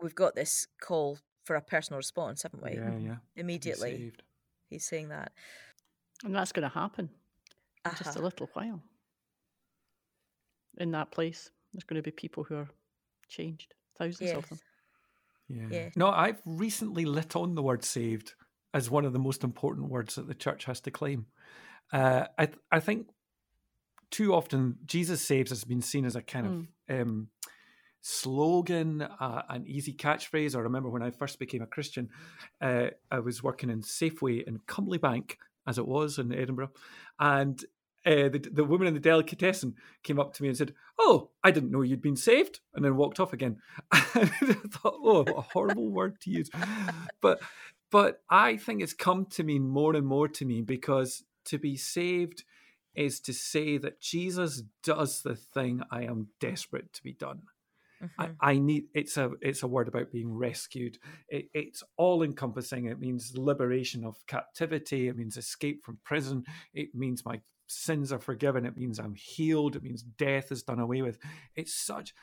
we've 0.02 0.16
got 0.16 0.36
this 0.36 0.68
call 0.80 1.18
for 1.44 1.56
a 1.56 1.62
personal 1.62 1.98
response, 1.98 2.44
haven't 2.44 2.64
we? 2.64 2.76
Yeah, 2.76 2.98
yeah. 2.98 3.16
Immediately, 3.36 3.92
saved. 3.98 4.24
he's 4.70 4.86
saying 4.86 5.10
that. 5.10 5.32
And 6.24 6.36
that's 6.36 6.52
going 6.52 6.70
to 6.70 6.74
happen 6.74 7.10
in 7.84 7.92
just 7.92 8.06
a 8.06 8.10
Uh-huh. 8.10 8.22
little 8.22 8.50
while. 8.54 8.82
In 10.78 10.92
that 10.92 11.12
place, 11.12 11.50
there's 11.74 11.84
going 11.84 12.02
to 12.02 12.04
be 12.04 12.12
people 12.12 12.44
who 12.44 12.56
are 12.56 12.70
changed, 13.28 13.74
thousands 13.98 14.32
of 14.32 14.48
them. 14.48 14.60
Yeah. 15.54 15.68
Yes. 15.70 15.94
No, 15.96 16.10
I've 16.10 16.42
recently 16.46 17.06
lit 17.06 17.36
on 17.36 17.56
the 17.56 17.62
word 17.64 17.84
saved 17.84 18.34
as 18.74 18.90
one 18.90 19.06
of 19.06 19.14
the 19.14 19.20
most 19.20 19.44
important 19.44 19.90
words 19.90 20.16
that 20.16 20.28
the 20.28 20.34
church 20.36 20.66
has 20.66 20.80
to 20.82 20.92
claim. 20.92 21.26
Uh, 21.92 22.26
I 22.38 22.46
th- 22.48 22.58
I 22.72 22.80
think 22.80 23.08
too 24.12 24.34
often 24.34 24.78
Jesus 24.86 25.22
saves 25.22 25.50
has 25.52 25.64
been 25.64 25.82
seen 25.82 26.06
as 26.06 26.16
a 26.16 26.22
kind 26.22 26.48
Mm. 26.48 26.68
of 27.02 27.08
um, 27.08 27.30
slogan, 28.02 29.02
uh, 29.02 29.44
an 29.50 29.66
easy 29.68 29.94
catchphrase. 29.94 30.56
I 30.56 30.60
remember 30.60 30.90
when 30.90 31.04
I 31.04 31.12
first 31.12 31.40
became 31.40 31.62
a 31.62 31.68
Christian, 31.68 32.10
uh, 32.60 32.88
I 33.10 33.20
was 33.20 33.44
working 33.44 33.70
in 33.70 33.82
Safeway 33.82 34.44
in 34.46 34.60
Comely 34.68 34.98
Bank, 34.98 35.38
as 35.68 35.78
it 35.78 35.88
was 35.88 36.18
in 36.18 36.34
Edinburgh, 36.34 36.72
and 37.20 37.64
uh, 38.06 38.30
the, 38.30 38.50
the 38.52 38.64
woman 38.64 38.88
in 38.88 38.94
the 38.94 39.00
delicatessen 39.00 39.76
came 40.04 40.20
up 40.20 40.34
to 40.34 40.44
me 40.44 40.50
and 40.50 40.58
said, 40.58 40.74
"Oh, 41.00 41.30
I 41.44 41.52
didn't 41.52 41.72
know 41.72 41.82
you'd 41.82 42.02
been 42.02 42.16
saved," 42.16 42.60
and 42.74 42.84
then 42.84 42.96
walked 42.96 43.20
off 43.20 43.34
again. 43.34 43.58
I 43.92 44.26
thought, 44.70 44.96
"Oh, 44.98 45.24
what 45.24 45.38
a 45.38 45.42
horrible 45.42 45.90
word 45.92 46.20
to 46.22 46.32
use," 46.32 46.50
but 47.22 47.42
but 47.92 48.22
I 48.30 48.58
think 48.58 48.82
it's 48.82 48.94
come 48.94 49.26
to 49.32 49.44
mean 49.44 49.68
more 49.68 49.96
and 49.96 50.06
more 50.08 50.28
to 50.30 50.46
me 50.46 50.62
because 50.62 51.24
to 51.46 51.58
be 51.58 51.76
saved 51.76 52.44
is 52.96 53.20
to 53.22 53.34
say 53.34 53.78
that 53.78 54.02
Jesus 54.02 54.64
does 54.84 55.22
the 55.22 55.36
thing 55.36 55.82
I 55.92 56.04
am 56.04 56.28
desperate 56.40 56.92
to 56.94 57.04
be 57.04 57.14
done. 57.14 57.44
I, 58.18 58.28
Mhm. 58.28 58.36
I 58.42 58.58
need 58.58 58.88
it's 58.96 59.16
a 59.18 59.32
it's 59.42 59.62
a 59.64 59.68
word 59.68 59.88
about 59.88 60.12
being 60.12 60.34
rescued. 60.34 60.98
It, 61.30 61.50
it's 61.54 61.84
all 61.98 62.24
encompassing. 62.24 62.86
It 62.86 63.00
means 63.00 63.38
liberation 63.38 64.04
of 64.04 64.26
captivity. 64.26 65.08
It 65.08 65.16
means 65.18 65.38
escape 65.38 65.86
from 65.86 66.00
prison. 66.04 66.46
It 66.74 66.96
means 66.96 67.24
my 67.26 67.42
sins 67.72 68.12
are 68.12 68.20
forgiven. 68.20 68.66
It 68.66 68.78
means 68.78 69.00
I'm 69.00 69.16
healed. 69.16 69.76
It 69.76 69.84
means 69.84 70.04
death 70.04 70.52
is 70.52 70.64
done 70.64 70.80
away 70.80 71.02
with. 71.02 71.18
It's 71.56 71.74
such 71.74 72.14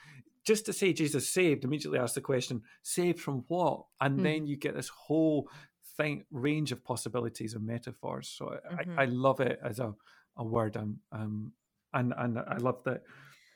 just 0.44 0.66
to 0.66 0.72
say 0.72 0.92
Jesus 0.92 1.28
saved. 1.28 1.64
Immediately 1.64 1.98
ask 1.98 2.14
the 2.14 2.20
question: 2.20 2.62
saved 2.82 3.20
from 3.20 3.44
what? 3.48 3.84
And 4.00 4.18
Hmm. 4.18 4.22
then 4.22 4.46
you 4.46 4.56
get 4.56 4.74
this 4.74 4.88
whole 4.88 5.50
thing 5.96 6.24
range 6.30 6.70
of 6.72 6.84
possibilities 6.84 7.54
and 7.54 7.66
metaphors. 7.66 8.28
So 8.28 8.58
Mhm. 8.72 8.98
I, 8.98 9.02
I 9.02 9.04
love 9.06 9.40
it 9.40 9.58
as 9.62 9.78
a 9.80 9.94
a 10.36 10.44
word. 10.44 10.76
Um, 10.76 11.00
um, 11.12 11.52
and 11.92 12.14
and 12.16 12.38
I 12.38 12.58
love 12.58 12.84
that 12.84 13.02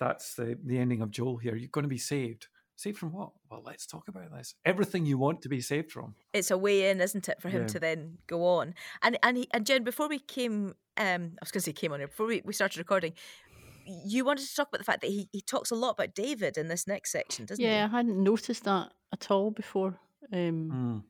that's 0.01 0.35
the 0.35 0.59
the 0.65 0.79
ending 0.79 1.03
of 1.03 1.11
Joel 1.11 1.37
here. 1.37 1.55
You're 1.55 1.69
going 1.69 1.85
to 1.85 1.89
be 1.89 1.99
saved. 1.99 2.49
Saved 2.83 2.99
from 2.99 3.13
what? 3.13 3.31
Well, 3.49 3.63
let's 3.65 3.87
talk 3.87 4.09
about 4.09 4.33
this. 4.37 4.57
Everything 4.65 5.07
you 5.07 5.17
want 5.17 5.41
to 5.43 5.49
be 5.49 5.61
saved 5.61 5.93
from. 5.93 6.17
It's 6.33 6.51
a 6.51 6.59
way 6.59 6.91
in, 6.91 7.01
isn't 7.01 7.29
it, 7.29 7.41
for 7.41 7.49
him 7.49 7.63
Yeah. 7.63 7.67
to 7.69 7.79
then 7.79 8.19
go 8.27 8.45
on? 8.45 8.75
And 9.03 9.17
and 9.23 9.37
he, 9.37 9.49
and 9.55 9.65
Jen, 9.65 9.85
before 9.85 10.09
we 10.09 10.19
came, 10.19 10.75
um, 10.97 11.23
I 11.37 11.43
was 11.43 11.53
going 11.53 11.61
to 11.61 11.61
say 11.61 11.73
came 11.73 11.93
on 11.93 12.01
here 12.01 12.09
before 12.09 12.27
we, 12.27 12.43
we 12.45 12.53
started 12.53 12.79
recording. 12.79 13.13
You 13.87 14.25
wanted 14.25 14.49
to 14.49 14.55
talk 14.57 14.67
about 14.69 14.79
the 14.79 14.85
fact 14.85 15.01
that 15.03 15.11
he, 15.11 15.29
he 15.33 15.41
talks 15.41 15.71
a 15.71 15.77
lot 15.77 15.91
about 15.91 16.15
David 16.17 16.59
in 16.59 16.67
this 16.67 16.89
next 16.89 17.13
section, 17.13 17.45
doesn't 17.47 17.65
he? 17.65 17.71
yeah, 17.71 17.85
I 17.91 17.97
hadn't 17.97 18.21
noticed 18.21 18.65
that 18.65 18.91
at 19.13 19.31
all 19.31 19.53
before. 19.53 19.99
Um, 20.33 20.71
Mm. 20.73 21.03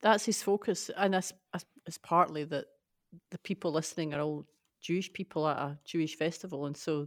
That's 0.00 0.24
his 0.24 0.42
focus, 0.42 0.90
and 0.96 1.14
that's, 1.14 1.32
that's 1.52 1.64
it's 1.86 1.98
partly 1.98 2.44
that 2.44 2.66
the 3.30 3.38
people 3.38 3.72
listening 3.72 4.14
are 4.14 4.20
all 4.20 4.46
Jewish 4.80 5.12
people 5.12 5.46
at 5.48 5.56
a 5.58 5.78
Jewish 5.84 6.16
festival, 6.16 6.66
and 6.66 6.76
so 6.76 7.06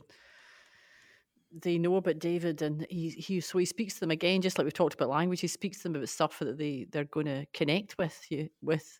they 1.61 1.77
know 1.77 1.95
about 1.95 2.19
David, 2.19 2.61
and 2.61 2.85
he 2.89 3.09
he 3.11 3.39
so 3.41 3.57
he 3.57 3.65
speaks 3.65 3.95
to 3.95 3.99
them 4.01 4.11
again, 4.11 4.41
just 4.41 4.57
like 4.57 4.65
we've 4.65 4.73
talked 4.73 4.93
about 4.95 5.09
language. 5.09 5.41
He 5.41 5.47
speaks 5.47 5.77
to 5.77 5.83
them 5.83 5.95
about 5.95 6.09
stuff 6.09 6.39
that 6.39 6.57
they 6.57 6.85
they're 6.91 7.05
going 7.05 7.27
to 7.27 7.45
connect 7.53 7.97
with 7.97 8.25
you 8.29 8.49
with, 8.61 8.99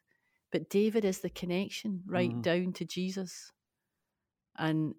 but 0.52 0.70
David 0.70 1.06
is 1.06 1.20
the 1.20 1.30
connection 1.30 2.04
right 2.08 2.32
Mhm. 2.32 2.42
down 2.42 2.74
to 2.74 2.86
Jesus, 2.86 3.52
and 4.58 4.96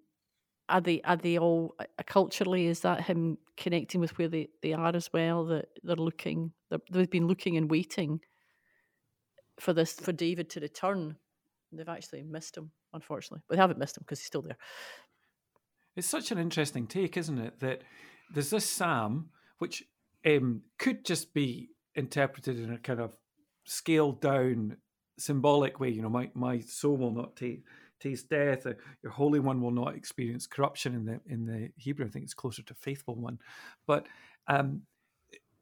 are 0.69 0.81
they 0.81 1.01
are 1.03 1.17
they 1.17 1.39
all 1.39 1.75
uh, 1.79 1.85
culturally 2.07 2.67
is 2.67 2.81
that 2.81 3.03
him 3.03 3.39
connecting 3.57 4.01
with 4.01 4.17
where 4.19 4.29
they, 4.29 4.49
they 4.63 4.73
are 4.73 4.95
as 4.95 5.13
well 5.13 5.45
that 5.47 5.67
they're 5.83 5.97
looking 5.97 6.53
they're, 6.71 6.81
they've 6.91 7.11
been 7.11 7.27
looking 7.29 7.57
and 7.57 7.71
waiting 7.71 8.21
for 9.61 9.73
this 9.73 9.93
for 9.93 10.13
david 10.13 10.51
to 10.51 10.61
return 10.61 11.17
they've 11.73 11.89
actually 11.89 12.23
missed 12.23 12.57
him 12.57 12.71
unfortunately 12.93 13.43
but 13.49 13.55
they 13.55 13.61
haven't 13.61 13.79
missed 13.79 13.97
him 13.97 14.03
because 14.03 14.19
he's 14.19 14.27
still 14.27 14.43
there 14.43 14.57
It's 15.97 16.09
such 16.09 16.30
an 16.30 16.38
interesting 16.38 16.86
take, 16.86 17.16
isn't 17.16 17.38
it? 17.38 17.61
That 17.61 17.82
there's 18.32 18.51
this 18.51 18.68
psalm, 18.68 19.30
which 19.59 19.84
um, 20.26 20.62
could 20.78 21.05
just 21.05 21.32
be 21.32 21.70
interpreted 21.94 22.61
in 22.61 22.72
a 22.72 22.78
kind 22.78 23.01
of 23.01 23.16
scaled 23.64 24.20
down, 24.20 24.76
symbolic 25.18 25.80
way. 25.80 25.88
You 25.88 26.03
know, 26.03 26.11
my 26.11 26.30
my 26.34 26.61
soul 26.61 26.99
will 26.99 27.12
not 27.12 27.36
ta- 27.36 27.62
taste 27.99 28.28
death. 28.28 28.66
Your 29.03 29.12
holy 29.12 29.40
one 29.40 29.62
will 29.62 29.70
not 29.70 29.97
experience 29.97 30.47
corruption. 30.47 30.94
In 30.94 31.05
the 31.07 31.20
in 31.26 31.47
the 31.47 31.70
Hebrew, 31.76 32.07
I 32.07 32.11
think 32.11 32.24
it's 32.24 32.34
closer 32.34 32.62
to 32.62 32.74
faithful 32.74 33.16
one, 33.16 33.38
but. 33.86 34.07
Um, 34.49 34.82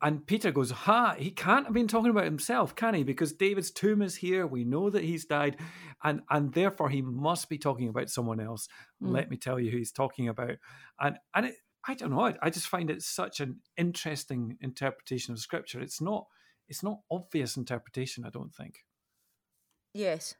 and 0.02 0.26
Peter 0.26 0.50
goes, 0.50 0.70
Ha, 0.70 1.14
he 1.18 1.30
can't 1.30 1.64
have 1.66 1.74
been 1.74 1.88
talking 1.88 2.10
about 2.10 2.24
himself, 2.24 2.74
can 2.74 2.94
he? 2.94 3.02
Because 3.02 3.32
David's 3.32 3.70
tomb 3.70 4.02
is 4.02 4.16
here. 4.16 4.46
We 4.46 4.64
know 4.64 4.90
that 4.90 5.04
he's 5.04 5.24
died. 5.24 5.56
And 6.02 6.20
and 6.28 6.52
therefore 6.52 6.90
he 6.90 7.02
must 7.02 7.48
be 7.48 7.58
talking 7.58 7.88
about 7.88 8.10
someone 8.10 8.40
else. 8.40 8.68
Mm. 9.02 9.12
Let 9.12 9.30
me 9.30 9.36
tell 9.36 9.58
you 9.58 9.70
who 9.70 9.78
he's 9.78 9.92
talking 9.92 10.28
about. 10.28 10.56
And 11.00 11.16
and 11.34 11.46
it, 11.46 11.54
I 11.86 11.94
don't 11.94 12.10
know. 12.10 12.20
I, 12.20 12.34
I 12.42 12.50
just 12.50 12.68
find 12.68 12.90
it 12.90 13.02
such 13.02 13.40
an 13.40 13.60
interesting 13.76 14.56
interpretation 14.60 15.32
of 15.32 15.40
scripture. 15.40 15.80
It's 15.80 16.00
not 16.00 16.26
it's 16.68 16.82
not 16.82 17.00
obvious 17.10 17.56
interpretation, 17.56 18.24
I 18.24 18.30
don't 18.30 18.54
think. 18.54 18.84
Yes. 19.92 20.34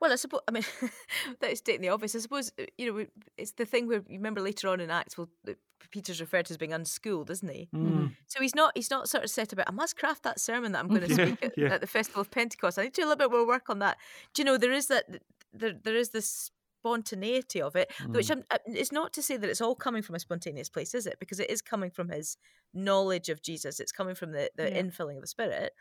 Well, 0.00 0.12
I 0.12 0.16
suppose. 0.16 0.40
I 0.46 0.52
mean, 0.52 0.64
that 1.40 1.52
is 1.52 1.58
stating 1.58 1.80
the 1.80 1.88
obvious. 1.88 2.14
I 2.14 2.18
suppose 2.18 2.52
uh, 2.60 2.64
you 2.76 2.92
know 2.92 3.06
it's 3.36 3.52
the 3.52 3.64
thing 3.64 3.86
where 3.88 4.02
you 4.08 4.18
remember 4.18 4.40
later 4.40 4.68
on 4.68 4.80
in 4.80 4.90
Acts, 4.90 5.16
well, 5.16 5.28
that 5.44 5.58
Peter's 5.90 6.20
referred 6.20 6.46
to 6.46 6.52
as 6.54 6.58
being 6.58 6.72
unschooled, 6.72 7.30
isn't 7.30 7.48
he? 7.50 7.68
Mm. 7.74 8.14
So 8.26 8.40
he's 8.40 8.54
not. 8.54 8.72
He's 8.74 8.90
not 8.90 9.08
sort 9.08 9.24
of 9.24 9.30
set 9.30 9.52
about. 9.52 9.68
I 9.68 9.72
must 9.72 9.96
craft 9.96 10.22
that 10.22 10.40
sermon 10.40 10.72
that 10.72 10.80
I'm 10.80 10.88
going 10.88 11.02
to 11.08 11.08
Yeah, 11.08 11.26
speak 11.26 11.44
at, 11.44 11.52
yeah. 11.58 11.68
at 11.74 11.80
the 11.80 11.86
festival 11.86 12.20
of 12.20 12.30
Pentecost. 12.30 12.78
I 12.78 12.82
need 12.84 12.94
to 12.94 13.00
do 13.02 13.06
a 13.06 13.08
little 13.08 13.28
bit 13.28 13.30
more 13.30 13.46
work 13.46 13.68
on 13.68 13.78
that. 13.80 13.96
Do 14.34 14.42
you 14.42 14.46
know 14.46 14.56
there 14.58 14.72
is 14.72 14.86
that 14.88 15.04
there 15.52 15.72
there 15.82 15.96
is 15.96 16.10
this 16.10 16.50
spontaneity 16.80 17.62
of 17.62 17.76
it, 17.76 17.92
which 18.08 18.26
Mm. 18.28 18.30
I'm, 18.38 18.44
uh, 18.50 18.58
it's 18.66 18.90
not 18.92 19.12
to 19.12 19.22
say 19.22 19.36
that 19.36 19.48
it's 19.48 19.60
all 19.60 19.74
coming 19.76 20.02
from 20.02 20.16
a 20.16 20.18
spontaneous 20.18 20.68
place, 20.68 20.94
is 20.94 21.06
it? 21.06 21.16
Because 21.20 21.38
it 21.38 21.48
is 21.50 21.62
coming 21.62 21.90
from 21.90 22.08
his 22.08 22.36
knowledge 22.74 23.28
of 23.28 23.40
Jesus. 23.40 23.78
It's 23.80 23.92
coming 23.92 24.14
from 24.14 24.32
the 24.32 24.50
the 24.56 24.68
Yeah. 24.70 24.82
infilling 24.82 25.16
of 25.16 25.20
the 25.22 25.26
Spirit. 25.28 25.72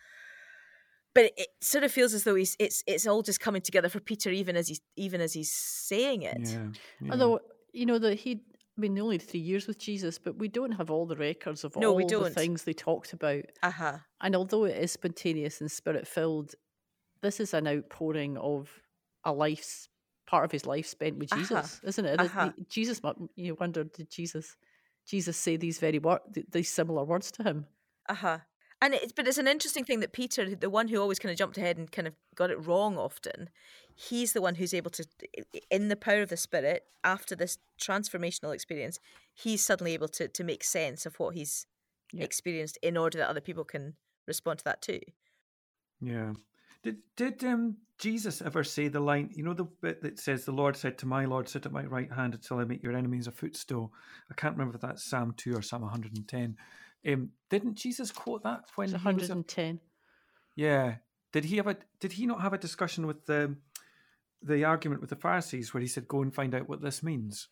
But 1.14 1.26
it, 1.26 1.34
it 1.38 1.48
sort 1.60 1.84
of 1.84 1.92
feels 1.92 2.14
as 2.14 2.24
though 2.24 2.36
he's 2.36 2.56
it's 2.60 2.84
it's 2.88 3.06
all 3.08 3.22
just 3.22 3.40
coming 3.40 3.62
together 3.62 3.90
for 3.90 4.00
Peter, 4.00 4.30
even 4.30 4.56
as 4.56 4.68
he's 4.68 4.82
even 4.96 5.20
as 5.22 5.34
he's 5.34 5.52
saying 5.52 6.22
it. 6.22 6.40
Yeah, 6.42 6.68
yeah. 7.02 7.12
although 7.12 7.40
you 7.74 7.86
know 7.86 8.00
that 8.00 8.20
he 8.20 8.42
I 8.78 8.82
mean, 8.82 8.94
they 8.94 9.02
only 9.02 9.18
three 9.18 9.40
years 9.40 9.68
with 9.68 9.78
Jesus, 9.78 10.18
but 10.18 10.38
we 10.38 10.48
don't 10.48 10.72
have 10.72 10.90
all 10.90 11.06
the 11.06 11.16
records 11.16 11.64
of 11.64 11.76
No, 11.76 11.92
all 11.92 12.08
the 12.08 12.30
things 12.30 12.64
they 12.64 12.74
talked 12.74 13.14
about. 13.14 13.44
Uh 13.62 13.72
huh. 13.72 13.98
And 14.22 14.36
although 14.36 14.64
it 14.64 14.78
is 14.78 14.92
spontaneous 14.92 15.60
and 15.62 15.70
spirit 15.70 16.08
filled, 16.08 16.56
this 17.22 17.40
is 17.40 17.54
an 17.54 17.68
outpouring 17.68 18.38
of 18.38 18.70
a 19.26 19.34
life's 19.34 19.90
part 20.26 20.46
of 20.46 20.52
his 20.52 20.66
life 20.66 20.88
spent 20.88 21.18
with 21.18 21.32
Uh-huh. 21.34 21.42
Jesus, 21.42 21.82
isn't 21.84 22.06
it? 22.06 22.20
Uh-huh. 22.20 22.52
Jesus, 22.70 23.02
you 23.36 23.56
wonder, 23.60 23.84
did 23.84 24.10
Jesus, 24.10 24.56
Jesus 25.06 25.36
say 25.36 25.58
these 25.58 25.80
very 25.80 26.00
word, 26.00 26.22
these 26.50 26.70
similar 26.70 27.04
words 27.04 27.30
to 27.32 27.44
him? 27.44 27.66
Uh 28.08 28.14
huh. 28.14 28.38
And 28.82 28.96
it's 28.96 29.12
but 29.12 29.28
it's 29.28 29.38
an 29.38 29.48
interesting 29.48 29.84
thing 29.86 30.00
that 30.00 30.12
Peter, 30.12 30.56
the 30.56 30.70
one 30.70 30.88
who 30.88 31.00
always 31.00 31.20
kind 31.20 31.32
of 31.32 31.38
jumped 31.38 31.58
ahead 31.58 31.78
and 31.78 31.92
kind 31.92 32.08
of 32.08 32.16
got 32.36 32.50
it 32.50 32.66
wrong 32.66 32.98
often, 32.98 33.50
he's 33.96 34.34
the 34.34 34.42
one 34.42 34.56
who's 34.56 34.74
able 34.74 34.90
to, 34.92 35.06
in 35.70 35.88
the 35.90 35.96
power 35.96 36.22
of 36.22 36.30
the 36.30 36.38
Spirit, 36.38 36.84
after 37.04 37.36
this 37.36 37.60
transformational 37.80 38.54
experience, 38.54 39.00
he's 39.34 39.64
suddenly 39.64 39.94
able 39.94 40.08
to 40.10 40.28
to 40.28 40.44
make 40.44 40.64
sense 40.64 41.06
of 41.06 41.20
what 41.20 41.36
he's 41.36 41.68
Yeah. 42.12 42.24
experienced 42.24 42.78
in 42.82 42.98
order 42.98 43.20
that 43.20 43.30
other 43.30 43.42
people 43.42 43.64
can 43.64 43.96
respond 44.28 44.60
to 44.60 44.66
that 44.66 44.82
too. 44.82 45.00
Yeah. 46.00 46.34
Did 46.84 46.98
did 47.16 47.44
um 47.44 47.78
Jesus 48.00 48.42
ever 48.42 48.64
say 48.64 48.88
the 48.88 49.00
line? 49.00 49.30
You 49.36 49.44
know 49.44 49.54
the 49.54 49.66
bit 49.66 50.02
that 50.02 50.20
says, 50.20 50.46
"The 50.46 50.52
Lord 50.52 50.76
said 50.76 50.98
to 51.00 51.06
my 51.06 51.26
Lord, 51.26 51.48
sit 51.48 51.66
at 51.68 51.72
my 51.72 51.86
right 51.86 52.12
hand 52.12 52.34
until 52.34 52.58
I 52.58 52.64
make 52.64 52.82
your 52.82 52.96
enemies 52.98 53.28
a 53.28 53.32
footstool." 53.32 53.94
I 54.32 54.34
can't 54.34 54.56
remember 54.56 54.76
if 54.76 54.82
that's 54.82 55.04
Psalm 55.08 55.34
two 55.38 55.56
or 55.56 55.62
Psalm 55.62 55.84
one 55.84 55.92
hundred 55.92 56.16
and 56.18 56.28
ten. 56.28 56.58
Um, 57.08 57.32
didn't 57.50 57.76
Jesus 57.76 58.12
quote 58.12 58.44
that 58.44 58.66
when 58.76 58.86
It's 58.86 58.92
he 59.02 59.08
was? 59.14 59.30
a- 59.30 59.34
110. 59.34 59.80
yeah. 60.56 60.96
Did 61.32 61.46
he 61.46 61.58
have 61.58 61.68
a? 61.68 61.78
Did 62.02 62.12
he 62.14 62.26
not 62.26 62.42
have 62.42 62.52
a 62.54 62.58
discussion 62.58 63.08
with 63.08 63.26
the 63.26 63.56
the 64.44 64.66
argument 64.66 65.00
with 65.02 65.10
the 65.10 65.16
Pharisees 65.16 65.74
where 65.74 65.80
he 65.82 65.88
said, 65.88 66.08
"Go 66.08 66.22
and 66.22 66.34
find 66.36 66.54
out 66.54 66.68
what 66.68 66.82
this 66.82 67.02
means"? 67.02 67.48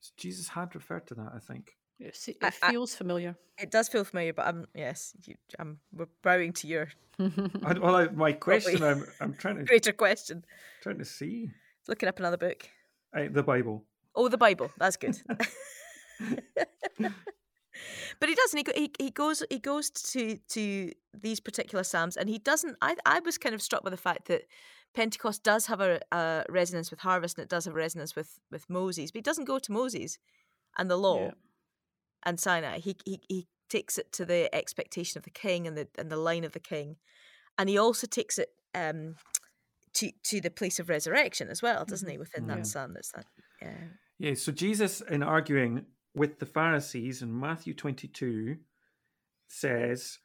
So 0.00 0.12
Jesus 0.16 0.48
had 0.48 0.74
referred 0.74 1.06
to 1.08 1.14
that, 1.16 1.32
I 1.34 1.38
think. 1.38 1.76
It, 1.98 2.16
se- 2.16 2.38
I- 2.40 2.48
it 2.48 2.54
I- 2.62 2.70
feels 2.70 2.94
familiar. 2.94 3.36
It 3.58 3.70
does 3.70 3.90
feel 3.90 4.04
familiar, 4.04 4.32
but 4.32 4.46
I'm 4.46 4.66
yes, 4.74 5.12
you, 5.26 5.34
I'm 5.58 5.80
we're 5.92 6.08
bowing 6.22 6.54
to 6.54 6.66
your 6.66 6.88
I, 7.20 7.78
well, 7.78 7.94
I, 7.96 8.08
my 8.08 8.32
question, 8.32 8.82
I'm 8.82 9.04
I'm 9.20 9.34
trying 9.34 9.56
to 9.58 9.64
greater 9.72 9.92
question. 9.92 10.44
trying 10.82 10.98
to 10.98 11.04
see 11.04 11.50
Looking 11.88 12.08
up 12.08 12.18
another 12.18 12.38
book. 12.38 12.66
uh, 13.14 13.26
the 13.30 13.42
Bible. 13.42 13.84
Oh, 14.14 14.28
the 14.28 14.38
Bible. 14.38 14.70
That's 14.78 14.96
good. 14.96 15.18
but 18.18 18.28
he 18.28 18.34
doesn't. 18.34 18.66
He, 18.68 18.72
he 18.82 18.92
he 19.06 19.10
goes 19.10 19.42
he 19.50 19.58
goes 19.58 19.90
to 19.90 20.36
to 20.48 20.92
these 21.14 21.40
particular 21.40 21.84
psalms, 21.84 22.16
and 22.16 22.28
he 22.28 22.38
doesn't. 22.38 22.76
I 22.82 22.96
I 23.06 23.20
was 23.20 23.38
kind 23.38 23.54
of 23.54 23.62
struck 23.62 23.82
by 23.84 23.90
the 23.90 23.96
fact 23.96 24.26
that 24.28 24.42
Pentecost 24.94 25.42
does 25.42 25.66
have 25.66 25.80
a, 25.80 26.00
a 26.12 26.44
resonance 26.48 26.90
with 26.90 27.00
harvest, 27.00 27.38
and 27.38 27.44
it 27.44 27.48
does 27.50 27.64
have 27.64 27.74
a 27.74 27.76
resonance 27.78 28.16
with 28.16 28.40
with 28.50 28.68
Moses, 28.68 29.10
but 29.10 29.18
he 29.18 29.22
doesn't 29.22 29.44
go 29.44 29.58
to 29.58 29.72
Moses 29.72 30.18
and 30.78 30.90
the 30.90 30.96
law 30.96 31.24
Yeah. 31.26 31.30
and 32.24 32.40
Sinai. 32.40 32.78
He 32.78 32.96
he 33.04 33.20
he 33.28 33.46
takes 33.68 33.98
it 33.98 34.12
to 34.12 34.24
the 34.24 34.52
expectation 34.54 35.18
of 35.18 35.24
the 35.24 35.30
king 35.30 35.66
and 35.66 35.76
the 35.76 35.88
and 35.98 36.10
the 36.10 36.16
line 36.16 36.44
of 36.44 36.52
the 36.52 36.60
king, 36.60 36.96
and 37.56 37.68
he 37.68 37.78
also 37.78 38.06
takes 38.06 38.38
it 38.38 38.48
um, 38.74 39.14
to 39.94 40.10
to 40.24 40.40
the 40.40 40.50
place 40.50 40.78
of 40.80 40.88
resurrection 40.88 41.48
as 41.48 41.62
well, 41.62 41.84
doesn't 41.84 42.10
he? 42.10 42.18
Within 42.18 42.48
Yeah. 42.48 42.56
that 42.56 42.66
son, 42.66 42.94
it's 42.96 43.12
that. 43.12 43.26
Yeah. 43.62 43.74
Yeah, 44.18 44.34
so 44.34 44.52
Jesus, 44.52 45.00
in 45.00 45.22
arguing 45.22 45.86
with 46.14 46.38
the 46.38 46.46
Pharisees 46.46 47.22
in 47.22 47.38
Matthew 47.38 47.74
22, 47.74 48.56
says, 49.46 50.18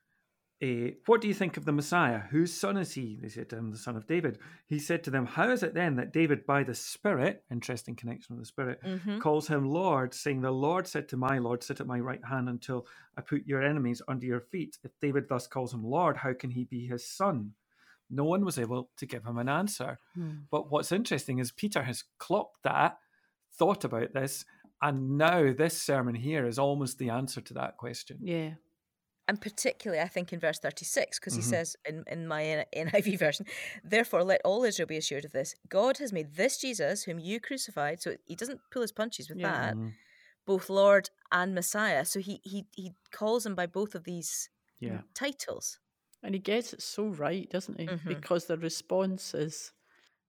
eh, 0.62 0.92
What 1.06 1.22
do 1.22 1.28
you 1.28 1.34
think 1.34 1.58
of 1.58 1.66
the 1.66 1.72
Messiah? 1.72 2.20
Whose 2.32 2.54
son 2.54 2.78
is 2.78 2.94
he? 2.94 3.18
They 3.22 3.30
said 3.30 3.50
to 3.50 3.58
him, 3.58 3.72
The 3.72 3.78
son 3.78 3.96
of 3.96 4.08
David. 4.08 4.40
He 4.68 4.80
said 4.80 5.04
to 5.04 5.12
them, 5.12 5.26
How 5.26 5.50
is 5.52 5.64
it 5.64 5.74
then 5.74 5.96
that 5.98 6.14
David, 6.14 6.46
by 6.46 6.64
the 6.64 6.76
Spirit, 6.76 7.44
interesting 7.52 7.96
connection 7.96 8.36
with 8.36 8.44
the 8.44 8.48
Spirit, 8.48 8.80
Mm-hmm. 8.84 9.20
calls 9.20 9.48
him 9.48 9.66
Lord, 9.70 10.14
saying, 10.14 10.42
The 10.42 10.52
Lord 10.52 10.88
said 10.88 11.08
to 11.10 11.18
my 11.18 11.38
Lord, 11.40 11.64
Sit 11.64 11.80
at 11.82 11.88
my 11.88 12.00
right 12.00 12.24
hand 12.24 12.50
until 12.50 12.86
I 13.18 13.22
put 13.22 13.46
your 13.46 13.64
enemies 13.64 14.02
under 14.08 14.26
your 14.26 14.42
feet? 14.42 14.78
If 14.84 14.92
David 15.02 15.28
thus 15.30 15.48
calls 15.48 15.74
him 15.74 15.84
Lord, 15.84 16.18
how 16.18 16.34
can 16.34 16.52
he 16.52 16.64
be 16.66 16.88
his 16.88 17.08
son? 17.08 17.52
No 18.10 18.24
one 18.24 18.46
was 18.46 18.60
able 18.60 18.90
to 18.98 19.06
give 19.08 19.26
him 19.26 19.40
an 19.40 19.50
answer. 19.50 19.98
But 20.52 20.70
what's 20.72 20.92
interesting 20.92 21.40
is 21.40 21.52
Peter 21.52 21.82
has 21.84 22.04
clocked 22.20 22.62
that, 22.64 23.00
thought 23.58 23.84
about 23.84 24.14
this, 24.14 24.46
and 24.82 25.17
now 25.17 25.53
this 25.53 25.82
sermon 25.82 26.15
here 26.15 26.45
is 26.45 26.59
almost 26.59 26.97
the 26.97 27.09
answer 27.09 27.41
to 27.41 27.53
that 27.55 27.78
question. 27.78 28.17
Yeah. 28.21 28.55
And 29.28 29.41
particularly, 29.41 30.01
I 30.03 30.07
think 30.07 30.34
in 30.34 30.39
verse 30.39 30.59
36, 30.59 31.19
because 31.19 31.36
he 31.36 31.41
Mhm. 31.41 31.49
says 31.49 31.76
in, 31.88 32.03
in 32.07 32.28
my 32.28 32.65
NIV 32.76 33.17
version, 33.19 33.45
Therefore, 33.84 34.23
let 34.23 34.41
all 34.45 34.63
Israel 34.63 34.88
be 34.88 34.97
assured 34.97 35.26
of 35.26 35.32
this 35.32 35.55
God 35.67 35.97
has 35.97 36.13
made 36.13 36.36
this 36.36 36.57
Jesus, 36.59 37.03
whom 37.03 37.19
you 37.19 37.39
crucified, 37.39 38.01
so 38.01 38.15
he 38.26 38.36
doesn't 38.36 38.61
pull 38.71 38.84
his 38.84 38.91
punches 38.91 39.30
with 39.30 39.39
Yeah. 39.39 39.51
that, 39.51 39.78
Mhm. 39.78 39.93
both 40.45 40.69
Lord 40.69 41.09
and 41.32 41.55
Messiah. 41.55 42.05
So 42.05 42.19
he, 42.19 42.39
he, 42.43 42.67
he 42.73 42.93
calls 43.11 43.45
him 43.45 43.55
by 43.55 43.67
both 43.67 43.95
of 43.95 44.03
these 44.03 44.49
Yeah. 44.80 45.01
titles. 45.15 45.80
And 46.23 46.34
he 46.36 46.39
gets 46.39 46.73
it 46.73 46.82
so 46.82 47.07
right, 47.07 47.49
doesn't 47.49 47.80
he? 47.80 47.88
Mhm. 47.88 48.07
Because 48.07 48.45
the 48.45 48.57
response 48.57 49.34
is 49.34 49.71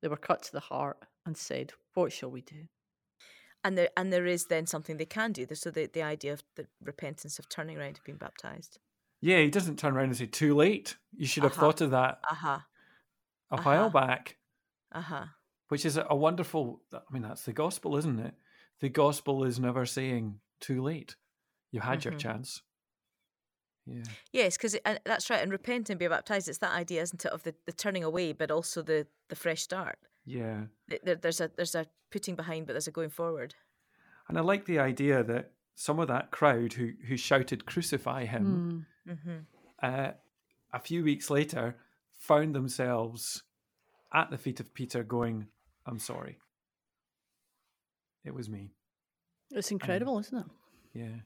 they 0.02 0.08
were 0.08 0.16
cut 0.16 0.42
to 0.44 0.52
the 0.52 0.60
heart 0.60 1.06
and 1.26 1.36
said, 1.36 1.72
What 1.94 2.12
shall 2.12 2.30
we 2.30 2.42
do? 2.42 2.68
And 3.66 3.76
there, 3.76 3.90
and 3.96 4.12
there 4.12 4.26
is 4.26 4.46
then 4.46 4.66
something 4.66 4.96
they 4.96 5.06
can 5.06 5.32
do. 5.32 5.44
So 5.54 5.70
the, 5.72 5.86
the 5.92 6.02
idea 6.02 6.32
of 6.32 6.44
the 6.54 6.66
repentance 6.80 7.40
of 7.40 7.48
turning 7.48 7.76
around 7.78 7.96
and 7.96 8.04
being 8.04 8.18
baptized. 8.18 8.78
Yeah, 9.20 9.40
he 9.40 9.50
doesn't 9.50 9.78
turn 9.78 9.96
around 9.96 10.10
and 10.10 10.16
say, 10.16 10.26
Too 10.26 10.54
late. 10.54 10.96
You 11.16 11.26
should 11.26 11.42
have 11.42 11.52
Uh-huh. 11.52 11.62
thought 11.62 11.80
of 11.80 11.90
that 11.90 12.20
Aha, 12.30 12.64
a 13.50 13.60
while 13.62 13.86
Uh-huh. 13.86 13.90
back, 13.90 14.36
aha. 14.92 15.34
which 15.68 15.84
is 15.84 15.96
a, 15.96 16.14
wonderful, 16.14 16.80
I 16.92 17.00
mean, 17.10 17.22
that's 17.22 17.44
the 17.44 17.52
gospel, 17.52 17.96
isn't 17.96 18.20
it? 18.20 18.34
The 18.80 18.88
gospel 18.88 19.42
is 19.44 19.58
never 19.58 19.84
saying, 19.84 20.40
Too 20.60 20.80
late. 20.80 21.16
You 21.72 21.80
had 21.80 22.04
your 22.04 22.14
Mhm. 22.14 22.18
chance. 22.20 22.62
Yeah. 23.86 24.02
Yes, 24.32 24.56
because 24.56 24.76
that's 25.04 25.30
right. 25.30 25.42
And 25.42 25.50
repent 25.52 25.90
and 25.90 25.98
be 25.98 26.08
baptized. 26.08 26.48
It's 26.48 26.58
that 26.58 26.72
idea, 26.74 27.02
isn't 27.02 27.24
it, 27.24 27.32
of 27.32 27.42
the, 27.42 27.54
the 27.66 27.72
turning 27.72 28.04
away, 28.04 28.32
but 28.32 28.50
also 28.50 28.82
the, 28.82 29.06
the 29.28 29.36
fresh 29.36 29.62
start. 29.62 29.98
Yeah. 30.26 30.64
There, 31.04 31.14
there's 31.14 31.40
a 31.40 31.50
there's 31.56 31.74
a 31.74 31.86
putting 32.10 32.34
behind, 32.34 32.66
but 32.66 32.72
there's 32.74 32.88
a 32.88 32.92
going 32.92 33.10
forward. 33.10 33.54
And 34.28 34.36
I 34.36 34.40
like 34.42 34.64
the 34.66 34.78
idea 34.80 35.22
that 35.22 35.52
some 35.76 35.98
of 36.00 36.08
that 36.08 36.30
crowd 36.32 36.72
who, 36.74 36.92
who 37.06 37.16
shouted, 37.16 37.64
Crucify 37.64 38.24
him, 38.24 38.86
Hmm. 39.06 39.12
Mm-hmm. 39.12 39.36
uh, 39.82 40.10
a 40.72 40.80
few 40.80 41.04
weeks 41.04 41.30
later 41.30 41.76
found 42.18 42.54
themselves 42.54 43.44
at 44.12 44.30
the 44.30 44.38
feet 44.38 44.58
of 44.58 44.74
Peter 44.74 45.04
going, 45.04 45.46
I'm 45.86 45.98
sorry. 46.00 46.38
It 48.24 48.34
was 48.34 48.48
me. 48.48 48.72
It's 49.52 49.70
incredible, 49.70 50.18
isn't 50.18 50.38
it? 50.38 50.46
Yeah. 50.92 51.20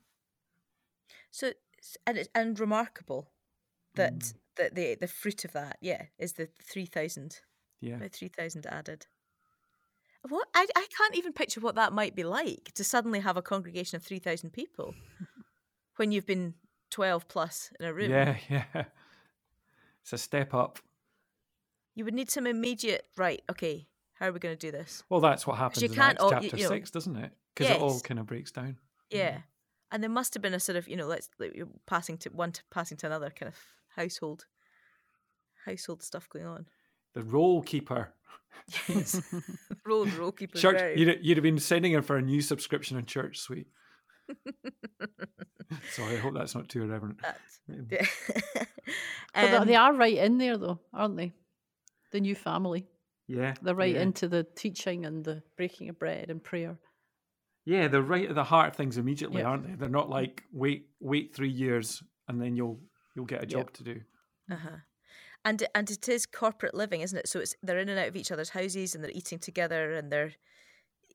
So 1.31 1.53
and 2.07 2.19
it's, 2.19 2.29
and 2.35 2.59
remarkable 2.61 3.31
that 3.95 4.13
Mm. 4.19 4.35
that 4.57 4.75
the 4.75 4.97
the 4.97 5.07
fruit 5.09 5.45
of 5.47 5.53
that, 5.53 5.79
yeah, 5.81 6.07
is 6.19 6.35
the 6.35 6.49
three 6.63 6.85
thousand 6.87 7.41
Yeah. 7.81 7.97
about 7.97 8.13
three 8.13 8.29
thousand 8.29 8.67
added. 8.67 9.07
What 10.29 10.49
I 10.55 10.67
I 10.77 10.87
can't 10.97 11.17
even 11.17 11.33
picture 11.33 11.61
what 11.61 11.77
that 11.77 11.93
might 11.93 12.15
be 12.15 12.25
like 12.25 12.73
to 12.75 12.85
suddenly 12.85 13.21
have 13.21 13.37
a 13.37 13.43
congregation 13.43 13.97
of 13.97 14.03
three 14.03 14.19
thousand 14.19 14.51
people 14.53 14.95
when 15.97 16.13
you've 16.13 16.27
been 16.27 16.55
twelve 16.91 17.29
plus 17.29 17.73
in 17.81 17.87
a 17.87 17.93
room. 17.93 18.11
Yeah, 18.11 18.37
yeah. 18.51 18.85
It's 20.03 20.13
a 20.13 20.19
step 20.19 20.53
up. 20.55 20.79
You 21.95 22.05
would 22.05 22.15
need 22.15 22.31
some 22.31 22.47
immediate 22.47 23.07
right. 23.17 23.43
Okay, 23.51 23.89
how 24.15 24.29
are 24.29 24.33
we 24.33 24.39
going 24.39 24.57
to 24.57 24.67
do 24.67 24.71
this? 24.71 25.03
Well, 25.09 25.21
that's 25.21 25.47
what 25.47 25.57
happens 25.59 25.83
you 25.83 25.89
in 25.89 25.95
can't 25.95 26.19
all- 26.19 26.31
chapter 26.31 26.57
you 26.57 26.65
know- 26.65 26.69
six, 26.69 26.91
doesn't 26.91 27.17
it? 27.17 27.33
Because 27.55 27.77
it 27.77 27.81
all 27.81 28.01
kind 28.01 28.21
of 28.21 28.27
breaks 28.27 28.53
down. 28.53 28.77
Yeah. 29.11 29.33
Mm. 29.33 29.43
And 29.93 30.03
there 30.05 30.11
must 30.11 30.35
have 30.35 30.43
been 30.43 30.55
a 30.55 30.61
sort 30.61 30.77
of, 30.77 30.87
you 30.89 30.97
know, 30.97 31.07
let's 31.09 31.29
like, 31.41 31.55
you're 31.57 31.67
passing 31.87 32.17
to 32.19 32.31
one 32.31 32.53
to 32.53 32.63
passing 32.71 32.97
to 32.99 33.07
another 33.07 33.29
kind 33.29 33.49
of 33.49 33.57
household 33.97 34.47
household 35.67 36.03
stuff 36.03 36.29
going 36.29 36.47
on. 36.47 36.67
The 37.15 37.23
roll 37.23 37.63
keeper. 37.63 38.13
Yes. 38.89 39.21
Road 39.87 40.13
roll 40.15 40.33
keepers. 40.33 40.61
Church, 40.61 40.81
round. 40.81 40.99
you'd, 40.99 41.19
you'd 41.23 41.37
have 41.37 41.43
been 41.43 41.59
sending 41.59 41.93
him 41.93 42.03
for 42.03 42.17
a 42.17 42.23
new 42.23 42.41
subscription 42.41 42.97
in 42.99 43.05
ChurchSuite. 43.07 43.67
Sorry, 45.93 46.17
I 46.17 46.19
hope 46.19 46.35
that's 46.35 46.55
not 46.55 46.69
too 46.69 46.83
irreverent. 46.83 47.21
That's- 47.23 47.61
Yeah. 47.69 48.07
yeah. 48.55 48.65
But 49.35 49.65
they- 49.67 49.77
Um, 49.77 49.95
are 49.95 49.97
right 49.97 50.17
in 50.17 50.39
there, 50.39 50.57
though, 50.59 50.81
aren't 50.93 51.17
they? 51.17 51.33
The 52.13 52.21
new 52.21 52.35
family. 52.35 52.89
Yeah. 53.29 53.55
They're 53.63 53.75
right 53.75 53.95
yeah. 53.95 54.03
into 54.03 54.27
the 54.29 54.43
teaching 54.57 55.05
and 55.07 55.25
the 55.25 55.43
breaking 55.57 55.89
of 55.89 55.99
bread 55.99 56.31
and 56.31 56.43
prayer. 56.43 56.79
Yeah, 57.65 57.87
they're 57.89 58.03
right 58.03 58.29
at 58.29 58.35
the 58.35 58.43
heart 58.45 58.71
of 58.71 58.77
things 58.77 58.97
immediately, 58.97 59.43
Yeah. 59.43 59.49
aren't 59.49 59.67
they? 59.67 59.75
They're 59.75 59.89
not 59.89 60.11
like 60.11 60.43
wait, 60.53 60.87
wait 60.99 61.35
three 61.35 61.51
years 61.51 62.03
and 62.27 62.41
then 62.41 62.57
you'll 62.57 62.81
you'll 63.15 63.27
get 63.27 63.43
a 63.43 63.47
job 63.47 63.67
Yep. 63.67 63.73
to 63.75 63.83
do. 63.85 64.01
Uh-huh. 64.51 64.77
And 65.45 65.67
and 65.75 65.91
it 65.91 66.09
is 66.09 66.27
corporate 66.27 66.75
living, 66.75 67.01
isn't 67.01 67.19
it? 67.19 67.29
So 67.29 67.41
it's 67.41 67.55
they're 67.63 67.79
in 67.79 67.89
and 67.89 67.99
out 67.99 68.09
of 68.09 68.17
each 68.17 68.31
other's 68.31 68.51
houses 68.51 68.95
and 68.95 69.03
they're 69.03 69.11
eating 69.11 69.39
together 69.39 69.93
and 69.93 70.13
they're 70.13 70.33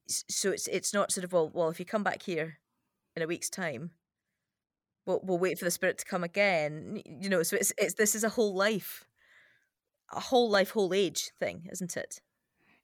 so 0.08 0.52
it's 0.52 0.68
it's 0.68 0.94
not 0.94 1.12
sort 1.12 1.24
of 1.24 1.34
well 1.34 1.50
well 1.54 1.70
if 1.70 1.80
you 1.80 1.86
come 1.86 2.04
back 2.04 2.24
here 2.24 2.60
in 3.16 3.24
a 3.24 3.28
week's 3.28 3.50
time, 3.50 3.92
we'll 5.06 5.22
we'll 5.24 5.38
wait 5.38 5.58
for 5.58 5.66
the 5.66 5.72
spirit 5.72 5.98
to 6.00 6.06
come 6.06 6.24
again. 6.24 7.02
You 7.06 7.30
know, 7.30 7.44
so 7.44 7.56
it's 7.56 7.74
it's 7.78 7.96
this 7.96 8.16
is 8.16 8.24
a 8.24 8.30
whole 8.30 8.56
life, 8.56 9.06
a 10.12 10.20
whole 10.20 10.50
life, 10.50 10.72
whole 10.72 10.94
age 10.94 11.32
thing, 11.40 11.68
isn't 11.72 11.98
it? 11.98 12.22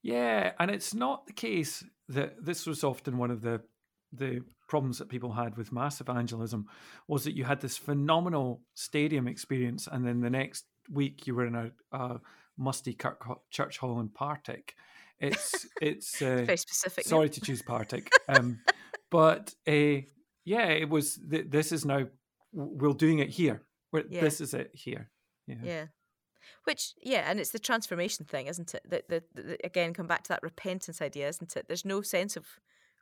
Yeah, 0.01 0.51
and 0.59 0.71
it's 0.71 0.93
not 0.93 1.27
the 1.27 1.33
case 1.33 1.83
that 2.09 2.43
this 2.43 2.65
was 2.65 2.83
often 2.83 3.17
one 3.17 3.31
of 3.31 3.41
the 3.41 3.61
the 4.13 4.41
problems 4.67 4.97
that 4.97 5.09
people 5.09 5.31
had 5.31 5.57
with 5.57 5.71
mass 5.71 6.01
evangelism 6.01 6.65
was 7.07 7.23
that 7.23 7.35
you 7.35 7.43
had 7.43 7.61
this 7.61 7.77
phenomenal 7.77 8.61
stadium 8.73 9.27
experience, 9.27 9.87
and 9.91 10.05
then 10.05 10.21
the 10.21 10.29
next 10.29 10.65
week 10.89 11.27
you 11.27 11.35
were 11.35 11.45
in 11.45 11.55
a, 11.55 11.71
a 11.91 12.19
musty 12.57 12.97
church 13.49 13.77
hall 13.77 13.99
in 13.99 14.09
Partick. 14.09 14.75
It's 15.19 15.67
it's 15.81 16.21
uh, 16.21 16.43
Very 16.45 16.57
specific. 16.57 17.05
Sorry 17.05 17.29
to 17.29 17.41
choose 17.41 17.61
Partick, 17.61 18.09
um, 18.27 18.59
but 19.09 19.53
uh, 19.67 20.01
yeah, 20.45 20.67
it 20.67 20.89
was. 20.89 21.19
Th- 21.29 21.45
this 21.49 21.71
is 21.71 21.85
now 21.85 22.07
we're 22.53 22.93
doing 22.93 23.19
it 23.19 23.29
here. 23.29 23.63
We're, 23.91 24.05
Yeah. 24.09 24.21
This 24.21 24.41
is 24.41 24.53
it 24.53 24.71
here. 24.73 25.09
Yeah. 25.47 25.55
Yeah. 25.63 25.85
Which, 26.63 26.93
yeah, 27.01 27.29
and 27.29 27.39
it's 27.39 27.51
the 27.51 27.59
transformation 27.59 28.25
thing, 28.25 28.47
isn't 28.47 28.73
it? 28.73 28.81
That 28.89 29.07
the, 29.09 29.23
the, 29.33 29.41
the- 29.41 29.57
again, 29.63 29.93
come 29.93 30.07
back 30.07 30.23
to 30.23 30.29
that 30.29 30.43
repentance 30.43 31.01
idea, 31.01 31.27
isn't 31.27 31.55
it? 31.55 31.67
There's 31.67 31.85
no 31.85 32.01
sense 32.01 32.35
of 32.35 32.45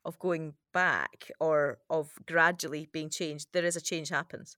of 0.06 0.18
going 0.20 0.54
back 0.74 1.30
or 1.42 1.78
of 1.90 2.12
gradually 2.26 2.88
being 2.92 3.10
changed. 3.10 3.48
There 3.52 3.66
is 3.66 3.76
a 3.76 3.82
change 3.82 4.10
happens, 4.10 4.58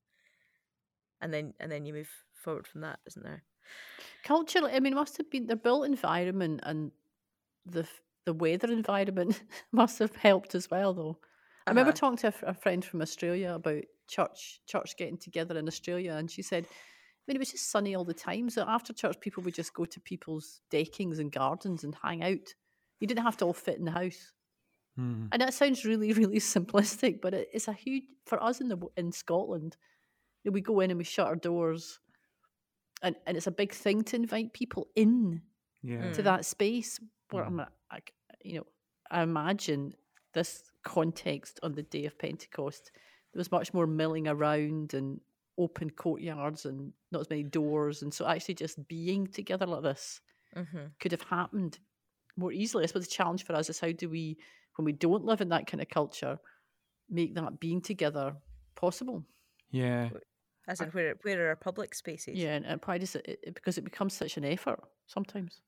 and 1.20 1.32
then 1.32 1.54
and 1.60 1.70
then 1.70 1.84
you 1.84 1.94
move 1.94 2.10
forward 2.42 2.66
from 2.66 2.82
that, 2.82 3.00
isn't 3.06 3.22
there? 3.24 3.42
Culturally, 4.24 4.72
I 4.72 4.80
mean, 4.80 4.94
must 4.94 5.16
have 5.16 5.30
been 5.30 5.46
the 5.46 5.56
built 5.56 5.86
environment 5.86 6.60
and 6.62 6.92
the 7.66 7.86
the 8.24 8.32
weather 8.32 8.70
environment 8.70 9.42
must 9.72 9.98
have 9.98 10.14
helped 10.16 10.54
as 10.54 10.70
well, 10.70 10.94
though. 10.94 11.18
I 11.66 11.70
remember 11.70 11.90
Uh-huh. 11.90 11.92
talking 11.92 12.18
to 12.18 12.34
a 12.48 12.54
friend 12.54 12.84
from 12.84 13.02
Australia 13.02 13.54
about 13.54 13.82
church 14.08 14.60
church 14.66 14.96
getting 14.96 15.16
together 15.18 15.58
in 15.58 15.66
Australia, 15.68 16.12
and 16.14 16.30
she 16.30 16.42
said, 16.42 16.66
I 16.66 17.22
mean, 17.26 17.36
it 17.36 17.40
was 17.40 17.52
just 17.52 17.70
sunny 17.70 17.94
all 17.94 18.04
the 18.04 18.14
time. 18.14 18.50
So 18.50 18.64
after 18.66 18.92
church, 18.92 19.18
people 19.20 19.42
would 19.44 19.54
just 19.54 19.74
go 19.74 19.84
to 19.86 20.00
people's 20.00 20.60
deckings 20.70 21.18
and 21.18 21.32
gardens 21.32 21.84
and 21.84 21.96
hang 22.02 22.22
out. 22.22 22.54
You 23.00 23.06
didn't 23.08 23.24
have 23.24 23.36
to 23.38 23.44
all 23.46 23.52
fit 23.52 23.78
in 23.78 23.84
the 23.84 23.90
house. 23.92 24.32
Hmm. 24.96 25.26
And 25.32 25.40
that 25.42 25.54
sounds 25.54 25.84
really, 25.84 26.12
really 26.22 26.38
simplistic, 26.38 27.20
but 27.20 27.34
it, 27.34 27.48
it's 27.52 27.68
a 27.68 27.72
huge 27.72 28.04
for 28.26 28.42
us 28.42 28.60
in 28.60 28.68
the 28.68 28.78
in 28.96 29.10
Scotland. 29.12 29.76
you 30.44 30.50
know, 30.50 30.54
we 30.54 30.60
go 30.60 30.80
in 30.80 30.90
and 30.90 30.98
we 30.98 31.04
shut 31.04 31.26
our 31.26 31.36
doors, 31.36 31.98
and 33.02 33.16
and 33.26 33.36
it's 33.36 33.46
a 33.46 33.50
big 33.52 33.72
thing 33.72 34.02
to 34.04 34.16
invite 34.16 34.52
people 34.52 34.88
in 34.94 35.42
Yeah. 35.82 36.12
to 36.12 36.20
Mm. 36.22 36.24
that 36.24 36.44
space. 36.44 37.00
Where 37.30 37.44
Mm. 37.44 37.46
I'm, 37.60 37.66
like, 37.92 38.12
you 38.44 38.56
know, 38.58 38.66
I 39.10 39.22
imagine 39.22 39.94
this 40.34 40.70
context 40.84 41.58
on 41.62 41.72
the 41.72 41.82
day 41.82 42.04
of 42.06 42.18
Pentecost. 42.18 42.90
There 43.32 43.40
was 43.40 43.50
much 43.50 43.72
more 43.74 43.86
milling 43.86 44.28
around 44.28 44.92
and 44.94 45.20
open 45.58 45.90
courtyards 45.90 46.66
and 46.66 46.92
not 47.10 47.20
as 47.20 47.30
many 47.30 47.42
doors, 47.44 48.02
and 48.02 48.12
so 48.12 48.26
actually 48.26 48.54
just 48.54 48.86
being 48.88 49.26
together 49.26 49.66
like 49.66 49.82
this 49.82 50.20
Mm-hmm. 50.56 50.86
could 51.00 51.12
have 51.12 51.22
happened 51.22 51.78
more 52.36 52.52
easily. 52.52 52.84
I 52.84 52.86
suppose 52.86 53.06
the 53.06 53.10
challenge 53.10 53.44
for 53.44 53.54
us 53.54 53.70
is 53.70 53.80
how 53.80 53.92
do 53.92 54.08
we, 54.10 54.36
when 54.76 54.84
we 54.84 54.92
don't 54.92 55.24
live 55.24 55.40
in 55.40 55.48
that 55.48 55.66
kind 55.66 55.80
of 55.80 55.88
culture, 55.88 56.38
make 57.08 57.34
that 57.34 57.58
being 57.60 57.80
together 57.80 58.36
possible? 58.74 59.24
Yeah. 59.70 60.10
As 60.68 60.80
in, 60.80 60.88
where 60.90 61.14
where 61.22 61.44
are 61.44 61.48
our 61.48 61.56
public 61.56 61.94
spaces? 61.94 62.36
Yeah, 62.38 62.54
and, 62.54 62.64
and 62.64 62.80
pride 62.80 63.02
is 63.02 63.14
it, 63.16 63.40
it, 63.42 63.54
because 63.54 63.78
it 63.78 63.84
becomes 63.84 64.14
such 64.14 64.36
an 64.36 64.44
effort 64.44 64.80
sometimes. 65.06 65.60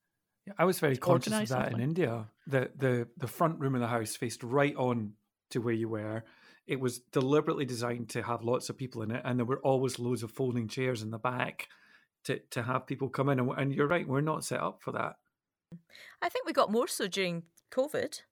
Yeah, 0.47 0.53
I 0.59 0.65
was 0.65 0.79
very 0.79 0.97
conscious 0.97 1.41
of 1.41 1.49
organise 1.49 1.49
that 1.51 1.73
in. 1.73 1.81
India. 1.81 2.29
The 2.47 2.71
the 2.77 3.09
the 3.17 3.27
front 3.29 3.59
room 3.61 3.75
of 3.75 3.81
the 3.81 3.89
house 3.89 4.15
faced 4.17 4.43
right 4.43 4.75
on 4.77 5.15
to 5.51 5.61
where 5.61 5.75
you 5.75 5.89
were. 5.89 6.25
It 6.67 6.81
was 6.81 6.99
deliberately 7.01 7.65
designed 7.67 8.09
to 8.11 8.23
have 8.23 8.43
lots 8.43 8.71
of 8.71 8.77
people 8.77 9.03
in 9.03 9.11
it, 9.11 9.23
and 9.25 9.39
there 9.39 9.47
were 9.47 9.61
always 9.61 9.99
loads 9.99 10.23
of 10.23 10.31
folding 10.31 10.69
chairs 10.69 11.03
in 11.03 11.11
the 11.11 11.19
back 11.19 11.69
to 12.25 12.39
to 12.51 12.63
have 12.63 12.87
people 12.87 13.09
come 13.09 13.29
in. 13.31 13.39
And, 13.41 13.51
and 13.57 13.75
you're 13.75 13.89
right, 13.89 14.07
we're 14.09 14.21
not 14.21 14.45
set 14.45 14.61
up 14.61 14.83
for 14.83 14.93
that. 14.93 15.17
I 16.23 16.29
think 16.29 16.47
we 16.47 16.53
got 16.53 16.71
more 16.73 16.89
so 16.89 17.07
during 17.09 17.45
COVID. 17.71 18.23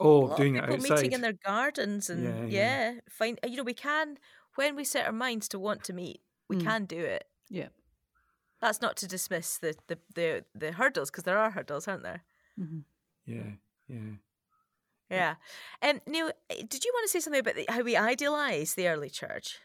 Oh, 0.00 0.20
lot 0.26 0.32
of 0.32 0.36
doing 0.36 0.56
it 0.56 0.64
people 0.66 0.74
outside. 0.74 1.02
meeting 1.02 1.12
in 1.12 1.20
their 1.20 1.32
gardens 1.44 2.10
and 2.10 2.22
Yeah, 2.22 2.44
yeah, 2.44 2.92
yeah. 2.92 3.00
find 3.08 3.38
you 3.46 3.56
know 3.56 3.62
we 3.62 3.74
can 3.74 4.18
when 4.54 4.76
we 4.76 4.84
set 4.84 5.06
our 5.06 5.12
minds 5.12 5.48
to 5.48 5.58
want 5.58 5.84
to 5.84 5.92
meet, 5.92 6.20
we 6.48 6.56
Mm. 6.56 6.64
can 6.64 6.84
do 6.84 6.98
it. 6.98 7.26
Yeah. 7.48 7.68
That's 8.60 8.80
not 8.80 8.96
to 8.98 9.08
dismiss 9.08 9.58
the 9.58 9.74
the 9.88 9.98
the, 10.14 10.44
the 10.54 10.72
hurdles 10.72 11.10
because 11.10 11.24
there 11.24 11.38
are 11.38 11.50
hurdles, 11.50 11.88
aren't 11.88 12.02
there? 12.04 12.22
hmm 12.56 12.80
yeah, 13.26 13.52
yeah. 13.88 14.16
Yeah. 15.10 15.34
Um, 15.82 16.00
Neil, 16.06 16.30
eh, 16.50 16.62
did 16.68 16.84
you 16.84 16.90
want 16.94 17.04
to 17.06 17.10
say 17.12 17.20
something 17.20 17.40
about 17.40 17.54
the, 17.54 17.66
how 17.68 17.82
we 17.82 17.96
idealise 17.96 18.74
the 18.74 18.88
early 18.88 19.10
church? 19.10 19.58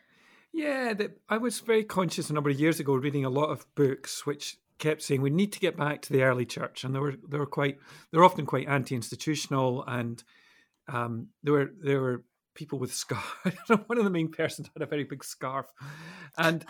Yeah, 0.52 0.94
that 0.94 1.20
I 1.30 1.38
was 1.38 1.60
very 1.60 1.84
conscious 1.84 2.30
a 2.30 2.34
number 2.34 2.50
of 2.50 2.60
years 2.60 2.80
ago 2.80 2.94
reading 2.96 3.26
a 3.26 3.30
lot 3.30 3.50
of 3.50 3.66
books 3.76 4.26
which 4.26 4.58
kept 4.78 5.02
saying 5.02 5.22
we 5.22 5.30
need 5.30 5.52
to 5.54 5.60
get 5.60 5.76
back 5.78 6.02
to 6.04 6.14
the 6.14 6.24
early 6.24 6.46
church, 6.46 6.84
and 6.84 6.94
they 6.94 7.00
were 7.00 7.16
they 7.28 7.38
were 7.38 7.46
quite 7.46 7.78
they're 8.12 8.24
often 8.24 8.46
quite 8.46 8.68
anti-institutional, 8.68 9.84
and 9.88 10.24
um, 10.88 11.28
there 11.44 11.54
were 11.54 11.72
there 11.82 12.02
were 12.02 12.24
people 12.58 12.80
with 12.80 12.94
scarf. 12.94 13.38
One 13.86 13.98
of 13.98 14.04
the 14.04 14.10
main 14.10 14.30
persons 14.30 14.70
had 14.74 14.82
a 14.82 14.86
very 14.86 15.06
big 15.06 15.24
scarf, 15.24 15.68
and 16.38 16.66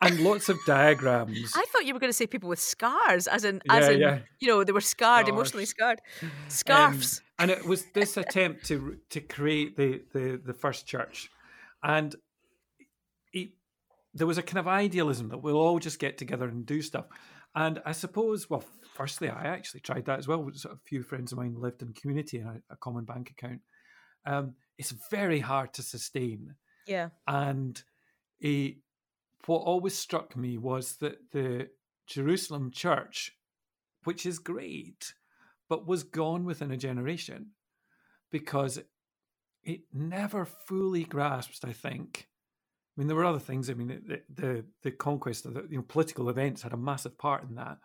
and 0.00 0.20
lots 0.20 0.48
of 0.48 0.58
diagrams. 0.66 1.52
I 1.56 1.64
thought 1.64 1.86
you 1.86 1.94
were 1.94 1.98
going 1.98 2.10
to 2.10 2.16
say 2.16 2.26
people 2.26 2.48
with 2.48 2.60
scars, 2.60 3.26
as 3.26 3.44
in 3.44 3.60
as 3.68 3.88
in 3.88 3.98
yeah. 4.00 4.18
you 4.38 4.46
know 4.46 4.62
they 4.62 4.72
were 4.72 4.80
scarred, 4.80 5.26
emotionally 5.26 5.64
scarred. 5.64 6.00
Um, 6.22 6.30
Scarves. 6.48 7.22
and 7.38 7.50
it 7.50 7.66
was 7.66 7.86
this 7.94 8.16
attempt 8.16 8.66
to 8.66 8.98
to 9.10 9.20
create 9.20 9.76
the 9.76 10.02
the, 10.12 10.40
the 10.44 10.54
first 10.54 10.86
church, 10.86 11.28
and 11.82 12.14
it, 13.32 13.50
there 14.14 14.26
was 14.26 14.38
a 14.38 14.42
kind 14.42 14.58
of 14.58 14.68
idealism 14.68 15.30
that 15.30 15.38
we'll 15.38 15.56
all 15.56 15.78
just 15.78 15.98
get 15.98 16.18
together 16.18 16.46
and 16.46 16.66
do 16.66 16.82
stuff. 16.82 17.06
And 17.54 17.80
I 17.86 17.92
suppose, 17.92 18.50
well, 18.50 18.64
firstly, 18.94 19.30
I 19.30 19.46
actually 19.46 19.80
tried 19.80 20.04
that 20.04 20.18
as 20.18 20.28
well. 20.28 20.46
A 20.66 20.76
few 20.84 21.02
friends 21.02 21.32
of 21.32 21.38
mine 21.38 21.54
lived 21.58 21.80
in 21.80 21.94
community 21.94 22.36
and 22.36 22.48
a, 22.48 22.74
a 22.74 22.76
common 22.76 23.06
bank 23.06 23.30
account. 23.30 23.62
Um, 24.26 24.56
it's 24.78 24.94
very 25.10 25.40
hard 25.40 25.72
to 25.74 25.82
sustain. 25.82 26.54
yeah. 26.86 27.08
And 27.26 27.82
a, 28.44 28.76
what 29.46 29.58
always 29.58 29.96
struck 29.96 30.36
me 30.36 30.58
was 30.58 30.96
that 30.96 31.30
the 31.32 31.68
Jerusalem 32.06 32.70
church, 32.70 33.32
which 34.04 34.26
is 34.26 34.38
great, 34.38 35.14
but 35.68 35.86
was 35.86 36.02
gone 36.02 36.44
within 36.44 36.70
a 36.70 36.76
generation 36.76 37.52
because 38.30 38.78
it 39.62 39.80
never 39.92 40.44
fully 40.44 41.04
grasped, 41.04 41.64
I 41.64 41.72
think. 41.72 42.28
I 42.96 43.00
mean, 43.00 43.08
there 43.08 43.16
were 43.16 43.24
other 43.24 43.38
things. 43.38 43.68
I 43.68 43.74
mean, 43.74 43.88
the 44.06 44.22
the, 44.32 44.64
the 44.82 44.90
conquest 44.90 45.44
of 45.44 45.54
the 45.54 45.66
you 45.68 45.76
know, 45.76 45.84
political 45.86 46.28
events 46.28 46.62
had 46.62 46.72
a 46.72 46.78
massive 46.78 47.18
part 47.18 47.42
in 47.48 47.56
that, 47.56 47.78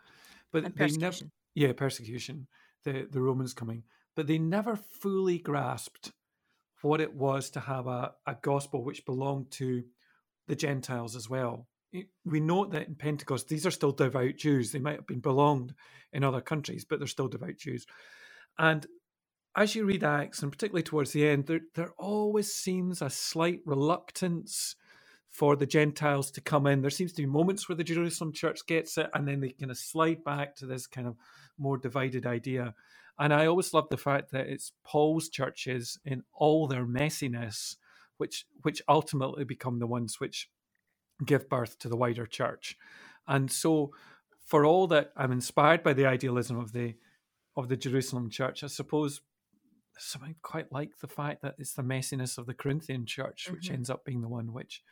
but 0.51 0.75
they 0.75 0.87
never, 0.87 1.17
yeah, 1.55 1.73
persecution, 1.73 2.47
the 2.83 3.07
the 3.11 3.21
Romans 3.21 3.53
coming, 3.53 3.83
but 4.15 4.27
they 4.27 4.37
never 4.37 4.75
fully 4.75 5.37
grasped 5.37 6.11
what 6.81 7.01
it 7.01 7.13
was 7.13 7.49
to 7.51 7.59
have 7.59 7.87
a, 7.87 8.13
a 8.25 8.35
gospel 8.41 8.83
which 8.83 9.05
belonged 9.05 9.51
to 9.51 9.83
the 10.47 10.55
Gentiles 10.55 11.15
as 11.15 11.29
well. 11.29 11.67
We 12.25 12.39
note 12.39 12.71
that 12.71 12.87
in 12.87 12.95
Pentecost, 12.95 13.49
these 13.49 13.65
are 13.65 13.71
still 13.71 13.91
devout 13.91 14.37
Jews. 14.37 14.71
They 14.71 14.79
might 14.79 14.95
have 14.95 15.07
been 15.07 15.19
belonged 15.19 15.73
in 16.13 16.23
other 16.23 16.41
countries, 16.41 16.85
but 16.85 16.99
they're 16.99 17.07
still 17.07 17.27
devout 17.27 17.57
Jews. 17.57 17.85
And 18.57 18.85
as 19.55 19.75
you 19.75 19.85
read 19.85 20.03
Acts, 20.03 20.41
and 20.41 20.51
particularly 20.51 20.83
towards 20.83 21.11
the 21.11 21.27
end, 21.27 21.47
there, 21.47 21.61
there 21.75 21.91
always 21.97 22.53
seems 22.53 23.01
a 23.01 23.09
slight 23.09 23.59
reluctance 23.65 24.75
for 25.29 25.55
the 25.55 25.65
Gentiles 25.65 26.31
to 26.31 26.41
come 26.41 26.67
in. 26.67 26.81
There 26.81 26.89
seems 26.89 27.13
to 27.13 27.21
be 27.21 27.25
moments 27.25 27.67
where 27.67 27.75
the 27.75 27.83
Jerusalem 27.83 28.33
church 28.33 28.65
gets 28.65 28.97
it, 28.97 29.09
and 29.13 29.27
then 29.27 29.39
they 29.41 29.49
kind 29.49 29.71
of 29.71 29.77
slide 29.77 30.23
back 30.23 30.55
to 30.57 30.65
this 30.65 30.87
kind 30.87 31.07
of 31.07 31.15
more 31.57 31.77
divided 31.77 32.25
idea. 32.25 32.73
And 33.21 33.33
I 33.33 33.47
always 33.47 33.73
love 33.73 33.89
the 33.89 33.97
fact 33.97 34.31
that 34.33 34.47
it's 34.47 34.73
Paul's 34.85 35.29
churches 35.29 35.99
in 36.05 36.23
all 36.33 36.67
their 36.67 36.87
messiness, 36.87 37.77
which 38.17 38.47
which 38.63 38.83
ultimately 38.89 39.45
become 39.45 39.79
the 39.79 39.87
ones 39.87 40.19
which 40.19 40.49
give 41.25 41.49
birth 41.49 41.79
to 41.79 41.89
the 41.89 41.97
wider 41.97 42.27
church. 42.27 42.77
And 43.27 43.51
so, 43.51 43.93
for 44.45 44.65
all 44.65 44.87
that 44.87 45.13
I'm 45.17 45.31
inspired 45.33 45.83
by 45.83 45.93
the 45.93 46.07
idealism 46.07 46.59
of 46.59 46.73
the 46.73 46.95
of 47.57 47.69
the 47.69 47.77
Jerusalem 47.77 48.29
church, 48.31 48.63
I 48.63 48.67
suppose 48.67 49.21
something 49.97 50.35
quite 50.41 50.71
like 50.71 50.99
the 50.99 51.07
fact 51.07 51.43
that 51.43 51.55
it's 51.59 51.73
the 51.75 51.83
messiness 51.83 52.37
of 52.39 52.47
the 52.47 52.55
Corinthian 52.55 53.05
church 53.05 53.49
which 53.51 53.69
Mhm. 53.69 53.75
ends 53.75 53.89
up 53.91 54.05
being 54.05 54.21
the 54.21 54.29
one 54.29 54.53
which 54.53 54.83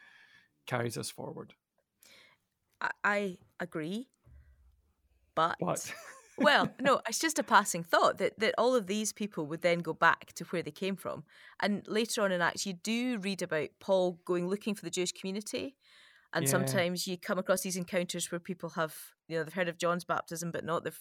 carries 0.68 0.98
us 0.98 1.12
forward. 1.12 1.56
I, 2.82 2.92
I 3.04 3.38
agree, 3.60 4.10
but, 5.36 5.60
But 5.60 5.94
well, 6.40 6.70
no, 6.82 7.02
it's 7.08 7.20
just 7.20 7.40
a 7.40 7.44
passing 7.44 7.84
thought 7.84 8.18
that 8.18 8.40
that 8.40 8.56
all 8.58 8.76
of 8.76 8.88
these 8.88 9.14
people 9.14 9.46
would 9.48 9.62
then 9.62 9.80
go 9.80 9.94
back 9.94 10.34
to 10.34 10.44
where 10.46 10.62
they 10.62 10.72
came 10.72 10.96
from, 10.96 11.24
and 11.60 11.88
later 11.88 12.22
on 12.22 12.32
in 12.32 12.42
Acts, 12.42 12.66
you 12.66 12.74
do 12.74 13.18
read 13.20 13.42
about 13.42 13.70
Paul 13.80 14.20
going 14.26 14.48
looking 14.48 14.76
for 14.76 14.84
the 14.86 14.90
Jewish 14.92 15.12
community, 15.12 15.76
and 16.34 16.46
Yeah. 16.46 16.52
sometimes 16.52 17.08
you 17.08 17.18
come 17.18 17.40
across 17.40 17.62
these 17.62 17.78
encounters 17.78 18.32
where 18.32 18.40
people 18.40 18.70
have 18.72 18.96
you 19.28 19.38
know 19.38 19.44
they've 19.44 19.54
heard 19.54 19.70
of 19.70 19.78
John's 19.78 20.06
baptism, 20.06 20.52
but 20.52 20.64
not 20.66 20.84
the 20.84 20.94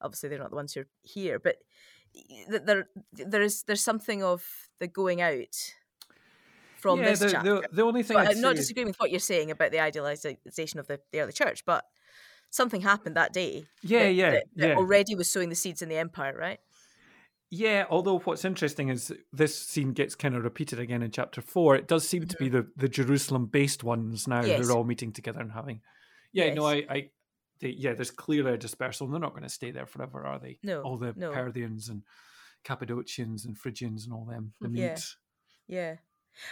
obviously 0.00 0.28
they're 0.28 0.38
not 0.38 0.50
the 0.50 0.56
ones 0.56 0.74
who 0.74 0.80
are 0.80 0.88
here, 1.02 1.38
but 1.38 1.56
there 2.48 2.88
there 3.12 3.42
is 3.42 3.62
there's 3.64 3.82
something 3.82 4.22
of 4.22 4.44
the 4.80 4.86
going 4.86 5.20
out 5.20 5.54
from 6.76 7.00
yeah, 7.00 7.06
this 7.10 7.20
the, 7.20 7.30
chapter. 7.30 7.54
the, 7.62 7.68
the 7.72 7.82
only 7.82 8.02
thing 8.02 8.16
I'm 8.16 8.40
not 8.40 8.56
say 8.56 8.60
is- 8.62 8.72
with 8.86 8.96
what 9.00 9.10
you're 9.10 9.18
saying 9.20 9.50
about 9.50 9.70
the 9.72 9.80
idealization 9.80 10.78
of 10.78 10.86
the, 10.86 11.00
the 11.12 11.20
early 11.20 11.32
church, 11.32 11.64
but 11.64 11.84
something 12.50 12.80
happened 12.80 13.16
that 13.16 13.32
day. 13.32 13.66
Yeah, 13.82 14.04
that, 14.04 14.12
yeah, 14.12 14.30
that, 14.30 14.44
that 14.56 14.68
yeah. 14.68 14.76
already 14.76 15.14
was 15.14 15.30
sowing 15.30 15.48
the 15.48 15.54
seeds 15.54 15.82
in 15.82 15.88
the 15.88 15.98
empire, 15.98 16.36
right? 16.36 16.58
Yeah, 17.50 17.84
although 17.88 18.18
what's 18.18 18.44
interesting 18.44 18.88
is 18.88 19.12
this 19.32 19.56
scene 19.56 19.92
gets 19.92 20.16
kind 20.16 20.34
of 20.34 20.42
repeated 20.42 20.80
again 20.80 21.02
in 21.02 21.12
chapter 21.12 21.40
four. 21.40 21.76
It 21.76 21.86
does 21.86 22.08
seem 22.08 22.26
to 22.26 22.36
be 22.38 22.48
the, 22.48 22.66
the 22.76 22.88
Jerusalem 22.88 23.46
based 23.46 23.84
ones 23.84 24.26
now 24.26 24.40
Mm-hmm. 24.40 24.48
Yes. 24.48 24.66
who 24.66 24.72
are 24.72 24.76
all 24.76 24.84
meeting 24.84 25.12
together 25.12 25.40
and 25.40 25.52
having. 25.52 25.80
Yeah, 26.32 26.52
no, 26.54 26.66
I, 26.66 26.84
I 26.90 27.10
they, 27.60 27.68
yeah, 27.68 27.94
there's 27.94 28.10
clearly 28.10 28.52
a 28.52 28.58
dispersal. 28.58 29.06
They're 29.06 29.20
not 29.20 29.30
going 29.30 29.44
to 29.44 29.48
stay 29.48 29.70
there 29.70 29.86
forever, 29.86 30.26
are 30.26 30.38
they? 30.38 30.58
No, 30.62 30.82
all 30.82 30.98
the 30.98 31.14
no. 31.16 31.32
Parthians 31.32 31.88
and 31.88 32.02
Cappadocians 32.64 33.46
and 33.46 33.56
Phrygians 33.56 34.04
and 34.04 34.12
all 34.12 34.24
them. 34.24 34.52
The 34.60 34.68
Yeah. 34.70 34.96
Yeah, 35.68 35.96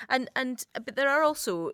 and 0.09 0.30
and 0.37 0.64
but 0.74 0.97
there 0.97 1.09
are 1.09 1.22
also, 1.22 1.72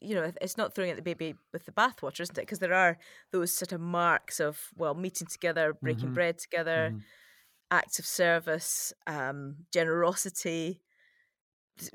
you 0.00 0.14
know, 0.14 0.32
it's 0.40 0.56
not 0.56 0.74
throwing 0.74 0.90
out 0.90 0.96
the 0.96 1.02
baby 1.02 1.34
with 1.52 1.64
the 1.66 1.72
bathwater, 1.72 2.20
isn't 2.20 2.38
it? 2.38 2.42
Because 2.42 2.58
there 2.60 2.74
are 2.74 2.98
those 3.32 3.52
sort 3.52 3.72
of 3.72 3.80
marks 3.80 4.40
of 4.40 4.70
well, 4.76 4.94
meeting 4.94 5.26
together, 5.28 5.72
breaking 5.74 6.10
Mhm. 6.10 6.14
bread 6.14 6.38
together, 6.38 6.94
Mhm. 6.94 7.02
acts 7.70 7.98
of 7.98 8.06
service, 8.06 8.92
um, 9.06 9.66
generosity, 9.72 10.80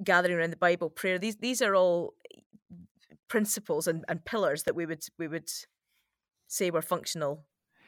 gathering 0.03 0.37
around 0.37 0.51
the 0.51 0.57
Bible, 0.57 0.89
prayer. 0.89 1.19
These 1.19 1.37
these 1.37 1.61
are 1.61 1.75
all 1.75 2.15
principles 3.27 3.87
and, 3.87 4.05
and 4.07 4.23
pillars 4.25 4.63
that 4.63 4.75
we 4.75 4.85
would 4.85 5.03
we 5.17 5.27
would 5.27 5.49
say 6.47 6.71
were 6.71 6.81
functional 6.81 7.45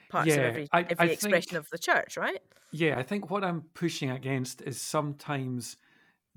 parts 0.10 0.38
of 0.38 0.44
Yeah, 0.44 0.44
every 0.44 0.70
I- 0.72 0.80
I 0.80 0.84
every 0.90 1.12
expression 1.14 1.52
think- 1.52 1.60
of 1.66 1.70
the 1.72 1.78
church, 1.80 2.18
right? 2.18 2.42
Yeah, 2.72 3.00
I 3.00 3.04
think 3.04 3.30
what 3.32 3.44
I'm 3.44 3.64
pushing 3.74 4.12
against 4.12 4.62
is 4.62 4.80
sometimes 4.82 5.78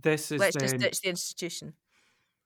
this 0.03 0.31
is 0.33 0.41
Let's 0.41 0.57
just 0.57 0.79
ditch 0.79 1.01
the 1.01 1.09
institution. 1.09 1.75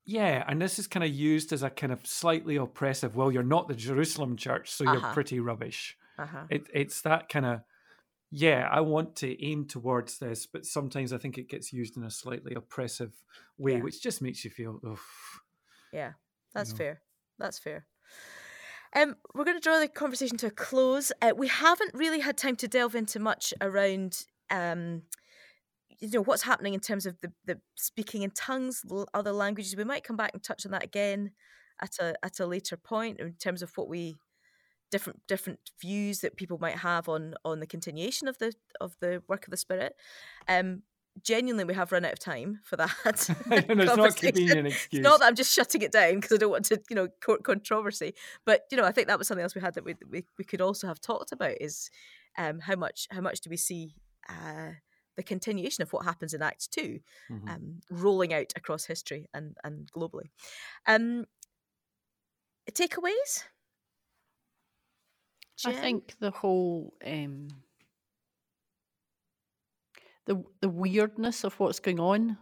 Yeah, 0.05 0.45
and 0.47 0.63
this 0.63 0.79
is 0.79 0.87
kind 0.87 1.03
of 1.03 1.11
used 1.11 1.53
as 1.53 1.63
a 1.65 1.71
kind 1.71 1.93
of 1.93 2.07
slightly 2.07 2.57
oppressive. 2.57 3.17
Well, 3.17 3.33
you're 3.33 3.43
not 3.43 3.67
the 3.67 3.75
Jerusalem 3.75 4.37
church, 4.37 4.71
so 4.71 4.85
you're 4.85 4.99
Uh-huh. 4.99 5.13
pretty 5.15 5.41
rubbish. 5.41 5.97
Uh-huh. 6.19 6.45
It, 6.49 6.69
it's 6.73 7.01
that 7.03 7.29
kind 7.29 7.45
of 7.47 7.61
yeah. 8.31 8.69
I 8.71 8.81
want 8.81 9.17
to 9.17 9.45
aim 9.45 9.67
towards 9.67 10.19
this, 10.19 10.47
but 10.47 10.67
sometimes 10.67 11.13
I 11.13 11.19
think 11.19 11.39
it 11.39 11.49
gets 11.49 11.73
used 11.73 11.97
in 11.97 12.05
a 12.05 12.11
slightly 12.11 12.55
oppressive 12.55 13.13
way, 13.59 13.75
Yeah. 13.75 13.83
which 13.83 14.03
just 14.03 14.21
makes 14.21 14.45
you 14.45 14.51
feel, 14.51 14.81
oof. 14.85 15.41
Yeah, 15.93 16.13
that's 16.55 16.73
know. 16.73 16.77
fair. 16.77 17.03
That's 17.39 17.59
fair. 17.59 17.87
Um, 18.95 19.17
we're 19.35 19.45
going 19.45 19.57
to 19.57 19.63
draw 19.63 19.79
the 19.79 19.89
conversation 19.89 20.37
to 20.39 20.47
a 20.47 20.51
close. 20.51 21.13
Uh, 21.21 21.33
we 21.37 21.49
haven't 21.49 21.95
really 21.95 22.21
had 22.21 22.37
time 22.37 22.57
to 22.57 22.69
delve 22.69 22.95
into 22.95 23.19
much 23.21 23.53
around, 23.61 24.25
um, 24.51 25.03
you 26.01 26.11
know, 26.11 26.23
what's 26.23 26.43
happening 26.43 26.75
in 26.75 26.81
terms 26.81 27.07
of 27.07 27.21
the, 27.21 27.33
the 27.45 27.61
speaking 27.75 28.23
in 28.23 28.31
tongues, 28.31 28.83
other 29.15 29.33
languages. 29.33 29.77
We 29.77 29.85
might 29.85 30.05
come 30.05 30.17
back 30.17 30.31
and 30.35 30.43
touch 30.43 30.67
on 30.67 30.73
that 30.73 30.85
again 30.85 31.33
at 31.81 31.99
a 32.01 32.15
at 32.25 32.41
a 32.41 32.47
later 32.47 32.77
point 32.77 33.21
in 33.21 33.35
terms 33.35 33.63
of 33.63 33.71
what 33.77 33.89
we 33.89 34.17
different 34.91 35.21
different 35.27 35.59
views 35.81 36.21
that 36.21 36.37
people 36.37 36.59
might 36.59 36.79
have 36.79 37.09
on 37.09 37.35
on 37.45 37.61
the 37.61 37.67
continuation 37.67 38.29
of 38.29 38.39
the 38.39 38.55
of 38.81 38.97
the 39.01 39.23
work 39.29 39.47
of 39.47 39.51
the 39.51 39.57
spirit. 39.57 39.95
Um, 40.49 40.83
genuinely 41.23 41.65
we 41.65 41.75
have 41.75 41.93
run 41.93 42.05
out 42.05 42.13
of 42.13 42.19
time 42.19 42.61
for 42.63 42.77
that. 42.77 43.29
and 43.51 43.81
it's 43.81 43.97
not 43.97 44.17
convenient 44.17 44.67
excuse. 44.69 45.01
It's 45.01 45.05
not 45.05 45.21
that 45.21 45.27
I'm 45.27 45.35
just 45.35 45.53
shutting 45.53 45.83
it 45.83 45.93
down 45.93 46.17
because 46.17 46.33
I 46.33 46.37
don't 46.37 46.51
want 46.51 46.67
to, 46.67 46.81
you 46.91 46.97
know, 46.97 47.09
court 47.25 47.43
controversy. 47.43 48.15
But 48.45 48.63
you 48.71 48.77
know, 48.77 48.85
I 48.85 48.93
think 48.93 49.09
that 49.09 49.19
was 49.19 49.29
something 49.29 49.43
else 49.43 49.55
we 49.55 49.61
had 49.61 49.75
that 49.75 49.85
we 49.85 49.95
we, 50.11 50.25
we 50.39 50.45
could 50.45 50.61
also 50.61 50.87
have 50.87 51.01
talked 51.01 51.33
about 51.33 51.55
is 51.61 51.91
um, 52.39 52.61
how 52.61 52.77
much 52.77 53.09
how 53.11 53.21
much 53.21 53.41
do 53.41 53.51
we 53.51 53.57
see 53.57 53.95
uh, 54.29 54.73
the 55.17 55.23
continuation 55.23 55.83
of 55.83 55.93
what 55.93 56.05
happens 56.05 56.35
in 56.35 56.43
Acts 56.43 56.67
2 56.69 57.01
Mhm. 57.31 57.49
um, 57.49 57.81
rolling 57.91 58.33
out 58.35 58.53
across 58.57 58.85
history 58.85 59.29
and 59.35 59.57
and 59.65 59.91
globally. 59.93 60.31
Um, 60.87 61.27
takeaways. 62.73 63.45
I 65.65 65.73
think 65.73 66.15
the 66.19 66.31
whole 66.31 66.95
um, 67.05 67.49
the 70.27 70.43
the 70.61 70.69
weirdness 70.69 71.45
of 71.45 71.59
what's 71.59 71.81
going 71.81 72.01
on. 72.01 72.39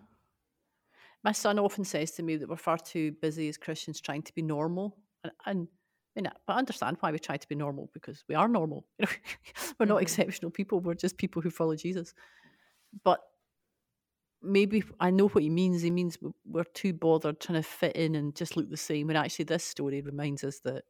My 1.22 1.32
son 1.32 1.58
often 1.58 1.84
says 1.84 2.12
to 2.12 2.22
me 2.22 2.36
that 2.36 2.48
we're 2.48 2.56
far 2.56 2.78
too 2.78 3.12
busy 3.12 3.48
as 3.48 3.56
Christians 3.56 4.00
trying 4.00 4.22
to 4.22 4.34
be 4.34 4.42
normal, 4.42 4.98
and, 5.22 5.32
and 5.46 5.68
I 6.16 6.20
mean, 6.20 6.30
I 6.46 6.52
understand 6.58 6.98
why 7.00 7.10
we 7.10 7.18
try 7.18 7.36
to 7.36 7.48
be 7.48 7.54
normal 7.54 7.90
because 7.92 8.24
we 8.28 8.34
are 8.34 8.46
normal. 8.48 8.86
You 8.98 9.06
know, 9.06 9.12
we're 9.80 9.86
not 9.86 10.02
Mhm. 10.02 10.02
exceptional 10.02 10.50
people. 10.50 10.80
We're 10.80 10.94
just 10.94 11.16
people 11.16 11.42
who 11.42 11.50
follow 11.50 11.74
Jesus. 11.76 12.14
But 13.02 13.20
maybe 14.42 14.84
I 15.00 15.10
know 15.10 15.28
what 15.28 15.42
he 15.42 15.50
means. 15.50 15.82
He 15.82 15.90
means 15.90 16.18
we're 16.44 16.64
too 16.64 16.92
bothered 16.92 17.40
trying 17.40 17.60
to 17.60 17.68
fit 17.68 17.96
in 17.96 18.14
and 18.14 18.34
just 18.36 18.56
look 18.56 18.70
the 18.70 18.76
same. 18.76 19.08
When 19.08 19.16
actually, 19.16 19.46
this 19.46 19.64
story 19.64 20.00
reminds 20.02 20.44
us 20.44 20.60
that 20.60 20.84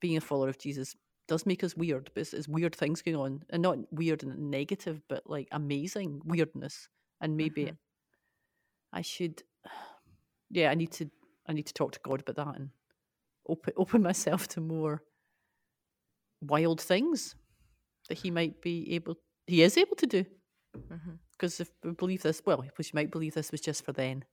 being 0.00 0.16
a 0.16 0.20
follower 0.20 0.48
of 0.48 0.58
Jesus 0.58 0.94
does 1.28 1.46
make 1.46 1.64
us 1.64 1.76
weird, 1.76 2.10
but 2.14 2.20
it's, 2.20 2.32
it's 2.34 2.48
weird 2.48 2.74
things 2.74 3.02
going 3.02 3.16
on, 3.16 3.42
and 3.50 3.62
not 3.62 3.78
weird 3.92 4.22
and 4.22 4.50
negative, 4.50 5.00
but 5.08 5.28
like 5.28 5.48
amazing 5.52 6.20
weirdness. 6.24 6.88
And 7.20 7.36
maybe 7.36 7.66
Mhm. 7.66 7.76
I 8.92 9.02
should, 9.02 9.42
yeah, 10.50 10.70
I 10.70 10.74
need 10.74 10.92
to, 10.92 11.10
I 11.46 11.52
need 11.52 11.66
to 11.66 11.74
talk 11.74 11.92
to 11.92 12.00
God 12.02 12.20
about 12.20 12.36
that 12.36 12.56
and 12.60 12.70
open 13.48 13.72
open 13.76 14.02
myself 14.02 14.48
to 14.48 14.60
more 14.60 15.02
wild 16.40 16.80
things 16.80 17.34
that 18.08 18.18
He 18.18 18.30
might 18.30 18.60
be 18.62 18.92
able, 18.94 19.16
He 19.46 19.62
is 19.62 19.76
able 19.76 19.96
to 19.96 20.06
do. 20.06 20.24
Because 21.32 21.60
if 21.60 21.70
we 21.82 21.92
believe 21.92 22.22
this, 22.22 22.42
well, 22.46 22.62
because 22.62 22.88
you 22.88 22.92
might 22.94 23.10
believe 23.10 23.34
this 23.34 23.52
was 23.52 23.60
just 23.60 23.84
for 23.84 23.92
then. 23.92 24.24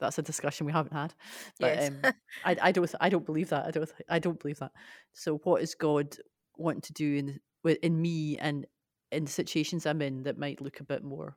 That's 0.00 0.18
a 0.18 0.22
discussion 0.22 0.66
we 0.66 0.72
haven't 0.72 0.92
had. 0.92 1.14
But 1.60 1.76
Yes. 1.76 1.88
um, 1.90 2.12
I, 2.44 2.56
I 2.60 2.72
don't, 2.72 2.92
I 3.00 3.08
don't 3.08 3.24
believe 3.24 3.50
that. 3.50 3.64
I 3.66 3.70
don't, 3.70 3.92
I 4.08 4.18
don't 4.18 4.40
believe 4.40 4.58
that. 4.58 4.72
So, 5.12 5.36
what 5.44 5.62
is 5.62 5.74
God 5.74 6.16
wanting 6.56 6.80
to 6.82 6.92
do 6.92 7.14
in 7.14 7.40
wi- 7.62 7.78
in 7.82 8.00
me 8.02 8.36
and 8.38 8.66
in 9.12 9.24
the 9.24 9.30
situations 9.30 9.86
I'm 9.86 10.02
in 10.02 10.24
that 10.24 10.36
might 10.36 10.60
look 10.60 10.80
a 10.80 10.84
bit 10.84 11.04
more 11.04 11.36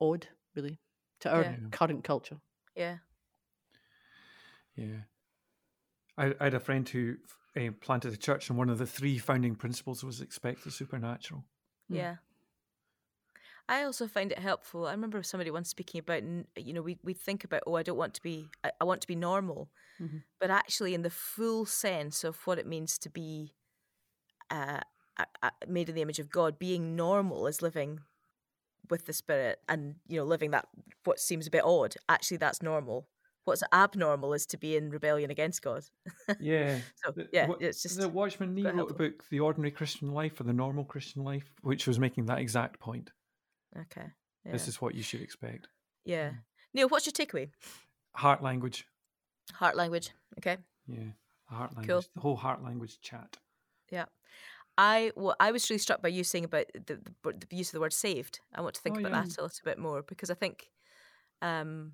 odd, 0.00 0.28
really, 0.54 0.78
to 1.20 1.30
our 1.30 1.42
Yeah. 1.42 1.56
current 1.72 2.04
culture? 2.04 2.36
yeah. 2.76 2.98
Yeah. 4.76 5.00
I, 6.16 6.34
I 6.40 6.44
had 6.44 6.54
a 6.54 6.60
friend 6.60 6.88
who 6.88 7.16
uh, 7.56 7.70
planted 7.80 8.12
a 8.12 8.16
church, 8.16 8.48
and 8.48 8.58
one 8.58 8.68
of 8.70 8.78
the 8.78 8.86
three 8.86 9.18
founding 9.18 9.54
principles 9.54 10.04
was 10.04 10.20
expect 10.20 10.64
the 10.64 10.70
supernatural. 10.70 11.44
Yeah. 11.88 12.16
I 13.70 13.84
also 13.84 14.08
find 14.08 14.32
it 14.32 14.38
helpful. 14.40 14.86
I 14.86 14.90
remember 14.90 15.22
somebody 15.22 15.50
once 15.52 15.68
speaking 15.70 16.00
about, 16.00 16.22
you 16.56 16.72
know, 16.72 16.82
we, 16.82 16.98
we 17.04 17.14
think 17.14 17.44
about, 17.44 17.62
oh, 17.68 17.76
I 17.76 17.84
don't 17.84 17.96
want 17.96 18.14
to 18.14 18.22
be, 18.22 18.48
I, 18.64 18.72
I 18.80 18.84
want 18.84 19.00
to 19.02 19.06
be 19.06 19.14
normal. 19.14 19.70
Mhm. 20.02 20.22
But 20.40 20.50
actually, 20.50 20.92
in 20.92 21.02
the 21.02 21.10
full 21.10 21.64
sense 21.66 22.24
of 22.24 22.36
what 22.46 22.58
it 22.58 22.66
means 22.66 22.98
to 22.98 23.08
be 23.10 23.54
uh, 24.50 24.80
made 25.68 25.88
in 25.88 25.94
the 25.94 26.02
image 26.02 26.18
of 26.18 26.30
God, 26.30 26.58
being 26.58 26.96
normal 26.96 27.46
is 27.46 27.62
living 27.62 28.00
with 28.90 29.06
the 29.06 29.12
Spirit 29.12 29.60
and, 29.68 29.94
you 30.08 30.18
know, 30.18 30.24
living 30.24 30.50
that, 30.50 30.66
what 31.04 31.20
seems 31.20 31.46
a 31.46 31.50
bit 31.50 31.64
odd. 31.64 31.94
Actually, 32.08 32.38
that's 32.38 32.62
normal. 32.62 33.06
What's 33.44 33.62
abnormal 33.72 34.34
is 34.34 34.46
to 34.46 34.56
be 34.58 34.76
in 34.76 34.90
rebellion 34.90 35.30
against 35.30 35.62
God. 35.62 35.84
Yeah. 36.40 36.78
So, 37.04 37.12
The- 37.12 37.28
yeah, 37.32 37.46
it's 37.60 37.82
just. 37.82 37.98
the 38.00 38.08
Watchman 38.08 38.52
Nee 38.54 38.64
wrote 38.64 38.90
a 38.90 38.94
book, 38.94 39.24
The 39.30 39.40
Ordinary 39.40 39.70
Christian 39.70 40.10
Life 40.12 40.40
or 40.40 40.44
The 40.44 40.52
Normal 40.52 40.84
Christian 40.84 41.22
Life, 41.22 41.48
which 41.62 41.86
was 41.86 41.98
making 42.00 42.26
that 42.26 42.38
exact 42.40 42.80
point. 42.80 43.12
Okay. 43.78 44.06
Yeah. 44.44 44.52
This 44.52 44.68
is 44.68 44.80
what 44.80 44.94
you 44.94 45.02
should 45.02 45.20
expect. 45.22 45.68
yeah. 46.04 46.32
Neil, 46.72 46.88
what's 46.88 47.04
your 47.04 47.12
takeaway? 47.12 47.50
Heart 48.14 48.42
language. 48.42 48.86
Heart 49.54 49.74
language. 49.76 50.10
Okay. 50.38 50.56
Yeah. 50.86 51.10
Heart 51.46 51.76
language. 51.76 51.88
Cool. 51.88 52.04
The 52.14 52.20
whole 52.20 52.36
heart 52.36 52.62
language 52.62 53.00
chat. 53.00 53.38
Yeah. 53.90 54.04
I 54.78 55.10
well, 55.16 55.34
I 55.40 55.50
was 55.50 55.68
really 55.68 55.78
struck 55.78 56.00
by 56.00 56.08
you 56.08 56.22
saying 56.22 56.44
about 56.44 56.66
the, 56.74 57.00
the, 57.24 57.32
the 57.50 57.56
use 57.56 57.68
of 57.70 57.72
the 57.72 57.80
word 57.80 57.92
saved. 57.92 58.38
I 58.54 58.60
want 58.60 58.74
to 58.76 58.80
think 58.80 58.96
Oh, 58.96 59.00
about 59.00 59.10
yeah. 59.12 59.20
that 59.22 59.38
a 59.38 59.42
little 59.42 59.64
bit 59.64 59.78
more 59.78 60.02
because 60.02 60.30
I 60.30 60.34
think, 60.34 60.70
um, 61.42 61.92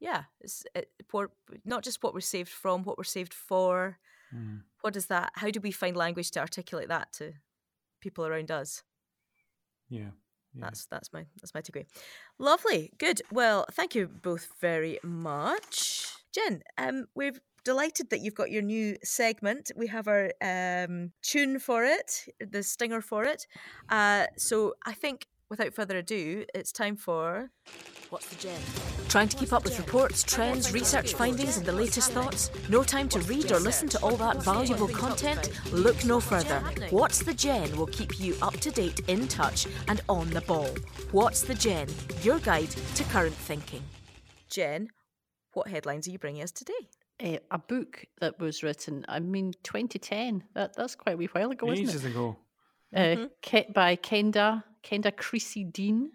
yeah, 0.00 0.24
it's 0.40 0.64
it, 0.74 0.90
for, 1.08 1.30
not 1.64 1.84
just 1.84 2.02
what 2.02 2.12
we're 2.12 2.20
saved 2.20 2.50
from, 2.50 2.82
what 2.82 2.98
we're 2.98 3.04
saved 3.04 3.32
for. 3.32 3.98
Mm. 4.34 4.62
What 4.80 4.92
does 4.92 5.06
that? 5.06 5.30
How 5.36 5.50
do 5.50 5.60
we 5.60 5.70
find 5.70 5.96
language 5.96 6.32
to 6.32 6.40
articulate 6.40 6.88
that 6.88 7.12
to 7.14 7.32
people 8.00 8.26
around 8.26 8.50
us? 8.50 8.82
Yeah. 9.88 10.10
That's 10.58 10.86
that's 10.86 11.12
my 11.12 11.26
that's 11.40 11.54
my 11.54 11.60
takeaway. 11.62 11.86
Lovely, 12.38 12.92
good. 12.98 13.22
Well, 13.30 13.66
thank 13.72 13.94
you 13.94 14.08
both 14.08 14.48
very 14.60 14.98
much, 15.02 16.12
Jen. 16.32 16.62
Um, 16.78 17.06
we're 17.14 17.32
delighted 17.64 18.10
that 18.10 18.20
you've 18.20 18.34
got 18.34 18.50
your 18.50 18.62
new 18.62 18.96
segment. 19.02 19.70
We 19.76 19.86
have 19.88 20.08
our 20.08 20.32
um 20.40 21.12
tune 21.22 21.58
for 21.58 21.84
it, 21.84 22.24
the 22.40 22.62
stinger 22.62 23.00
for 23.00 23.24
it. 23.24 23.46
Uh, 23.88 24.26
so 24.36 24.74
I 24.84 24.92
think 24.92 25.26
without 25.48 25.74
further 25.74 25.96
ado, 25.98 26.44
it's 26.54 26.72
time 26.72 26.96
for 26.96 27.50
what's 28.10 28.26
the 28.28 28.36
Gen? 28.36 28.60
Trying 29.08 29.28
to 29.28 29.36
keep 29.36 29.52
up 29.52 29.64
with 29.64 29.78
reports, 29.78 30.22
trends, 30.22 30.72
research 30.72 31.14
findings, 31.14 31.56
and 31.56 31.66
the 31.66 31.72
latest 31.72 32.12
thoughts? 32.12 32.50
No 32.68 32.82
time 32.82 33.08
to 33.10 33.20
read 33.20 33.52
or 33.52 33.60
listen 33.60 33.88
to 33.90 33.98
all 34.02 34.16
that 34.16 34.42
valuable 34.42 34.88
content? 34.88 35.50
Look 35.72 36.04
no 36.04 36.20
further. 36.20 36.60
What's 36.90 37.22
the 37.22 37.34
Gen 37.34 37.76
will 37.76 37.86
keep 37.86 38.18
you 38.20 38.34
up 38.42 38.54
to 38.58 38.70
date, 38.70 39.00
in 39.08 39.28
touch, 39.28 39.66
and 39.88 40.00
on 40.08 40.28
the 40.30 40.40
ball. 40.42 40.68
What's 41.12 41.42
the 41.42 41.54
Gen? 41.54 41.88
Your 42.22 42.38
guide 42.40 42.70
to 42.96 43.04
current 43.04 43.34
thinking. 43.34 43.82
Jen, 44.50 44.88
what 45.52 45.68
headlines 45.68 46.06
are 46.08 46.10
you 46.10 46.18
bringing 46.18 46.42
us 46.42 46.52
today? 46.52 46.72
Uh, 47.22 47.38
a 47.50 47.58
book 47.58 48.04
that 48.20 48.38
was 48.38 48.62
written, 48.62 49.04
I 49.08 49.20
mean, 49.20 49.54
2010. 49.62 50.44
That 50.54 50.76
that's 50.76 50.94
quite 50.94 51.14
a 51.14 51.16
wee 51.16 51.26
while 51.32 51.50
ago, 51.50 51.72
isn't 51.72 51.86
it? 51.86 51.88
Ages 51.88 52.04
ago. 52.04 52.36
uh, 52.94 53.16
Ke- 53.42 53.72
by 53.72 53.96
Kenda 53.96 54.62
Kenda 54.86 55.14
Creasy 55.14 55.64
Dean, 55.64 56.12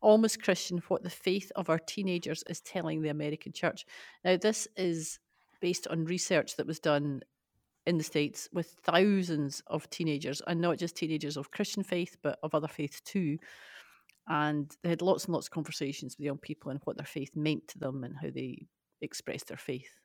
Almost 0.00 0.42
Christian: 0.42 0.82
What 0.88 1.02
the 1.02 1.10
Faith 1.10 1.52
of 1.56 1.68
Our 1.68 1.78
Teenagers 1.78 2.42
is 2.48 2.60
Telling 2.60 3.02
the 3.02 3.10
American 3.10 3.52
Church. 3.52 3.84
Now, 4.24 4.36
this 4.36 4.66
is 4.76 5.18
based 5.60 5.86
on 5.88 6.04
research 6.04 6.56
that 6.56 6.66
was 6.66 6.78
done 6.78 7.20
in 7.86 7.98
the 7.98 8.04
states 8.04 8.48
with 8.52 8.76
thousands 8.82 9.62
of 9.66 9.88
teenagers, 9.90 10.40
and 10.46 10.60
not 10.60 10.78
just 10.78 10.96
teenagers 10.96 11.36
of 11.36 11.50
Christian 11.50 11.82
faith, 11.82 12.16
but 12.22 12.38
of 12.42 12.54
other 12.54 12.68
faiths 12.68 13.02
too. 13.02 13.38
And 14.26 14.74
they 14.82 14.88
had 14.88 15.02
lots 15.02 15.26
and 15.26 15.34
lots 15.34 15.48
of 15.48 15.52
conversations 15.52 16.16
with 16.16 16.24
young 16.24 16.38
people 16.38 16.70
and 16.70 16.80
what 16.84 16.96
their 16.96 17.04
faith 17.04 17.36
meant 17.36 17.68
to 17.68 17.78
them 17.78 18.04
and 18.04 18.16
how 18.16 18.30
they 18.30 18.66
expressed 19.02 19.48
their 19.48 19.58
faith 19.58 20.00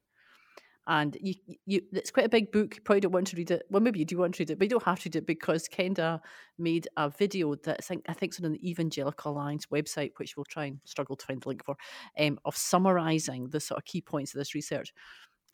and 0.89 1.15
you, 1.21 1.35
you 1.67 1.81
it's 1.93 2.09
quite 2.09 2.25
a 2.25 2.29
big 2.29 2.51
book. 2.51 2.75
You 2.75 2.81
probably 2.81 3.01
don't 3.01 3.11
want 3.11 3.27
to 3.27 3.37
read 3.37 3.51
it. 3.51 3.61
Well, 3.69 3.79
maybe 3.79 3.99
you 3.99 4.05
do 4.05 4.17
want 4.17 4.33
to 4.35 4.41
read 4.41 4.49
it, 4.49 4.57
but 4.57 4.65
you 4.65 4.69
don't 4.69 4.83
have 4.83 4.99
to 5.01 5.07
read 5.07 5.17
it 5.17 5.27
because 5.27 5.69
Kenda 5.69 6.19
made 6.57 6.87
a 6.97 7.11
video 7.11 7.53
that 7.53 7.77
I 7.79 7.81
think 7.83 8.05
I 8.09 8.13
think 8.13 8.31
it's 8.33 8.43
on 8.43 8.51
the 8.51 8.69
Evangelical 8.69 9.31
Alliance 9.31 9.67
website, 9.67 10.13
which 10.17 10.35
we'll 10.35 10.45
try 10.45 10.65
and 10.65 10.79
struggle 10.85 11.15
to 11.15 11.25
find 11.27 11.41
the 11.41 11.47
link 11.47 11.63
for, 11.63 11.75
um, 12.19 12.39
of 12.43 12.57
summarising 12.57 13.49
the 13.49 13.59
sort 13.59 13.77
of 13.77 13.85
key 13.85 14.01
points 14.01 14.33
of 14.33 14.39
this 14.39 14.55
research. 14.55 14.91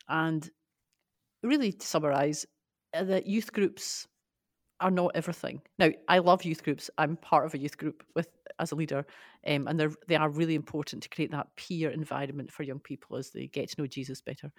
And 0.08 0.48
really, 1.42 1.72
to 1.72 1.86
summarise, 1.86 2.46
uh, 2.94 3.04
that 3.04 3.26
youth 3.26 3.52
groups 3.52 4.08
are 4.80 4.90
not 4.90 5.12
everything. 5.14 5.60
Now, 5.78 5.90
I 6.08 6.18
love 6.18 6.44
youth 6.44 6.62
groups. 6.62 6.88
I'm 6.96 7.18
part 7.18 7.44
of 7.44 7.52
a 7.52 7.58
youth 7.58 7.76
group 7.76 8.02
with 8.14 8.28
as 8.58 8.72
a 8.72 8.74
leader, 8.74 9.04
um, 9.46 9.68
and 9.68 9.78
they're 9.78 9.92
they 10.08 10.16
are 10.16 10.30
really 10.30 10.54
important 10.54 11.02
to 11.02 11.10
create 11.10 11.30
that 11.32 11.48
peer 11.56 11.90
environment 11.90 12.50
for 12.50 12.62
young 12.62 12.80
people 12.80 13.18
as 13.18 13.32
they 13.32 13.48
get 13.48 13.68
to 13.68 13.82
know 13.82 13.86
Jesus 13.86 14.22
better 14.22 14.50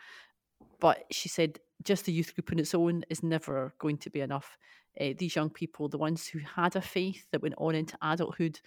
but 0.80 1.06
she 1.12 1.30
said 1.30 1.60
just 1.84 2.06
the 2.06 2.12
youth 2.12 2.34
group 2.36 2.52
on 2.52 2.60
its 2.60 2.74
own 2.74 3.04
is 3.10 3.24
never 3.24 3.74
going 3.80 3.98
to 3.98 4.10
be 4.10 4.22
enough. 4.22 4.58
Uh, 5.00 5.14
these 5.18 5.36
young 5.36 5.50
people, 5.50 5.88
the 5.88 5.98
ones 5.98 6.28
who 6.28 6.40
had 6.40 6.76
a 6.76 6.82
faith 6.82 7.28
that 7.32 7.42
went 7.42 7.54
on 7.58 7.76
into 7.76 7.98
adulthood, 8.02 8.60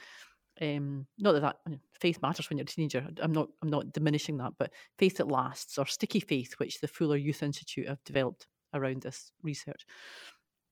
um, 0.61 1.07
not 1.19 1.33
that, 1.33 1.41
that 1.41 1.57
I 1.67 1.71
mean, 1.71 1.81
faith 1.93 2.21
matters 2.23 2.49
when 2.49 2.59
you're 2.59 2.65
a 2.65 2.67
teenager. 2.67 3.07
I'm 3.21 3.33
not 3.33 3.49
I'm 3.63 3.71
not 3.71 3.93
diminishing 3.93 4.37
that, 4.39 4.53
but 4.59 4.73
faith 4.99 5.17
that 5.17 5.29
lasts 5.29 5.79
or 5.79 5.87
sticky 5.87 6.21
faith, 6.21 6.55
which 6.59 6.81
the 6.81 6.89
Fuller 6.89 7.17
Youth 7.17 7.43
Institute 7.43 7.89
have 7.89 8.03
developed 8.05 8.47
around 8.75 9.03
this 9.03 9.33
research, 9.43 9.85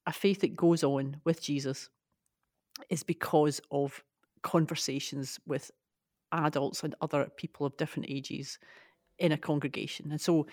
a 0.07 0.13
faith 0.13 0.41
that 0.43 0.57
goes 0.57 0.85
on 0.85 1.21
with 1.25 1.43
Jesus, 1.43 1.89
is 2.91 3.03
because 3.03 3.61
of 3.71 4.05
conversations 4.43 5.41
with 5.47 5.71
adults 6.31 6.85
and 6.85 6.95
other 7.01 7.29
people 7.37 7.67
of 7.67 7.77
different 7.77 8.09
ages 8.09 8.59
in 9.19 9.33
a 9.33 9.39
congregation, 9.39 10.11
and 10.13 10.21
so 10.21 10.47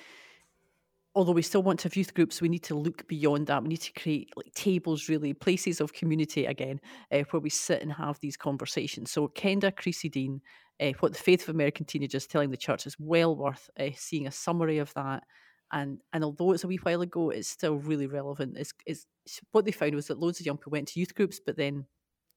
although 1.16 1.32
we 1.32 1.42
still 1.42 1.64
want 1.64 1.80
to 1.80 1.86
have 1.88 1.96
youth 1.96 2.14
groups, 2.14 2.42
we 2.42 2.50
need 2.50 2.64
to 2.64 2.76
look 2.76 3.08
beyond 3.08 3.48
that. 3.48 3.64
We 3.64 3.70
need 3.70 3.82
to 3.82 3.94
create 3.94 4.32
like 4.36 4.54
tables, 4.54 5.08
really, 5.08 5.34
places 5.34 5.80
of 5.80 5.94
community 5.94 6.46
again, 6.46 6.82
uh, 7.12 7.24
where 7.30 7.40
we 7.40 7.50
sit 7.50 7.82
and 7.82 7.92
have 7.94 8.20
these 8.20 8.36
conversations. 8.38 9.12
So 9.12 9.30
Kenda 9.30 9.76
Creasy 9.76 10.10
Dean, 10.10 10.42
uh, 10.82 10.92
what 11.00 11.14
the 11.14 11.20
faith 11.20 11.44
of 11.44 11.56
American 11.56 11.86
teenagers 11.86 12.28
telling 12.28 12.52
the 12.52 12.58
church 12.58 12.86
is 12.86 12.98
well 13.00 13.36
worth 13.36 13.70
uh, 13.80 13.90
seeing 13.96 14.28
a 14.28 14.32
summary 14.32 14.78
of 14.78 14.94
that. 14.96 15.24
And 15.72 16.00
and 16.14 16.24
although 16.24 16.52
it's 16.52 16.64
a 16.64 16.68
wee 16.68 16.80
while 16.84 17.02
ago, 17.02 17.30
it's 17.30 17.48
still 17.48 17.76
really 17.76 18.08
relevant. 18.08 18.58
It's, 18.58 18.74
it's 18.86 19.08
what 19.52 19.66
they 19.66 19.72
found 19.72 19.96
was 19.96 20.08
that 20.08 20.20
loads 20.20 20.40
of 20.40 20.46
young 20.46 20.58
people 20.58 20.72
went 20.72 20.90
to 20.90 21.00
youth 21.00 21.16
groups, 21.16 21.40
but 21.44 21.58
then 21.58 21.86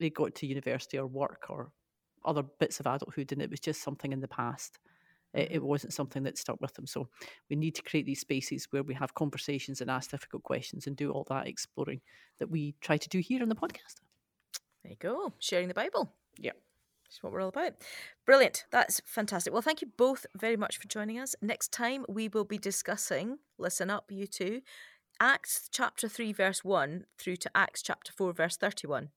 they 0.01 0.09
got 0.09 0.35
to 0.37 0.47
university 0.47 0.99
or 0.99 1.07
work 1.07 1.47
or 1.51 1.73
other 2.25 2.45
bits 2.61 2.81
of 2.81 2.87
adulthood, 2.87 3.33
and 3.33 3.43
it 3.43 3.51
was 3.51 3.61
just 3.61 3.83
something 3.83 4.13
in 4.13 4.21
the 4.21 4.29
past. 4.29 4.79
It, 5.39 5.53
it 5.53 5.63
wasn't 5.63 5.93
something 5.93 6.23
that 6.25 6.39
stuck 6.39 6.61
with 6.61 6.75
them. 6.75 6.87
So 6.87 7.09
we 7.49 7.57
need 7.57 7.75
to 7.77 7.83
create 7.83 8.07
these 8.07 8.21
spaces 8.21 8.67
where 8.71 8.83
we 8.83 8.95
have 8.95 9.15
conversations 9.15 9.81
and 9.81 9.91
ask 9.91 10.11
difficult 10.11 10.43
questions 10.43 10.87
and 10.87 10.97
do 10.97 11.11
all 11.11 11.27
that 11.29 11.47
exploring 11.47 12.01
that 12.39 12.51
we 12.51 12.75
try 12.81 12.97
to 12.97 13.09
do 13.09 13.21
here 13.21 13.43
on 13.43 13.49
the 13.49 13.55
podcast. 13.55 13.97
There 14.83 14.93
you 14.93 14.97
go, 14.99 15.33
sharing 15.39 15.69
the 15.69 15.75
Bible. 15.75 16.13
Yeah. 16.39 16.53
That's 17.05 17.23
what 17.23 17.33
we're 17.33 17.41
all 17.41 17.49
about. 17.49 17.73
Brilliant. 18.27 18.65
That's 18.71 19.01
fantastic. 19.07 19.53
Well, 19.53 19.63
thank 19.63 19.81
you 19.81 19.89
both 19.97 20.27
very 20.37 20.57
much 20.57 20.77
for 20.77 20.89
joining 20.89 21.19
us. 21.19 21.35
Next 21.41 21.73
time, 21.73 22.05
we 22.07 22.29
will 22.29 22.45
be 22.45 22.59
discussing, 22.59 23.39
listen 23.57 23.89
up, 23.89 24.05
you 24.11 24.27
two, 24.27 24.61
Acts 25.19 25.69
chapter 25.73 26.07
3, 26.07 26.33
verse 26.33 26.63
1 26.63 27.07
through 27.19 27.37
to 27.37 27.51
Acts 27.55 27.83
chapter 27.83 28.13
4, 28.13 28.33
verse 28.35 28.57
31. 28.57 29.09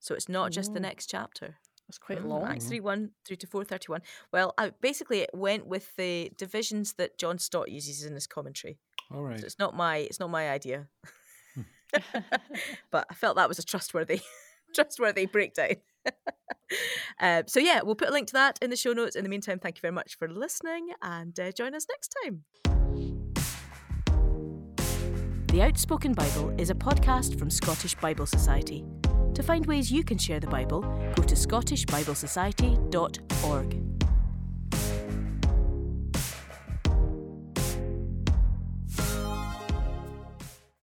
So 0.00 0.14
it's 0.14 0.28
not 0.28 0.50
just 0.50 0.74
the 0.74 0.80
next 0.80 1.06
chapter. 1.06 1.56
That's 1.88 1.98
quite 1.98 2.22
long. 2.22 2.44
Acts 2.44 2.66
3 2.66 2.80
1 2.80 3.10
through 3.24 3.36
to 3.36 3.46
431. 3.46 4.02
Well, 4.30 4.52
I, 4.58 4.72
basically, 4.80 5.20
it 5.20 5.30
went 5.32 5.66
with 5.66 5.96
the 5.96 6.30
divisions 6.36 6.94
that 6.94 7.18
John 7.18 7.38
Stott 7.38 7.70
uses 7.70 8.04
in 8.04 8.12
his 8.12 8.26
commentary. 8.26 8.78
All 9.10 9.22
right. 9.22 9.40
So 9.40 9.46
it's 9.46 9.58
not 9.58 9.74
my 9.74 9.96
it's 9.96 10.20
not 10.20 10.30
my 10.30 10.50
idea. 10.50 10.88
but 12.90 13.06
I 13.10 13.14
felt 13.14 13.36
that 13.36 13.48
was 13.48 13.58
a 13.58 13.64
trustworthy 13.64 14.20
trustworthy 14.74 15.24
breakdown. 15.24 15.76
uh, 17.20 17.42
so 17.46 17.58
yeah, 17.58 17.80
we'll 17.82 17.94
put 17.94 18.08
a 18.08 18.12
link 18.12 18.26
to 18.28 18.34
that 18.34 18.58
in 18.60 18.68
the 18.68 18.76
show 18.76 18.92
notes. 18.92 19.16
In 19.16 19.24
the 19.24 19.30
meantime, 19.30 19.58
thank 19.58 19.78
you 19.78 19.80
very 19.80 19.92
much 19.92 20.18
for 20.18 20.28
listening 20.28 20.90
and 21.00 21.38
uh, 21.40 21.52
join 21.52 21.74
us 21.74 21.86
next 21.88 22.14
time. 22.22 22.44
The 25.48 25.62
Outspoken 25.62 26.12
Bible 26.12 26.54
is 26.58 26.68
a 26.68 26.74
podcast 26.74 27.38
from 27.38 27.48
Scottish 27.48 27.94
Bible 27.94 28.26
Society. 28.26 28.84
To 29.38 29.42
find 29.44 29.64
ways 29.66 29.92
you 29.92 30.02
can 30.02 30.18
share 30.18 30.40
the 30.40 30.48
Bible, 30.48 30.80
go 31.14 31.22
to 31.22 31.36
scottishbiblesociety.org. 31.36 33.87